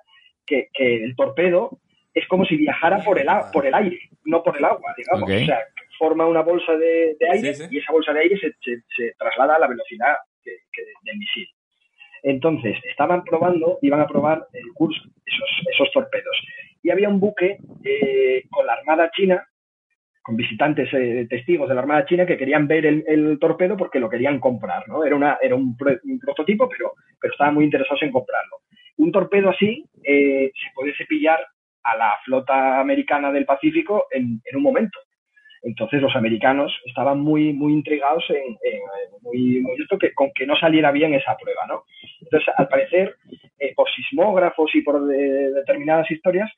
[0.45, 1.79] que, que el torpedo
[2.13, 5.29] es como si viajara por el, por el aire, no por el agua, digamos.
[5.43, 5.59] O sea,
[5.97, 7.75] forma una bolsa de, de aire Sí, sí.
[7.75, 11.17] y esa bolsa de aire se, se- se traslada a la velocidad que- que del
[11.17, 11.47] misil.
[12.23, 16.37] Entonces, estaban probando, iban a probar el curso, esos, esos torpedos.
[16.81, 19.45] Y había un buque eh, con la Armada China,
[20.23, 24.09] con visitantes eh, testigos de la Armada China que querían ver el, torpedo porque lo
[24.09, 25.03] querían comprar, ¿no?
[25.05, 28.57] Era, una, era un, pro- un prototipo, pero, pero estaban muy interesados en comprarlo.
[28.97, 31.39] Un torpedo así eh, se pudiese pillar
[31.83, 34.97] a la flota americana del Pacífico en, en un momento.
[35.61, 38.57] Entonces los americanos estaban muy, muy intrigados en,
[39.21, 41.83] muy, muy esto que, con que no saliera bien esa prueba, ¿no?
[42.21, 43.15] Entonces, al parecer,
[43.59, 46.51] eh, por sismógrafos y por de- determinadas historias,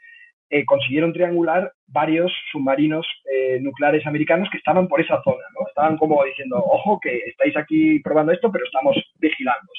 [0.49, 5.67] eh, consiguieron triangular varios submarinos eh, nucleares americanos que estaban por esa zona, ¿no?
[5.67, 9.71] Estaban como diciendo, ojo, que estáis aquí probando esto, pero estamos vigilando.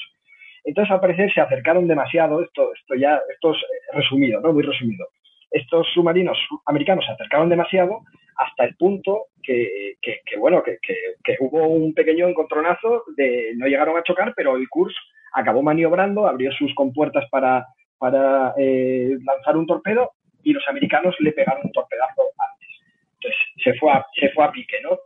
[0.63, 4.51] Entonces, al parecer, se acercaron demasiado, esto, esto ya, esto es eh, resumido, ¿no?
[4.51, 5.07] Muy resumido.
[5.49, 8.01] Estos submarinos americanos se acercaron demasiado
[8.35, 13.95] hasta el punto que, que- bueno, que- que hubo un pequeño encontronazo de no llegaron
[13.97, 14.97] a chocar, pero el Kursk
[15.33, 17.65] acabó maniobrando, abrió sus compuertas para,
[17.97, 20.11] para eh, lanzar un torpedo
[20.49, 22.69] y los americanos le pegaron un torpedazo antes.
[23.15, 24.97] Entonces se fue a, se fue a pique, ¿no?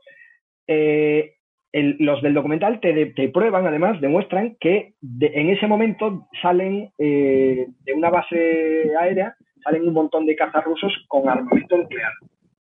[0.68, 1.34] Eh,
[1.74, 8.10] los del documental te, prueban, además, demuestran que en ese momento salen eh, de una
[8.10, 12.12] base aérea, salen un montón de cazas rusos con armamento nuclear,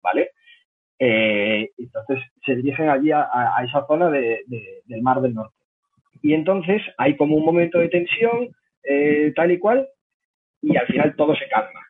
[0.01, 0.29] ¿vale?
[0.99, 3.27] Eh, entonces se dirigen allí a,
[3.67, 5.55] esa zona de- de- del Mar del Norte.
[6.21, 8.49] Y entonces hay como un momento de tensión,
[9.35, 9.87] tal y cual,
[10.61, 11.82] y al final todo se calma.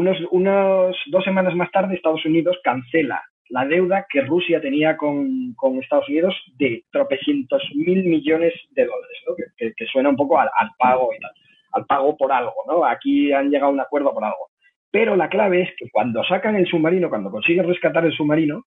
[0.00, 5.54] Unos, unos dos semanas más tarde, Estados Unidos cancela la deuda que Rusia tenía con,
[5.54, 9.34] con Estados Unidos de tropecientos mil millones de dólares, ¿no?
[9.36, 11.30] que, que- que suena un poco al, al pago y tal,
[11.72, 12.84] al pago por algo, ¿no?
[12.84, 14.50] Aquí han llegado a un acuerdo por algo.
[14.90, 18.64] Pero la clave es que cuando sacan el submarino, cuando consiguen rescatar el submarino,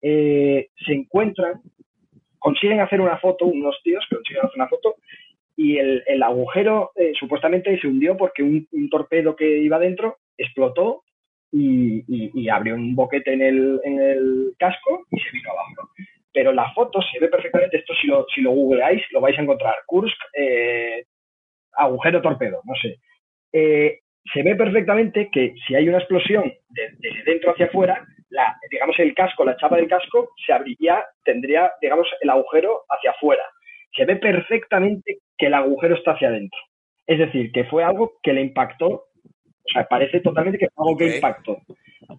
[0.00, 1.60] eh, se encuentran,
[2.40, 4.96] consiguen hacer una foto, unos tíos consiguen hacer una foto,
[5.56, 10.16] y el, el agujero eh, supuestamente se hundió porque un, un torpedo que iba dentro
[10.36, 11.02] explotó
[11.52, 15.90] y, abrió un boquete en el, casco y se vino abajo.
[16.32, 19.42] Pero la foto se ve perfectamente, esto si lo, si lo googleáis lo vais a
[19.42, 21.04] encontrar, Kursk, eh,
[21.72, 22.96] agujero torpedo, no sé.
[23.52, 24.00] Eh,
[24.32, 28.98] se ve perfectamente que si hay una explosión de, de dentro hacia afuera, la, digamos
[28.98, 33.42] el casco, la chapa del casco, se abriría, tendría, digamos, el agujero hacia afuera.
[33.94, 36.58] Se ve perfectamente que el agujero está hacia adentro.
[37.06, 39.04] Es decir, que fue algo que le impactó,
[39.64, 41.14] o sea, parece totalmente que fue algo que Ok.
[41.16, 41.58] impactó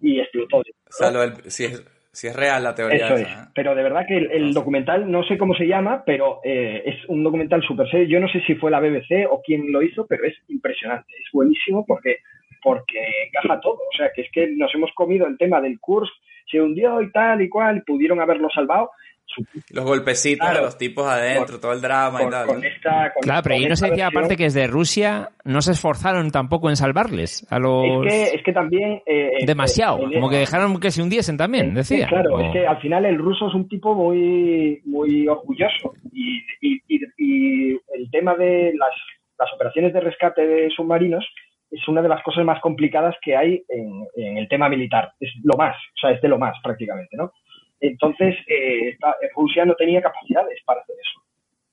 [0.00, 0.58] y explotó.
[0.58, 3.28] O sea, lo del- si, es, si es real la teoría Eso esa, es.
[3.28, 3.50] ¿eh?
[3.54, 7.04] Pero de verdad que el, el documental, no sé cómo se llama, pero eh, es
[7.08, 8.06] un documental súper serio.
[8.08, 11.12] Yo no sé si fue la BBC o quién lo hizo, pero es impresionante.
[11.24, 12.18] Es buenísimo porque,
[12.62, 13.74] porque encaja todo.
[13.74, 16.12] O sea, que es que nos hemos comido el tema del Kursk,
[16.50, 18.90] se hundió y tal y cual, pudieron haberlo salvado.
[19.70, 20.58] Los golpecitos Claro.
[20.60, 22.46] de los tipos adentro, Con- todo el drama y tal.
[22.46, 22.66] con ¿no?
[22.66, 24.06] esta, con- Claro, pero ahí no decía versión.
[24.08, 27.84] aparte que desde Rusia no se esforzaron tampoco en salvarles a los...
[28.06, 29.02] Es que, es que también...
[29.06, 32.06] eh, eh, Demasiado, el- como que dejaron que se hundiesen también, decía.
[32.06, 36.38] claro, O- es que al final el ruso es un tipo muy, muy orgulloso y,
[36.60, 38.94] y- y- y el tema de las,
[39.38, 41.24] las operaciones de rescate de submarinos
[41.70, 45.12] es una de las cosas más complicadas que hay en, en el tema militar.
[45.18, 47.32] Es lo más, o sea, es de lo más prácticamente, ¿no?
[47.80, 51.20] Entonces, eh, esta- Rusia no tenía capacidades para hacer eso.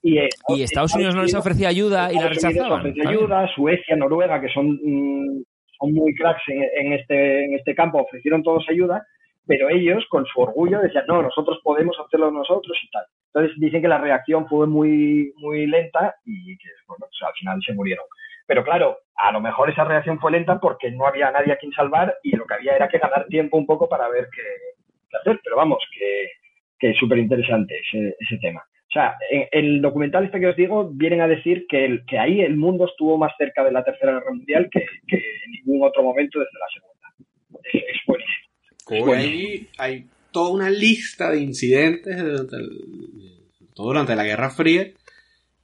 [0.03, 2.83] Y, eh, Y Estados Unidos no les ofrecía ayuda y la Unidos rechazaban.
[2.83, 3.07] también.
[3.07, 5.43] ayuda, Suecia, Noruega, que son, mm,
[5.79, 9.05] son muy cracks en, en este, en este campo, ofrecieron todos ayuda,
[9.45, 13.03] pero ellos, con su orgullo, decían, no, nosotros podemos hacerlo nosotros y tal.
[13.33, 17.59] Entonces dicen que la reacción fue muy, muy lenta y que bueno, pues, al final
[17.65, 18.05] se murieron.
[18.47, 21.71] Pero claro, a lo mejor esa reacción fue lenta porque no había nadie a quien
[21.71, 24.41] salvar y lo que había era que ganar tiempo un poco para ver qué,
[25.11, 25.39] qué hacer.
[25.43, 26.27] Pero vamos, que,
[26.79, 28.59] que es súper interesante ese, ese tema.
[28.61, 32.17] O sea, en el documental este que os digo, vienen a decir que, el- que
[32.19, 35.87] ahí el mundo estuvo más cerca de la Tercera Guerra Mundial que, que en ningún
[35.87, 37.61] otro momento desde la Segunda.
[37.71, 39.05] Es, es buenísimo.
[39.21, 42.69] Ahí hay toda una lista de incidentes durante, el-
[43.73, 44.87] todo durante la Guerra Fría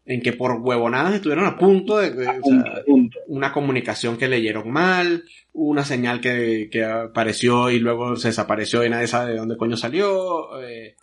[0.07, 3.19] en que por huevonadas estuvieron a punto de, de- A o punto, sea, a punto.
[3.27, 5.23] una comunicación que leyeron mal,
[5.53, 9.75] una señal que, que apareció y luego se desapareció y nadie sabe de dónde coño
[9.77, 10.59] salió.
[10.61, 10.95] eh,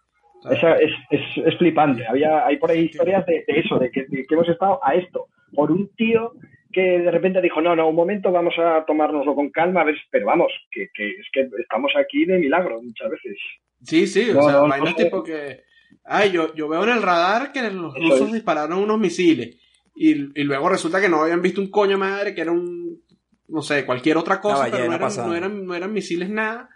[0.50, 2.06] es, es, es flipante.
[2.06, 4.94] Había, hay por ahí historias de, de eso, de que, de que hemos estado a
[4.94, 6.32] esto, por un tío
[6.72, 9.94] que de repente dijo, no, no, un momento, vamos a tomárnoslo con calma, a ver,
[10.10, 13.36] pero vamos, que, que es que estamos aquí de milagro muchas veces.
[13.82, 15.62] Sí, sí, o sea, no, tipo que.
[16.04, 19.56] Ay, yo, yo veo en el radar que los rusos dispararon unos misiles.
[19.96, 20.10] Y,
[20.40, 23.02] y luego resulta que no habían visto un coño madre, que era un.
[23.48, 26.70] No sé, cualquier otra cosa, pero no eran, no, eran, no eran misiles nada.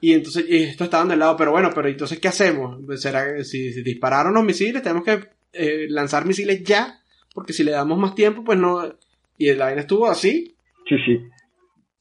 [0.00, 2.78] Y entonces, y esto estaban del lado, pero bueno, pero entonces, ¿qué hacemos?
[3.00, 7.00] ¿Será que si, si dispararon los misiles, tenemos que eh, lanzar misiles ya?
[7.34, 8.94] Porque si le damos más tiempo, pues no.
[9.38, 10.54] Y la vaina estuvo así
[10.90, 11.20] Sí, sí.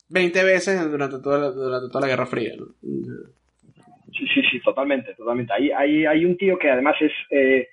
[0.10, 2.56] 20 veces durante toda la, durante toda la Guerra Fría.
[2.58, 2.74] ¿no?
[4.14, 5.54] Sí, sí, sí, totalmente, totalmente.
[5.54, 7.68] Hay, hay, hay un tío que además es, eh,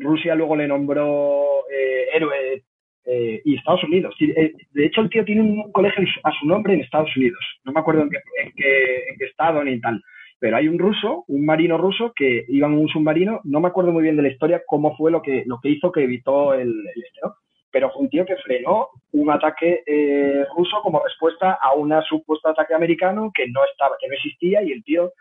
[0.00, 2.62] Rusia luego le nombró eh, héroe
[3.06, 4.14] eh, y Estados Unidos.
[4.18, 7.38] De hecho, el tío tiene un colegio a su nombre en Estados Unidos.
[7.64, 10.02] No me acuerdo en qué, en qué- en qué estado ni tal.
[10.40, 13.40] Pero hay un ruso, un marino ruso, que iba en un submarino.
[13.44, 15.90] No me acuerdo muy bien de la historia, cómo fue lo que, lo que hizo
[15.90, 17.34] que evitó el, el este, ¿no?
[17.70, 22.48] Pero fue un tío que frenó un ataque eh, ruso como respuesta a un supuesto
[22.48, 25.12] ataque americano que no estaba, que no existía y el tío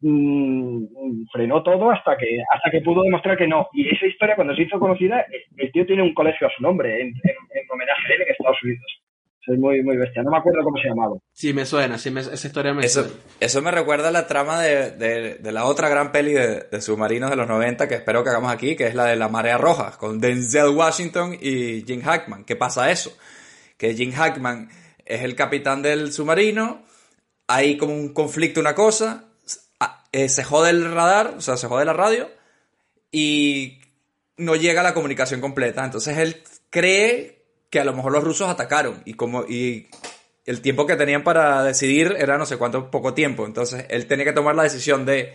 [0.00, 3.68] mm, frenó todo hasta que hasta que pudo demostrar que no.
[3.72, 6.62] Y esa historia, cuando se hizo conocida, el- el tío tiene un colegio a su
[6.62, 8.84] nombre en, en- en homenaje a él en Estados Unidos.
[9.46, 10.22] Es muy, muy bestia.
[10.22, 11.16] No me acuerdo cómo se llamaba.
[11.32, 13.18] Sí, me suena, sí, me- esa historia me Eso, suena.
[13.40, 16.80] eso me recuerda a la trama de, de- de la otra gran peli de, de
[16.80, 19.56] submarinos de los 90 que espero que hagamos aquí, que es la de La Marea
[19.58, 22.44] Roja, con Denzel Washington y Jim Hackman.
[22.44, 23.16] ¿Qué pasa eso?
[23.78, 24.68] Que Jim Hackman
[25.06, 26.82] es el capitán del submarino,
[27.48, 29.24] hay como un conflicto, una cosa,
[30.12, 32.30] eh, se jode el radar, o sea, se jode la radio,
[33.12, 33.80] y
[34.36, 35.84] no llega la comunicación completa.
[35.84, 39.88] Entonces él cree que a lo mejor los rusos atacaron y como y
[40.46, 43.46] el tiempo que tenían para decidir era no sé cuánto poco tiempo.
[43.46, 45.34] Entonces él tenía que tomar la decisión de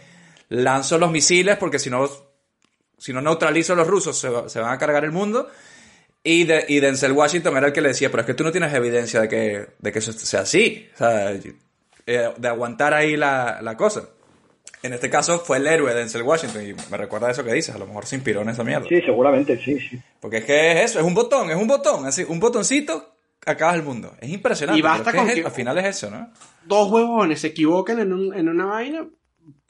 [0.50, 2.10] lanzo los misiles porque si no
[2.98, 5.48] si no neutralizo a los rusos se, va- se van a cargar el mundo.
[6.24, 8.52] Y, de, y Denzel Washington era el que le decía, pero es que tú no
[8.52, 10.90] tienes evidencia de que, de que eso sea así.
[12.08, 14.10] Eh, de aguantar ahí la, la cosa.
[14.86, 17.78] En este caso fue el héroe Denzel Washington y me recuerda eso que dices, a
[17.78, 18.88] lo mejor se inspiró en esa mierda.
[18.88, 20.00] Sí, seguramente, sí, sí.
[20.20, 23.76] Porque es que es eso, es un botón, es un botón, así, un botoncito, acabas
[23.76, 24.14] el mundo.
[24.22, 24.80] Es impresionante.
[24.80, 26.32] Y basta con es- que- al final es eso, ¿no?
[26.66, 29.08] Dos huevones se equivocan en, un- en una vaina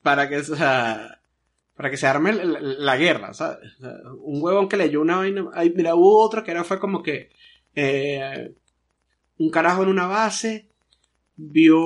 [0.02, 1.20] para que, o sea,
[1.76, 3.74] para que se arme la, la guerra, ¿sabes?
[3.80, 3.92] O sea,
[4.24, 5.46] un huevón que leyó una vaina.
[5.54, 7.30] Ay, mira, hubo otro que era fue como que
[7.76, 8.54] eh,
[9.38, 10.70] un carajo en una base
[11.38, 11.78] vio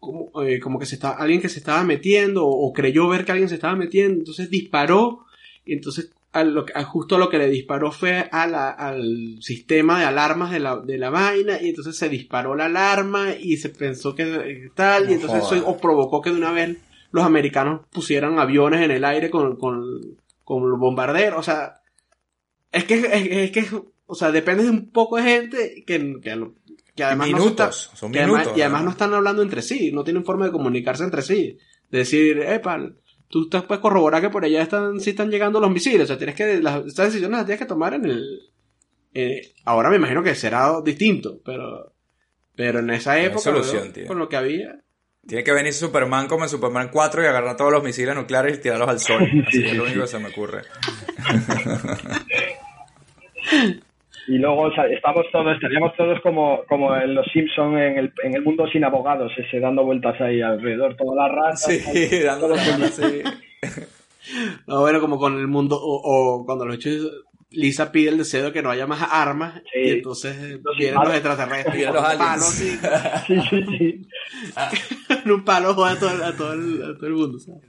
[0.00, 3.24] como, eh, como que se estaba, alguien que se estaba metiendo o, o creyó ver
[3.24, 5.26] que alguien se estaba metiendo, entonces disparó
[5.64, 9.38] y entonces a lo que- a justo lo que le disparó fue a la- al
[9.40, 13.56] sistema de alarmas de la, de la vaina y entonces se disparó la alarma y
[13.56, 16.76] se pensó que eh, tal y entonces eso o provocó que de una vez
[17.12, 19.82] los americanos pusieran aviones en el aire con, con,
[20.44, 21.80] con los bombarderos, o sea,
[22.72, 23.64] es que, es, es que,
[24.06, 26.46] o sea, depende de un poco de gente que, que,
[27.00, 28.90] que además no está- son que además- minutos, y además ¿no?
[28.90, 31.58] están hablando entre sí, no tienen forma de comunicarse entre sí.
[31.90, 32.78] De decir, epa,
[33.28, 36.18] tú estás, puedes corroborar que por allá están, sí están llegando los misiles, o sea,
[36.18, 38.40] tienes que, las, estas decisiones las tienes que tomar en el,
[39.14, 41.92] eh, ahora me imagino que será distinto, pero,
[42.54, 44.80] pero en esa época, solución, con lo que había,
[45.26, 48.62] Tiene que venir Superman como en Superman 4 y agarrar todos los misiles nucleares y
[48.62, 49.22] tirarlos al sol.
[49.48, 50.62] Así es lo único que se me ocurre.
[54.30, 58.12] Y luego o sea, estamos todos, estaríamos todos como, como en los Simpsons en el,
[58.22, 61.70] en el mundo sin abogados, ese dando vueltas ahí alrededor, toda la raza.
[61.72, 63.22] Sí, dando mano así.
[64.66, 66.00] no, bueno, como con el mundo, o,
[66.40, 67.10] o cuando los hechos,
[67.50, 69.80] Lisa pide el deseo de que no haya más armas, Sí.
[69.80, 71.08] y entonces eh, Los vienen palos.
[71.08, 72.42] los extraterrestres, Vienen los un palo aliens.
[72.48, 72.78] así,
[73.26, 74.08] Sí, sí, sí.
[75.24, 77.62] en un palo a todo, el- a todo el, a todo el mundo, ¿sabes?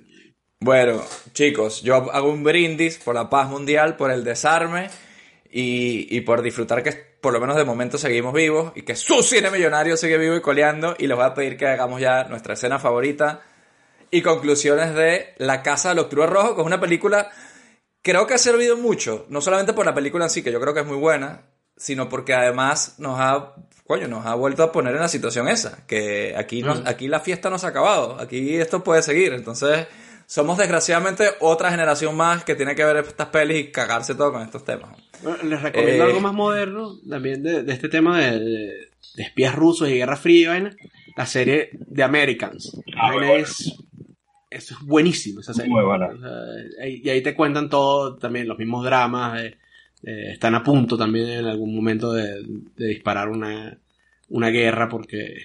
[0.60, 1.02] Bueno,
[1.34, 4.90] chicos, yo hago un brindis por la paz mundial, por el desarme
[5.52, 9.22] y, y por disfrutar que por lo menos de momento seguimos vivos y que su
[9.22, 12.53] cine millonario sigue vivo y coleando y les voy a pedir que hagamos ya nuestra
[12.53, 13.41] escena favorita
[14.10, 17.30] y conclusiones de La Casa del Octubre Rojo, que es una película
[18.02, 20.73] creo que ha servido mucho, no solamente por la película en sí, que yo creo
[20.73, 21.41] que es muy buena,
[21.78, 23.53] sino porque además nos ha,
[23.86, 27.19] coño, nos ha vuelto a poner en la situación esa, que aquí, no- aquí la
[27.19, 29.86] fiesta no se ha acabado, aquí esto puede seguir, entonces
[30.26, 34.41] somos desgraciadamente otra generación más que tiene que ver estas pelis y cagarse todo con
[34.41, 34.91] estos temas.
[35.23, 36.07] Bueno, les recomiendo Eh.
[36.07, 38.73] algo más moderno, también de, de este tema de, de-
[39.15, 40.76] de espías rusos y guerra fría y vaina,
[41.18, 42.80] la serie The Americans.
[42.95, 43.73] Ah, es,
[44.49, 45.69] eso es buenísimo esa serie.
[45.72, 46.07] Muy buena.
[46.07, 49.57] O sea, ahí- y ahí te cuentan todo, también los mismos dramas, eh,
[50.03, 52.43] eh, están a punto también en algún momento de,
[52.76, 53.77] de disparar una,
[54.30, 55.35] una guerra porque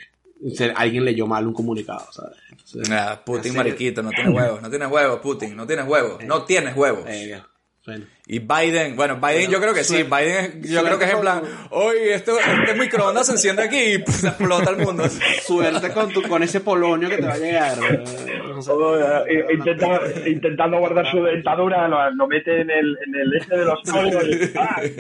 [0.55, 2.39] se- alguien leyó mal un comunicado, ¿sabes?
[2.51, 6.77] Entonces, Putin mariquito, no tienes huevos, no tienes huevos, Putin, no tienes huevos, no tienes
[6.77, 7.05] huevos.
[7.09, 7.41] eh,
[7.87, 8.05] bueno.
[8.27, 11.43] Y Biden, bueno, Biden yo creo que sí, Biden yo creo que es en plan,
[11.71, 15.05] oye, esto, este microondas se enciende aquí y se explota el mundo.
[15.47, 17.79] Suerte con, tu, con ese polonio que te va a llegar.
[17.79, 22.99] eh, o sea, Todo, eh, intenta- intentando guardar su dentadura, lo, lo mete en el,
[23.07, 24.25] en el este de los códigos.
[24.57, 24.83] ¡ah!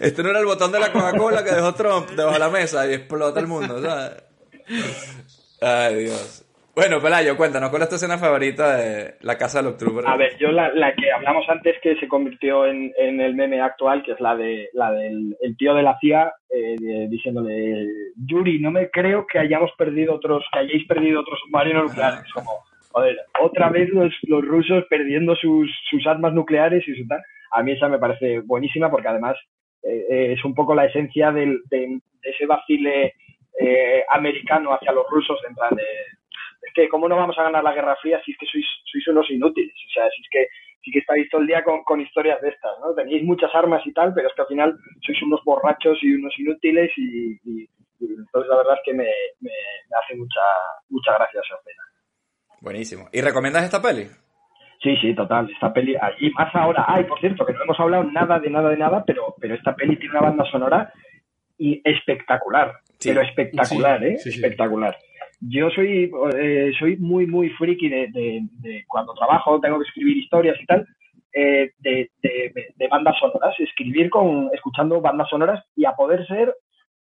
[0.00, 2.84] Este no era el botón de la Coca-Cola que dejó Trump debajo de la mesa
[2.90, 4.12] y explota el mundo, ¿sabes?
[5.60, 6.44] Ay, Dios.
[6.78, 10.06] Bueno, Pelayo, cuéntanos, ¿cuál es tu escena favorita de La Casa del Octubre?
[10.06, 13.60] A ver, yo la, la que hablamos antes que se convirtió en, en el meme
[13.60, 17.84] actual, que es la de la del el tío de la CIA eh, diciéndole
[18.14, 22.32] Yuri, no me creo que hayamos perdido otros, que hayáis perdido otros submarinos nucleares.
[22.32, 22.60] Como,
[22.92, 27.20] joder, otra vez los, los rusos perdiendo sus, sus armas nucleares y su tal.
[27.54, 29.36] A mí esa me parece buenísima porque además
[29.82, 33.14] eh, eh, es un poco la esencia del, de, ese vacile
[34.10, 35.82] americano hacia los rusos en plan de
[36.82, 39.30] que cómo no vamos a ganar la Guerra Fría si es que sois, sois unos
[39.30, 40.46] inútiles, o sea, si es que
[40.82, 42.94] sí que estáis todo el día con, con historias de estas, ¿no?
[42.94, 46.32] Tenéis muchas armas y tal, pero es que al final sois unos borrachos y unos
[46.38, 47.68] inútiles y, y-
[48.00, 49.04] y entonces la verdad es que me,
[49.40, 50.40] me, me hace mucha
[50.88, 51.82] mucha gracia esa escena.
[52.60, 53.08] Buenísimo.
[53.12, 54.06] ¿Y recomiendas esta peli?
[54.82, 55.50] Sí, sí, total.
[55.50, 58.50] Esta peli, ah, y más ahora, ay, por cierto, que no hemos hablado nada de
[58.50, 60.92] nada de nada, pero, pero esta peli tiene una banda sonora
[61.58, 63.08] y espectacular, Sí.
[63.08, 64.16] pero espectacular, Sí, ¿eh?
[64.18, 64.28] sí.
[64.30, 64.96] espectacular.
[65.40, 70.16] Yo soy, eh, soy muy, muy friki de, de- de cuando trabajo, tengo que escribir
[70.16, 70.86] historias y tal,
[71.32, 76.52] eh, de, de- bandas sonoras, escribir con, escuchando bandas sonoras y a poder ser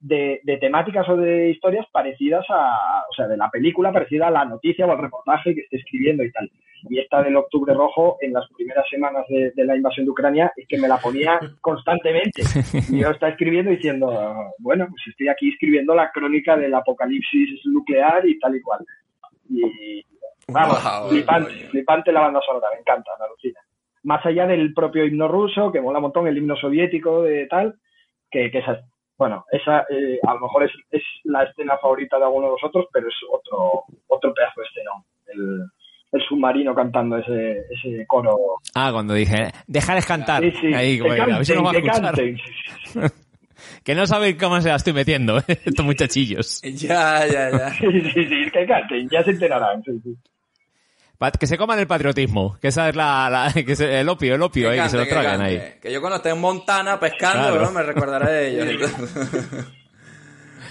[0.00, 4.30] de, de temáticas o de historias parecidas a, o sea, de la película parecida a
[4.30, 6.50] la noticia o al reportaje que esté escribiendo y tal.
[6.88, 10.52] Y esta del Octubre Rojo, en las primeras semanas de, de la invasión de Ucrania,
[10.56, 12.42] es que me la ponía constantemente.
[12.90, 18.26] Y yo estaba escribiendo diciendo, bueno, pues estoy aquí escribiendo la crónica del apocalipsis nuclear
[18.26, 18.84] y tal y cual.
[19.48, 20.04] Y
[20.48, 21.68] vamos, Guau, flipante, coño.
[21.70, 23.60] flipante la banda sonora, me encanta, me alucina.
[24.04, 27.76] Más allá del propio himno ruso, que mola un montón, el himno soviético de tal,
[28.30, 28.80] que, que esa,
[29.16, 32.86] bueno, esa eh, a lo mejor es, es la escena favorita de alguno de vosotros,
[32.92, 35.04] pero es otro, otro pedazo de escenón.
[35.26, 35.70] El,
[36.12, 38.36] el submarino cantando ese, ese coro.
[38.74, 40.42] Ah, cuando dije, dejarles cantar.
[40.42, 42.42] Sí, sí, Ahí, que va a canten, que
[42.92, 42.98] sí.
[43.84, 45.44] Que no saben cómo se la estoy metiendo, ¿eh?
[45.64, 46.60] estos muchachillos.
[46.62, 47.70] Ya, ya, ya.
[47.74, 49.82] Sí, sí, sí, que canten, ya se enterarán.
[49.84, 50.16] Sí, sí.
[51.18, 54.34] Pa- Que se coman el patriotismo, que esa es la, la- que se- el opio,
[54.34, 55.44] el opio, ahí, que se lo cante.
[55.44, 55.60] ahí.
[55.80, 57.62] Que yo cuando esté en Montana pescando, Claro.
[57.66, 57.70] ¿no?
[57.72, 58.90] me recordaré de ellos.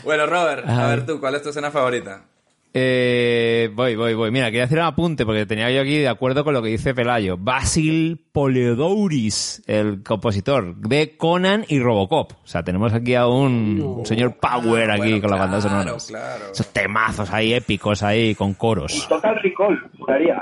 [0.03, 2.25] bueno, Robert, a ver tú, ¿cuál es tu escena favorita?
[2.73, 4.31] Eh, voy, voy, voy.
[4.31, 6.93] Mira, quería hacer un apunte porque tenía yo aquí de acuerdo con lo que dice
[6.93, 7.35] Pelayo.
[7.37, 12.31] Basil Poliodouris, el compositor de Conan y Robocop.
[12.31, 15.99] O sea, tenemos aquí a un señor Power aquí Ah, Bueno, con la banda claro,
[15.99, 16.03] sonora.
[16.07, 16.51] Claro.
[16.53, 19.05] Esos temazos ahí épicos ahí con coros.
[19.09, 20.41] Total Recall, juraría.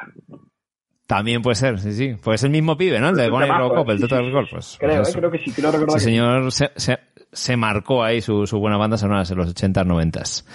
[1.07, 2.15] También puede ser, sí, sí.
[2.23, 3.09] Pues es el mismo pibe, ¿no?
[3.09, 3.93] El de Conan y Robocop, eh.
[3.93, 4.47] el Total Recall.
[4.51, 6.17] Pues, Creo, pues eh, creo que sí, creo recordar Ese que sí.
[6.17, 6.99] señor se, se,
[7.31, 10.45] se marcó ahí su, su buena banda sonora en los 80s, 90s.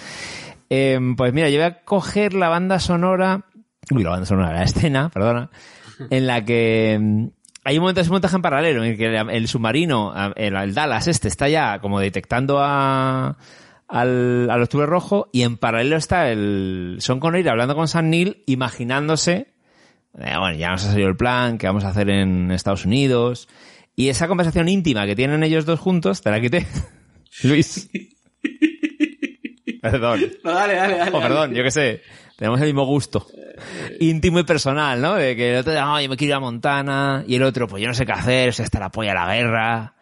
[0.69, 3.45] Eh, pues mira, yo voy a coger la banda sonora,
[3.91, 5.49] uy, la banda sonora, la escena, perdona,
[6.09, 7.27] en la que mm,
[7.63, 11.27] hay un momento de montaje en paralelo en el que el, submarino, el, Dallas este,
[11.27, 13.37] está ya como detectando a,
[13.87, 18.43] al, al octubre rojo y en paralelo está el Sean Connery hablando con Sam Neill,
[18.45, 19.55] imaginándose
[20.17, 23.47] eh, bueno, ya nos ha salido el plan, que vamos a hacer en Estados Unidos.
[23.95, 26.65] Y esa conversación íntima que tienen ellos dos juntos, te la quité.
[27.43, 27.89] Luis.
[29.91, 30.21] perdón.
[30.43, 31.11] No, dale, dale, dale.
[31.13, 32.01] Oh, perdón, yo qué sé.
[32.37, 33.25] Tenemos el mismo gusto.
[33.99, 35.15] Íntimo y personal, ¿no?
[35.15, 37.23] De que el otro, ay, me quiero ir a Montana.
[37.27, 39.93] Y el otro, pues yo no sé qué hacer, se está la polla la guerra.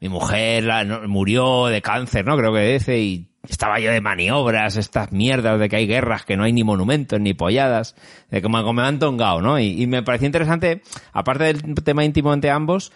[0.00, 2.36] Mi mujer la- no- murió de cáncer, ¿no?
[2.36, 2.98] Creo que dice.
[3.00, 6.62] Y estaba yo de maniobras, estas mierdas de que hay guerras, que no hay ni
[6.64, 7.96] monumentos, ni polladas.
[8.30, 9.58] De como, como me han tongado, ¿no?
[9.58, 10.82] Y, y me pareció interesante,
[11.12, 12.92] aparte del tema íntimo entre ambos,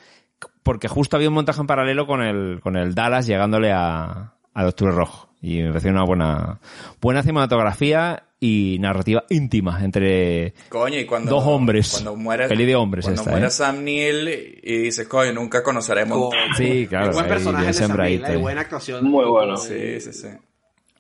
[0.63, 4.67] porque justo había un montaje en paralelo con el, con el Dallas llegándole a, a
[4.67, 5.28] Octubre Rojo.
[5.41, 6.59] Y me pareció una buena,
[7.01, 11.31] buena cinematografía y narrativa íntima entre Coño, y cuando...
[11.31, 11.91] dos hombres.
[11.93, 12.49] Cuando muere...
[12.49, 13.51] Peli de hombres Cuando esta, muere ¿eh?
[13.51, 14.29] Sam Neill
[14.63, 16.19] y dices, coño, nunca conoceremos...
[16.19, 17.13] Oh, Sí, claro.
[17.13, 18.37] buen ahí personaje de Sam Neill, ahí.
[18.37, 19.05] buena actuación.
[19.05, 19.57] Muy bueno.
[19.57, 20.29] Sí, sí, sí.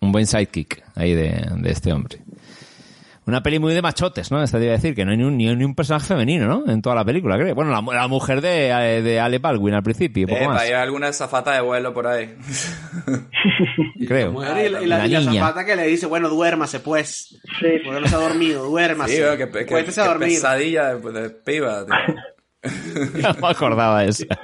[0.01, 2.19] Un buen sidekick ahí de, de este hombre.
[3.29, 4.43] Una peli muy de machotes, ¿no?
[4.43, 6.65] Esta te iba a decir, que no hay ni un, ni un personaje femenino, ¿no?
[6.73, 7.55] En toda la película, creo.
[7.55, 10.63] Bueno, la, la mujer de, eh, de Ale Baldwin al principio, un poco Epa, más.
[10.63, 12.35] hay alguna zafata de vuelo por ahí.
[14.09, 14.33] Creo.
[14.33, 17.39] Y la, y la- y zapata que le dice, bueno, duérmase pues.
[17.61, 19.15] Sí, Porque no se ha dormido, duérmase.
[19.17, 21.85] Sí, que, que, que, que pesadilla de, de piba.
[21.85, 21.95] tío.
[23.23, 24.25] no me acordaba de eso.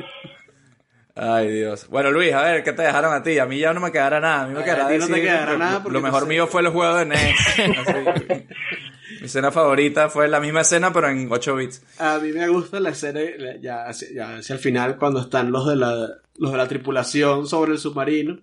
[1.17, 1.87] Ay, Dios.
[1.89, 3.39] Bueno, Luis, a ver, ¿qué te dejaron a ti?
[3.39, 4.43] A mí ya no me quedará nada.
[4.43, 6.47] A mí me A quedará ti no te quedará lo- nada porque Lo mejor mío
[6.49, 7.37] fue los juegos de NES.
[9.21, 11.83] Mi escena favorita fue la misma escena, pero en 8 bits.
[11.99, 13.21] A mí me gusta la escena
[13.61, 17.47] ya, hacia- ya hacia el final cuando están los de la los de la tripulación
[17.47, 18.41] sobre el submarino.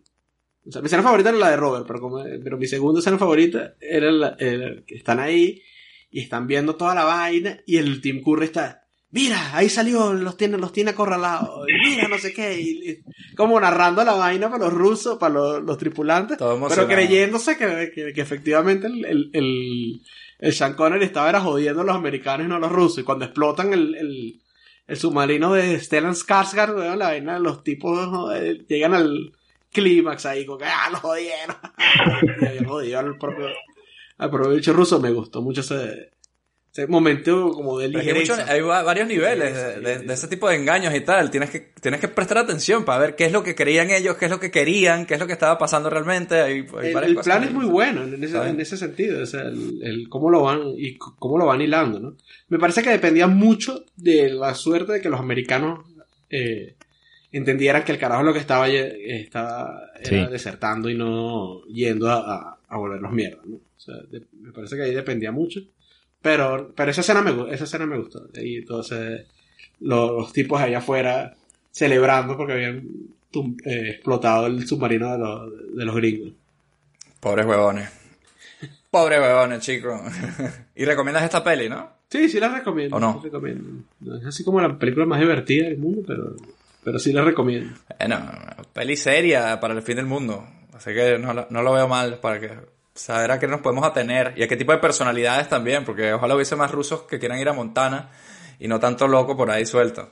[0.65, 3.17] O sea, mi escena favorita era la de Robert, pero, como, pero mi segunda escena
[3.17, 5.61] favorita era la, que están ahí
[6.09, 8.80] y están viendo toda la vaina y el Tim Curry está,
[9.11, 13.59] mira, ahí salió, los tiene, los tiene acorralados, mira, no sé qué, y, y como
[13.59, 18.13] narrando la vaina para los rusos, para los, los tripulantes, Todo pero creyéndose que, que,
[18.13, 20.01] que efectivamente el, el, el,
[20.39, 22.99] el Sean Connery estaba era jodiendo a los americanos y no a los rusos.
[22.99, 24.41] Y cuando explotan el, el,
[24.87, 29.31] el submarino de Stellan Skarsgård, la vaina, los tipos eh, llegan al
[29.71, 31.55] clímax ahí, como que, ah, lo jodieron.
[32.41, 33.47] y habían jodido al propio,
[34.17, 34.99] al propio bicho ruso.
[34.99, 36.11] Me gustó mucho ese,
[36.73, 38.35] Ese momento como de que hay, ligereza.
[38.37, 41.29] mucho- hay va- varios niveles de, de- de ese tipo de engaños y tal.
[41.29, 44.25] Tienes que, tienes que prestar atención para ver qué es lo que creían ellos, qué
[44.25, 46.35] es lo que querían, qué es lo que estaba pasando realmente.
[46.39, 47.47] Hay, hay el, plan ahí.
[47.49, 50.61] es muy bueno en ese, en ese sentido, o sea, el, el cómo lo van
[50.77, 52.15] y cómo lo van hilando, ¿no?
[52.47, 55.85] Me parece que dependía mucho de la suerte de que los americanos
[56.29, 56.75] eh,
[57.33, 60.31] entendieran que el carajo lo que estaba, estaba era Sí.
[60.31, 63.55] desertando y no yendo a, a, a volvernos mierda, ¿no?
[63.57, 65.59] O sea, de- me parece que ahí dependía mucho,
[66.21, 69.25] pero, pero esa escena me, esa escena me gustó, y entonces
[69.79, 71.35] los, los tipos allá afuera
[71.71, 72.83] celebrando porque habían
[73.31, 76.33] tum- eh, explotado el submarino de los, de los gringos.
[77.19, 77.89] Pobres huevones.
[78.89, 80.01] Pobres huevones, chicos.
[80.75, 81.89] y recomiendas esta peli, ¿no?
[82.09, 82.97] Sí, sí la recomiendo.
[82.97, 83.13] ¿O no?
[83.21, 83.83] sí recomiendo.
[84.01, 86.35] No es así como la película más divertida del mundo, pero,
[86.83, 87.73] pero sí la recomiendo.
[87.99, 88.19] Bueno,
[88.73, 90.45] peli seria para el fin del mundo.
[90.73, 92.49] Así que no, no lo veo mal para que
[93.01, 96.35] saber a qué nos podemos atener y a qué tipo de personalidades también, porque ojalá
[96.35, 98.11] hubiese más rusos que quieran ir a Montana
[98.59, 100.11] y no tanto loco por ahí suelto.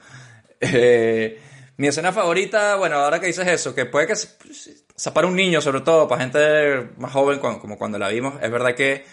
[0.62, 1.40] Eh,
[1.78, 4.14] mi escena favorita, bueno, ahora que dices eso, que puede que
[5.14, 8.76] para un niño, sobre todo, para gente más joven, como cuando la vimos, es verdad
[8.76, 9.06] que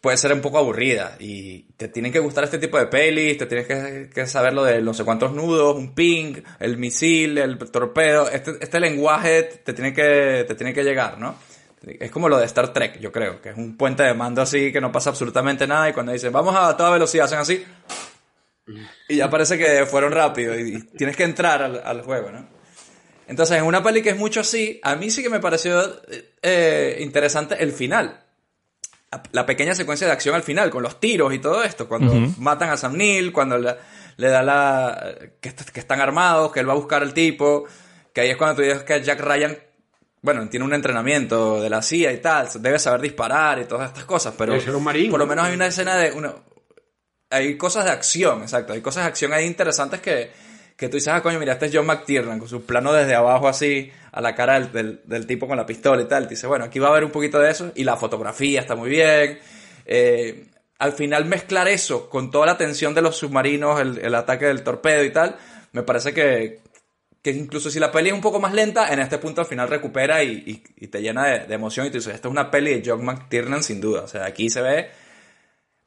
[0.00, 3.46] puede ser un poco aburrida y te tienen que gustar este tipo de pelis, te
[3.46, 7.58] tienes que, que saber lo de no sé cuántos nudos, un ping, el misil, el
[7.58, 11.34] torpedo, este, este lenguaje te tiene que te tiene que llegar, ¿no?
[11.86, 14.72] Es como lo de Star Trek, yo creo, que es un puente de mando así
[14.72, 17.64] que no pasa absolutamente nada y cuando dicen vamos a toda velocidad hacen así.
[19.08, 22.54] Y ya parece que fueron rápido y, tienes que entrar al, al juego, ¿no?
[23.26, 26.02] Entonces, en una peli que es mucho así, a mí sí que me pareció
[26.42, 28.20] eh, interesante el final.
[29.32, 32.70] La pequeña secuencia de acción al final, con los tiros y todo esto, cuando matan
[32.70, 33.76] a Sam Neill, cuando le,
[34.16, 35.14] le da la...
[35.40, 37.64] Que, que están armados, que él va a buscar al tipo,
[38.12, 39.56] que ahí es cuando tú dices que Jack Ryan,
[40.24, 44.04] bueno, tiene un entrenamiento de la CIA y tal, debe saber disparar y todas estas
[44.06, 45.30] cosas, pero ser un marín, por lo ¿no?
[45.30, 46.12] menos hay una escena de...
[46.12, 46.34] Una,
[47.30, 50.30] hay cosas de acción, exacto, hay cosas de acción ahí interesantes que,
[50.76, 53.48] que tú dices, ah, coño, mira, este es John McTiernan, con su plano desde abajo
[53.48, 56.24] así, a la cara del, del- del tipo con la pistola y tal.
[56.28, 58.76] Te dice, bueno, aquí va a haber un poquito de eso, y la fotografía está
[58.76, 59.38] muy bien.
[59.84, 60.46] Eh,
[60.78, 64.62] al final mezclar eso con toda la tensión de los submarinos, el, el ataque del
[64.62, 65.36] torpedo y tal,
[65.72, 66.60] me parece que,
[67.24, 69.66] que incluso si la peli es un poco más lenta, en este punto al final
[69.68, 72.50] recupera y, y- y te llena de, de emoción y tú dices, esto es una
[72.50, 74.02] peli de John McTiernan sin duda.
[74.02, 74.90] O sea, aquí se ve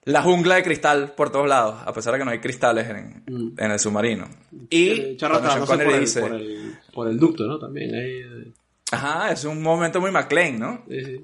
[0.06, 3.24] la jungla de cristal por todos lados, a pesar de que no hay cristales en,
[3.58, 4.28] en el submarino.
[4.72, 7.60] Y cuando Sean Connery por, el, dice, por, el, por el ducto, ¿no?
[7.60, 8.12] También ahí.
[8.48, 8.52] eh,
[8.92, 10.84] ajá, es un momento muy McLean, ¿no?
[10.90, 11.24] sí, sí.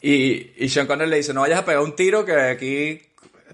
[0.00, 3.00] Y, y Sean Connery le dice, no vayas a pegar un tiro que aquí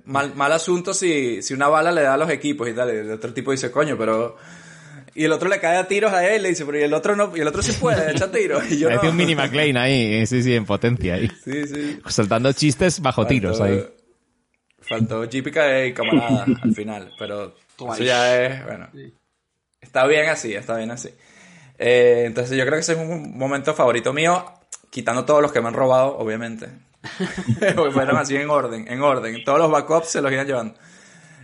[0.06, 2.88] mal, mal asunto si, si una bala le da a los equipos y tal.
[2.94, 4.36] Y el otro tipo dice, coño, pero...
[5.18, 6.94] Y el otro le cae a tiros a él y le dice, pero y el
[6.94, 8.70] otro no, y el otro sí puede, echa tiros.
[8.70, 9.10] Y yo Parece no.
[9.10, 11.28] un mini McLean ahí, sí, sí, en potencia ahí.
[11.42, 11.98] Sí, sí.
[12.06, 13.84] Soltando chistes bajo tiros ahí.
[14.80, 18.88] Faltó Jeepica y camarada al final, pero eso ya es, bueno.
[19.80, 21.08] Está bien así, está bien así.
[21.78, 24.44] Eh, entonces yo creo que ese es un momento favorito mío,
[24.88, 26.68] quitando todos los que me han robado, obviamente.
[27.74, 29.42] Porque fueron así en orden, en orden.
[29.42, 30.74] Todos los backups se los iban llevando.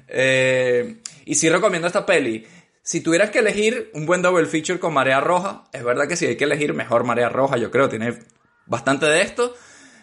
[0.07, 2.47] Eh, y sí recomiendo esta peli.
[2.87, 6.27] Si tuvieras que elegir un buen double feature con Marea Roja, es verdad que si
[6.27, 8.19] hay que elegir mejor Marea Roja, yo creo, tiene
[8.67, 9.55] bastante de esto.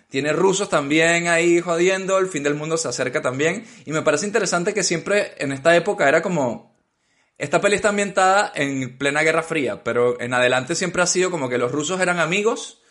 [0.10, 3.68] Tiene rusos también ahí jodiendo, el fin del mundo se acerca también.
[3.86, 6.76] Y me parece interesante que siempre en esta época era como...
[7.38, 11.49] Esta peli está ambientada en plena Guerra Fría, pero en adelante siempre ha sido como
[11.49, 12.82] que los rusos eran amigos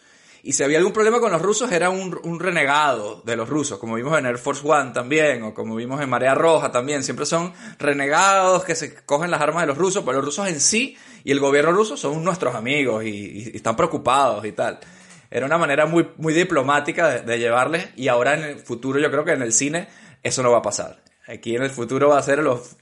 [0.43, 3.79] y si había algún problema con los rusos era un, un renegado de los rusos,
[3.79, 7.03] como vimos en Air Force One también, o como vimos en Marea Roja también.
[7.03, 10.61] Siempre son renegados que se cogen las armas de los rusos, pero los rusos en
[10.61, 14.81] sí y el gobierno ruso son nuestros amigos y, están preocupados y tal.
[15.31, 19.11] Era una manera muy, muy diplomática de, de llevarles y ahora en el futuro yo
[19.11, 19.89] creo que en el cine
[20.23, 21.03] eso no va a pasar.
[21.27, 22.77] Aquí en el futuro va a ser los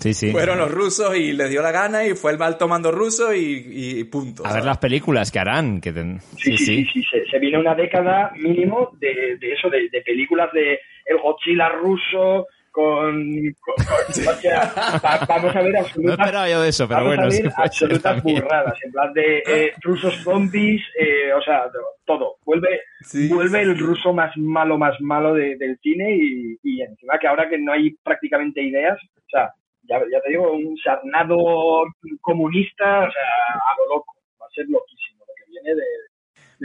[0.00, 0.30] Sí, sí.
[0.30, 3.64] fueron los rusos y les dio la gana y fue el mal tomando ruso y,
[3.66, 4.42] y punto.
[4.44, 4.66] A ver ¿sabes?
[4.66, 5.80] las películas que harán.
[5.80, 9.70] Que ten- Sí, sí, sí, sí, Se, se viene una década mínimo de, de eso,
[9.70, 13.32] de, de películas de el Godzilla ruso con...
[13.58, 14.72] con- con- o sea,
[15.02, 18.22] va- vamos a ver No absolutas, esperaba yo de eso, pero bueno, a ver absolutas
[18.22, 21.64] burradas, en plan de eh, rusos zombies, eh, o sea,
[22.04, 22.36] todo.
[22.44, 26.82] Vuelve, Sí, vuelve sí, el ruso más malo, más malo de- del cine y, y
[26.82, 29.50] encima que ahora que no hay prácticamente ideas, o sea,
[29.88, 31.84] ya, ya te digo, un sarnado
[32.20, 34.14] comunista, o sea, a lo loco.
[34.40, 35.82] Va a ser loquísimo lo que viene de...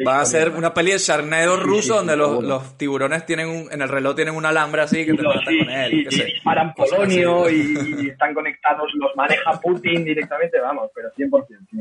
[0.08, 3.50] Va a ser una peli de Charnado Sí, ruso sí, donde los, los tiburones tienen
[3.50, 6.08] un, en el reloj tienen un alambre así que te los- con él.
[6.10, 6.26] sé.
[6.26, 11.46] disparan polonio y, y están conectados, los maneja Putin directamente, vamos, pero 100%.
[11.70, 11.78] sí.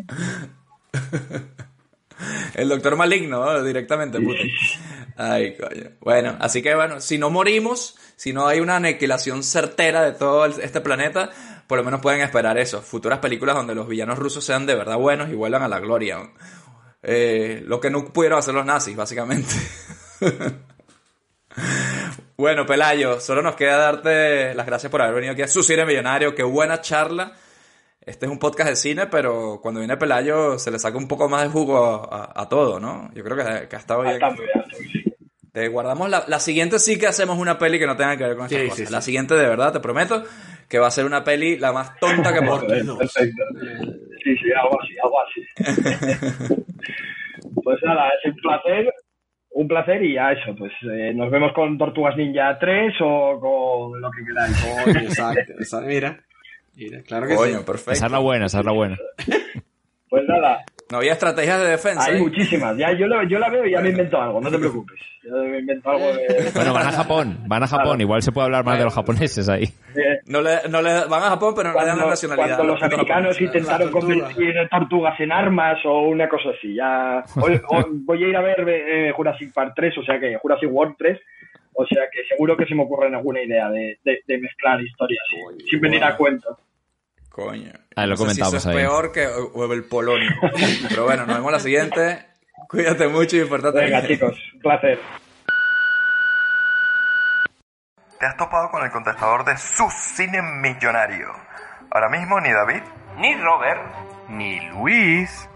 [2.54, 3.62] El doctor maligno, ¿no?
[3.62, 4.50] directamente, Putin.
[5.22, 5.90] Ay, coño.
[6.01, 10.47] Bueno, así que bueno, si no morimos, si no hay una aniquilación certera de todo
[10.47, 11.28] este planeta,
[11.66, 12.80] por lo menos pueden esperar eso.
[12.80, 16.20] Futuras películas donde los villanos rusos sean de verdad buenos y vuelvan a la gloria.
[17.02, 19.55] Eh, lo que no pudieron hacer los nazis, básicamente.
[22.38, 25.84] bueno, Pelayo, solo nos queda darte las gracias por haber venido aquí a su cine
[25.84, 26.34] millonario.
[26.34, 27.36] Qué buena charla.
[28.01, 31.28] Este es un podcast de cine, pero cuando viene Pelayo se le saca un poco
[31.28, 33.10] más de jugo a todo, ¿no?
[33.12, 34.18] Yo creo que, que ha estado bien.
[35.52, 38.36] Te guardamos la, la siguiente sí que hacemos una peli que no tenga que ver
[38.36, 38.78] con estas Sí, cosas.
[38.78, 38.93] sí, sí.
[38.93, 40.22] La siguiente de verdad, te prometo,
[40.68, 43.43] que va a ser una peli la más tonta que hemos Joder, Perfecto.
[44.22, 46.55] Sí, sí, algo así, algo así.
[47.64, 48.94] pues nada, es un placer.
[49.52, 54.01] Un placer y ya eso, pues eh, nos vemos con Tortugas Ninja 3 o con
[54.01, 54.56] lo que queráis.
[54.85, 55.89] Coño, exacto, exacto.
[55.89, 56.20] Mira,
[56.77, 57.64] mira, claro que Coño, sí.
[57.64, 57.90] perfecto.
[57.90, 58.97] Esa es la buena, esa es la buena.
[60.09, 62.04] Pues nada, No había estrategias de defensa.
[62.04, 62.20] hay ¿eh?
[62.20, 62.76] muchísimas.
[62.76, 64.98] Ya yo, lo- yo la veo y ya me invento algo, no te preocupes.
[65.22, 66.50] Yo me invento algo de...
[66.54, 67.84] Bueno, van a Japón, van a Japón.
[67.84, 68.00] Claro.
[68.02, 69.66] Igual se puede hablar más de los japoneses ahí.
[69.94, 72.56] de- No le, no le van a Japón, pero no le dan la cuando, nacionalidad.
[72.56, 76.74] cuando los americanos intentaron convertir tortugas en armas o una cosa así.
[76.74, 80.94] Ya voy a ir a ver eh, Jurassic Park 3, o sea que Jurassic World
[80.98, 81.20] 3,
[81.74, 85.22] o sea que seguro que se me ocurre alguna idea de, de- de mezclar historias
[85.70, 86.58] sin venir a cuento.
[87.31, 87.73] Coño.
[87.97, 88.82] Ah, lo No si comentamos eso es ahí.
[88.82, 90.31] peor que o- el polonio.
[90.89, 92.27] Pero bueno, nos vemos la siguiente.
[92.69, 95.01] Cuídate mucho y portate Venga, chicos, un placer.
[98.19, 101.32] Te has topado con el contestador de su cine millonario.
[101.90, 102.82] Ahora mismo ni David,
[103.16, 103.81] ni Robert,
[104.28, 105.48] ni Luis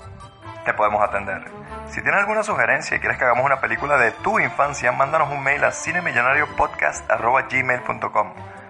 [0.64, 1.42] te podemos atender.
[1.88, 5.42] Si tienes alguna sugerencia y quieres que hagamos una película de tu infancia, mándanos un
[5.44, 8.32] mail a cinemillonariopodcast.gmail.com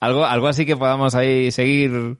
[0.00, 2.18] Algo, algo así que podamos ahí seguir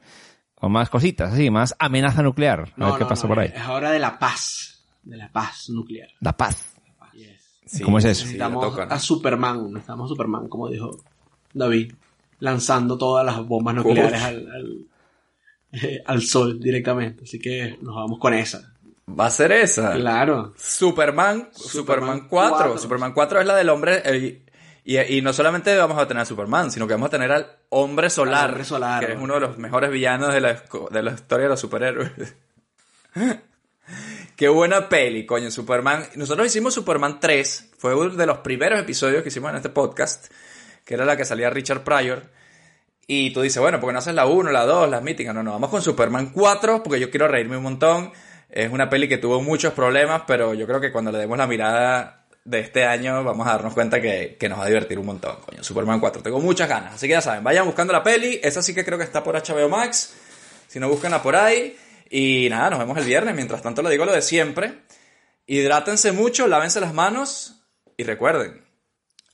[0.54, 2.72] con más cositas, así, más amenaza nuclear.
[2.78, 3.50] A ver qué pasa por ahí.
[3.54, 4.84] Es hora de la paz.
[5.02, 6.10] De la paz nuclear.
[6.20, 6.74] La paz.
[7.14, 7.40] Yes.
[7.64, 8.22] Sí, ¿Cómo es eso?
[8.24, 8.82] Necesitamos ¿no?
[8.82, 9.72] a Superman.
[9.72, 10.90] Necesitamos a Superman, como dijo
[11.54, 11.94] David.
[12.40, 14.86] Lanzando todas las bombas nucleares al, al,
[15.72, 17.24] eh, al sol directamente.
[17.24, 18.74] Así que nos vamos con esa.
[19.08, 19.92] Va a ser esa.
[19.94, 20.52] Claro.
[20.56, 22.56] Superman, Superman 4.
[22.58, 22.78] 4.
[22.78, 24.02] Superman 4 es la del hombre.
[24.04, 24.42] eh,
[24.84, 27.46] y, y no solamente vamos a tener a Superman, sino que vamos a tener al
[27.68, 28.44] hombre solar.
[28.44, 29.06] Al hombre solar.
[29.06, 32.10] Que es uno de los mejores villanos de la, de la historia de los superhéroes.
[34.36, 36.06] Qué buena peli, coño, Superman.
[36.14, 37.72] Nosotros hicimos Superman 3.
[37.76, 40.32] Fue uno de los primeros episodios que hicimos en este podcast.
[40.84, 42.22] Que era la que salía Richard Pryor.
[43.06, 45.34] Y tú dices, bueno, porque no haces la 1, la 2, las míticas?
[45.34, 48.12] No, no, vamos con Superman 4 porque yo quiero reírme un montón.
[48.48, 51.46] Es una peli que tuvo muchos problemas, pero yo creo que cuando le demos la
[51.46, 55.06] mirada de este año vamos a darnos cuenta que, que nos va a divertir un
[55.06, 55.62] montón, coño.
[55.62, 56.94] Superman 4, tengo muchas ganas.
[56.94, 58.40] Así que ya saben, vayan buscando la peli.
[58.42, 60.14] Esa sí que creo que está por HBO Max.
[60.66, 61.76] Si no, búsquenla por ahí.
[62.10, 63.34] Y nada, nos vemos el viernes.
[63.34, 64.80] Mientras tanto, le digo lo de siempre.
[65.46, 67.62] Hidrátense mucho, lávense las manos
[67.96, 68.62] y recuerden,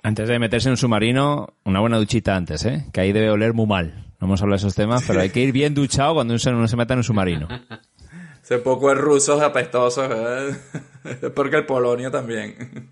[0.03, 2.87] Antes de meterse en un submarino, una buena duchita antes, ¿eh?
[2.93, 4.07] Que ahí debe oler muy mal.
[4.19, 6.51] No hemos hablado de esos temas, pero hay que ir bien duchado cuando uno se,
[6.51, 7.49] uno se meta en un submarino.
[8.47, 11.31] ese poco de rusos apestosos, ¿eh?
[11.35, 12.91] porque el polonio también.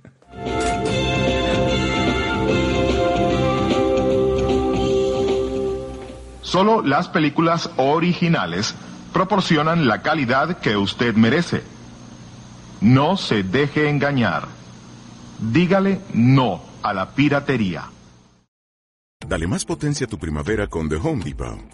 [6.42, 8.74] Solo las películas originales
[9.12, 11.62] proporcionan la calidad que usted merece.
[12.80, 14.48] No se deje engañar.
[15.38, 17.84] Dígale no a la piratería.
[19.24, 21.73] Dale más potencia a tu primavera con The Home Depot.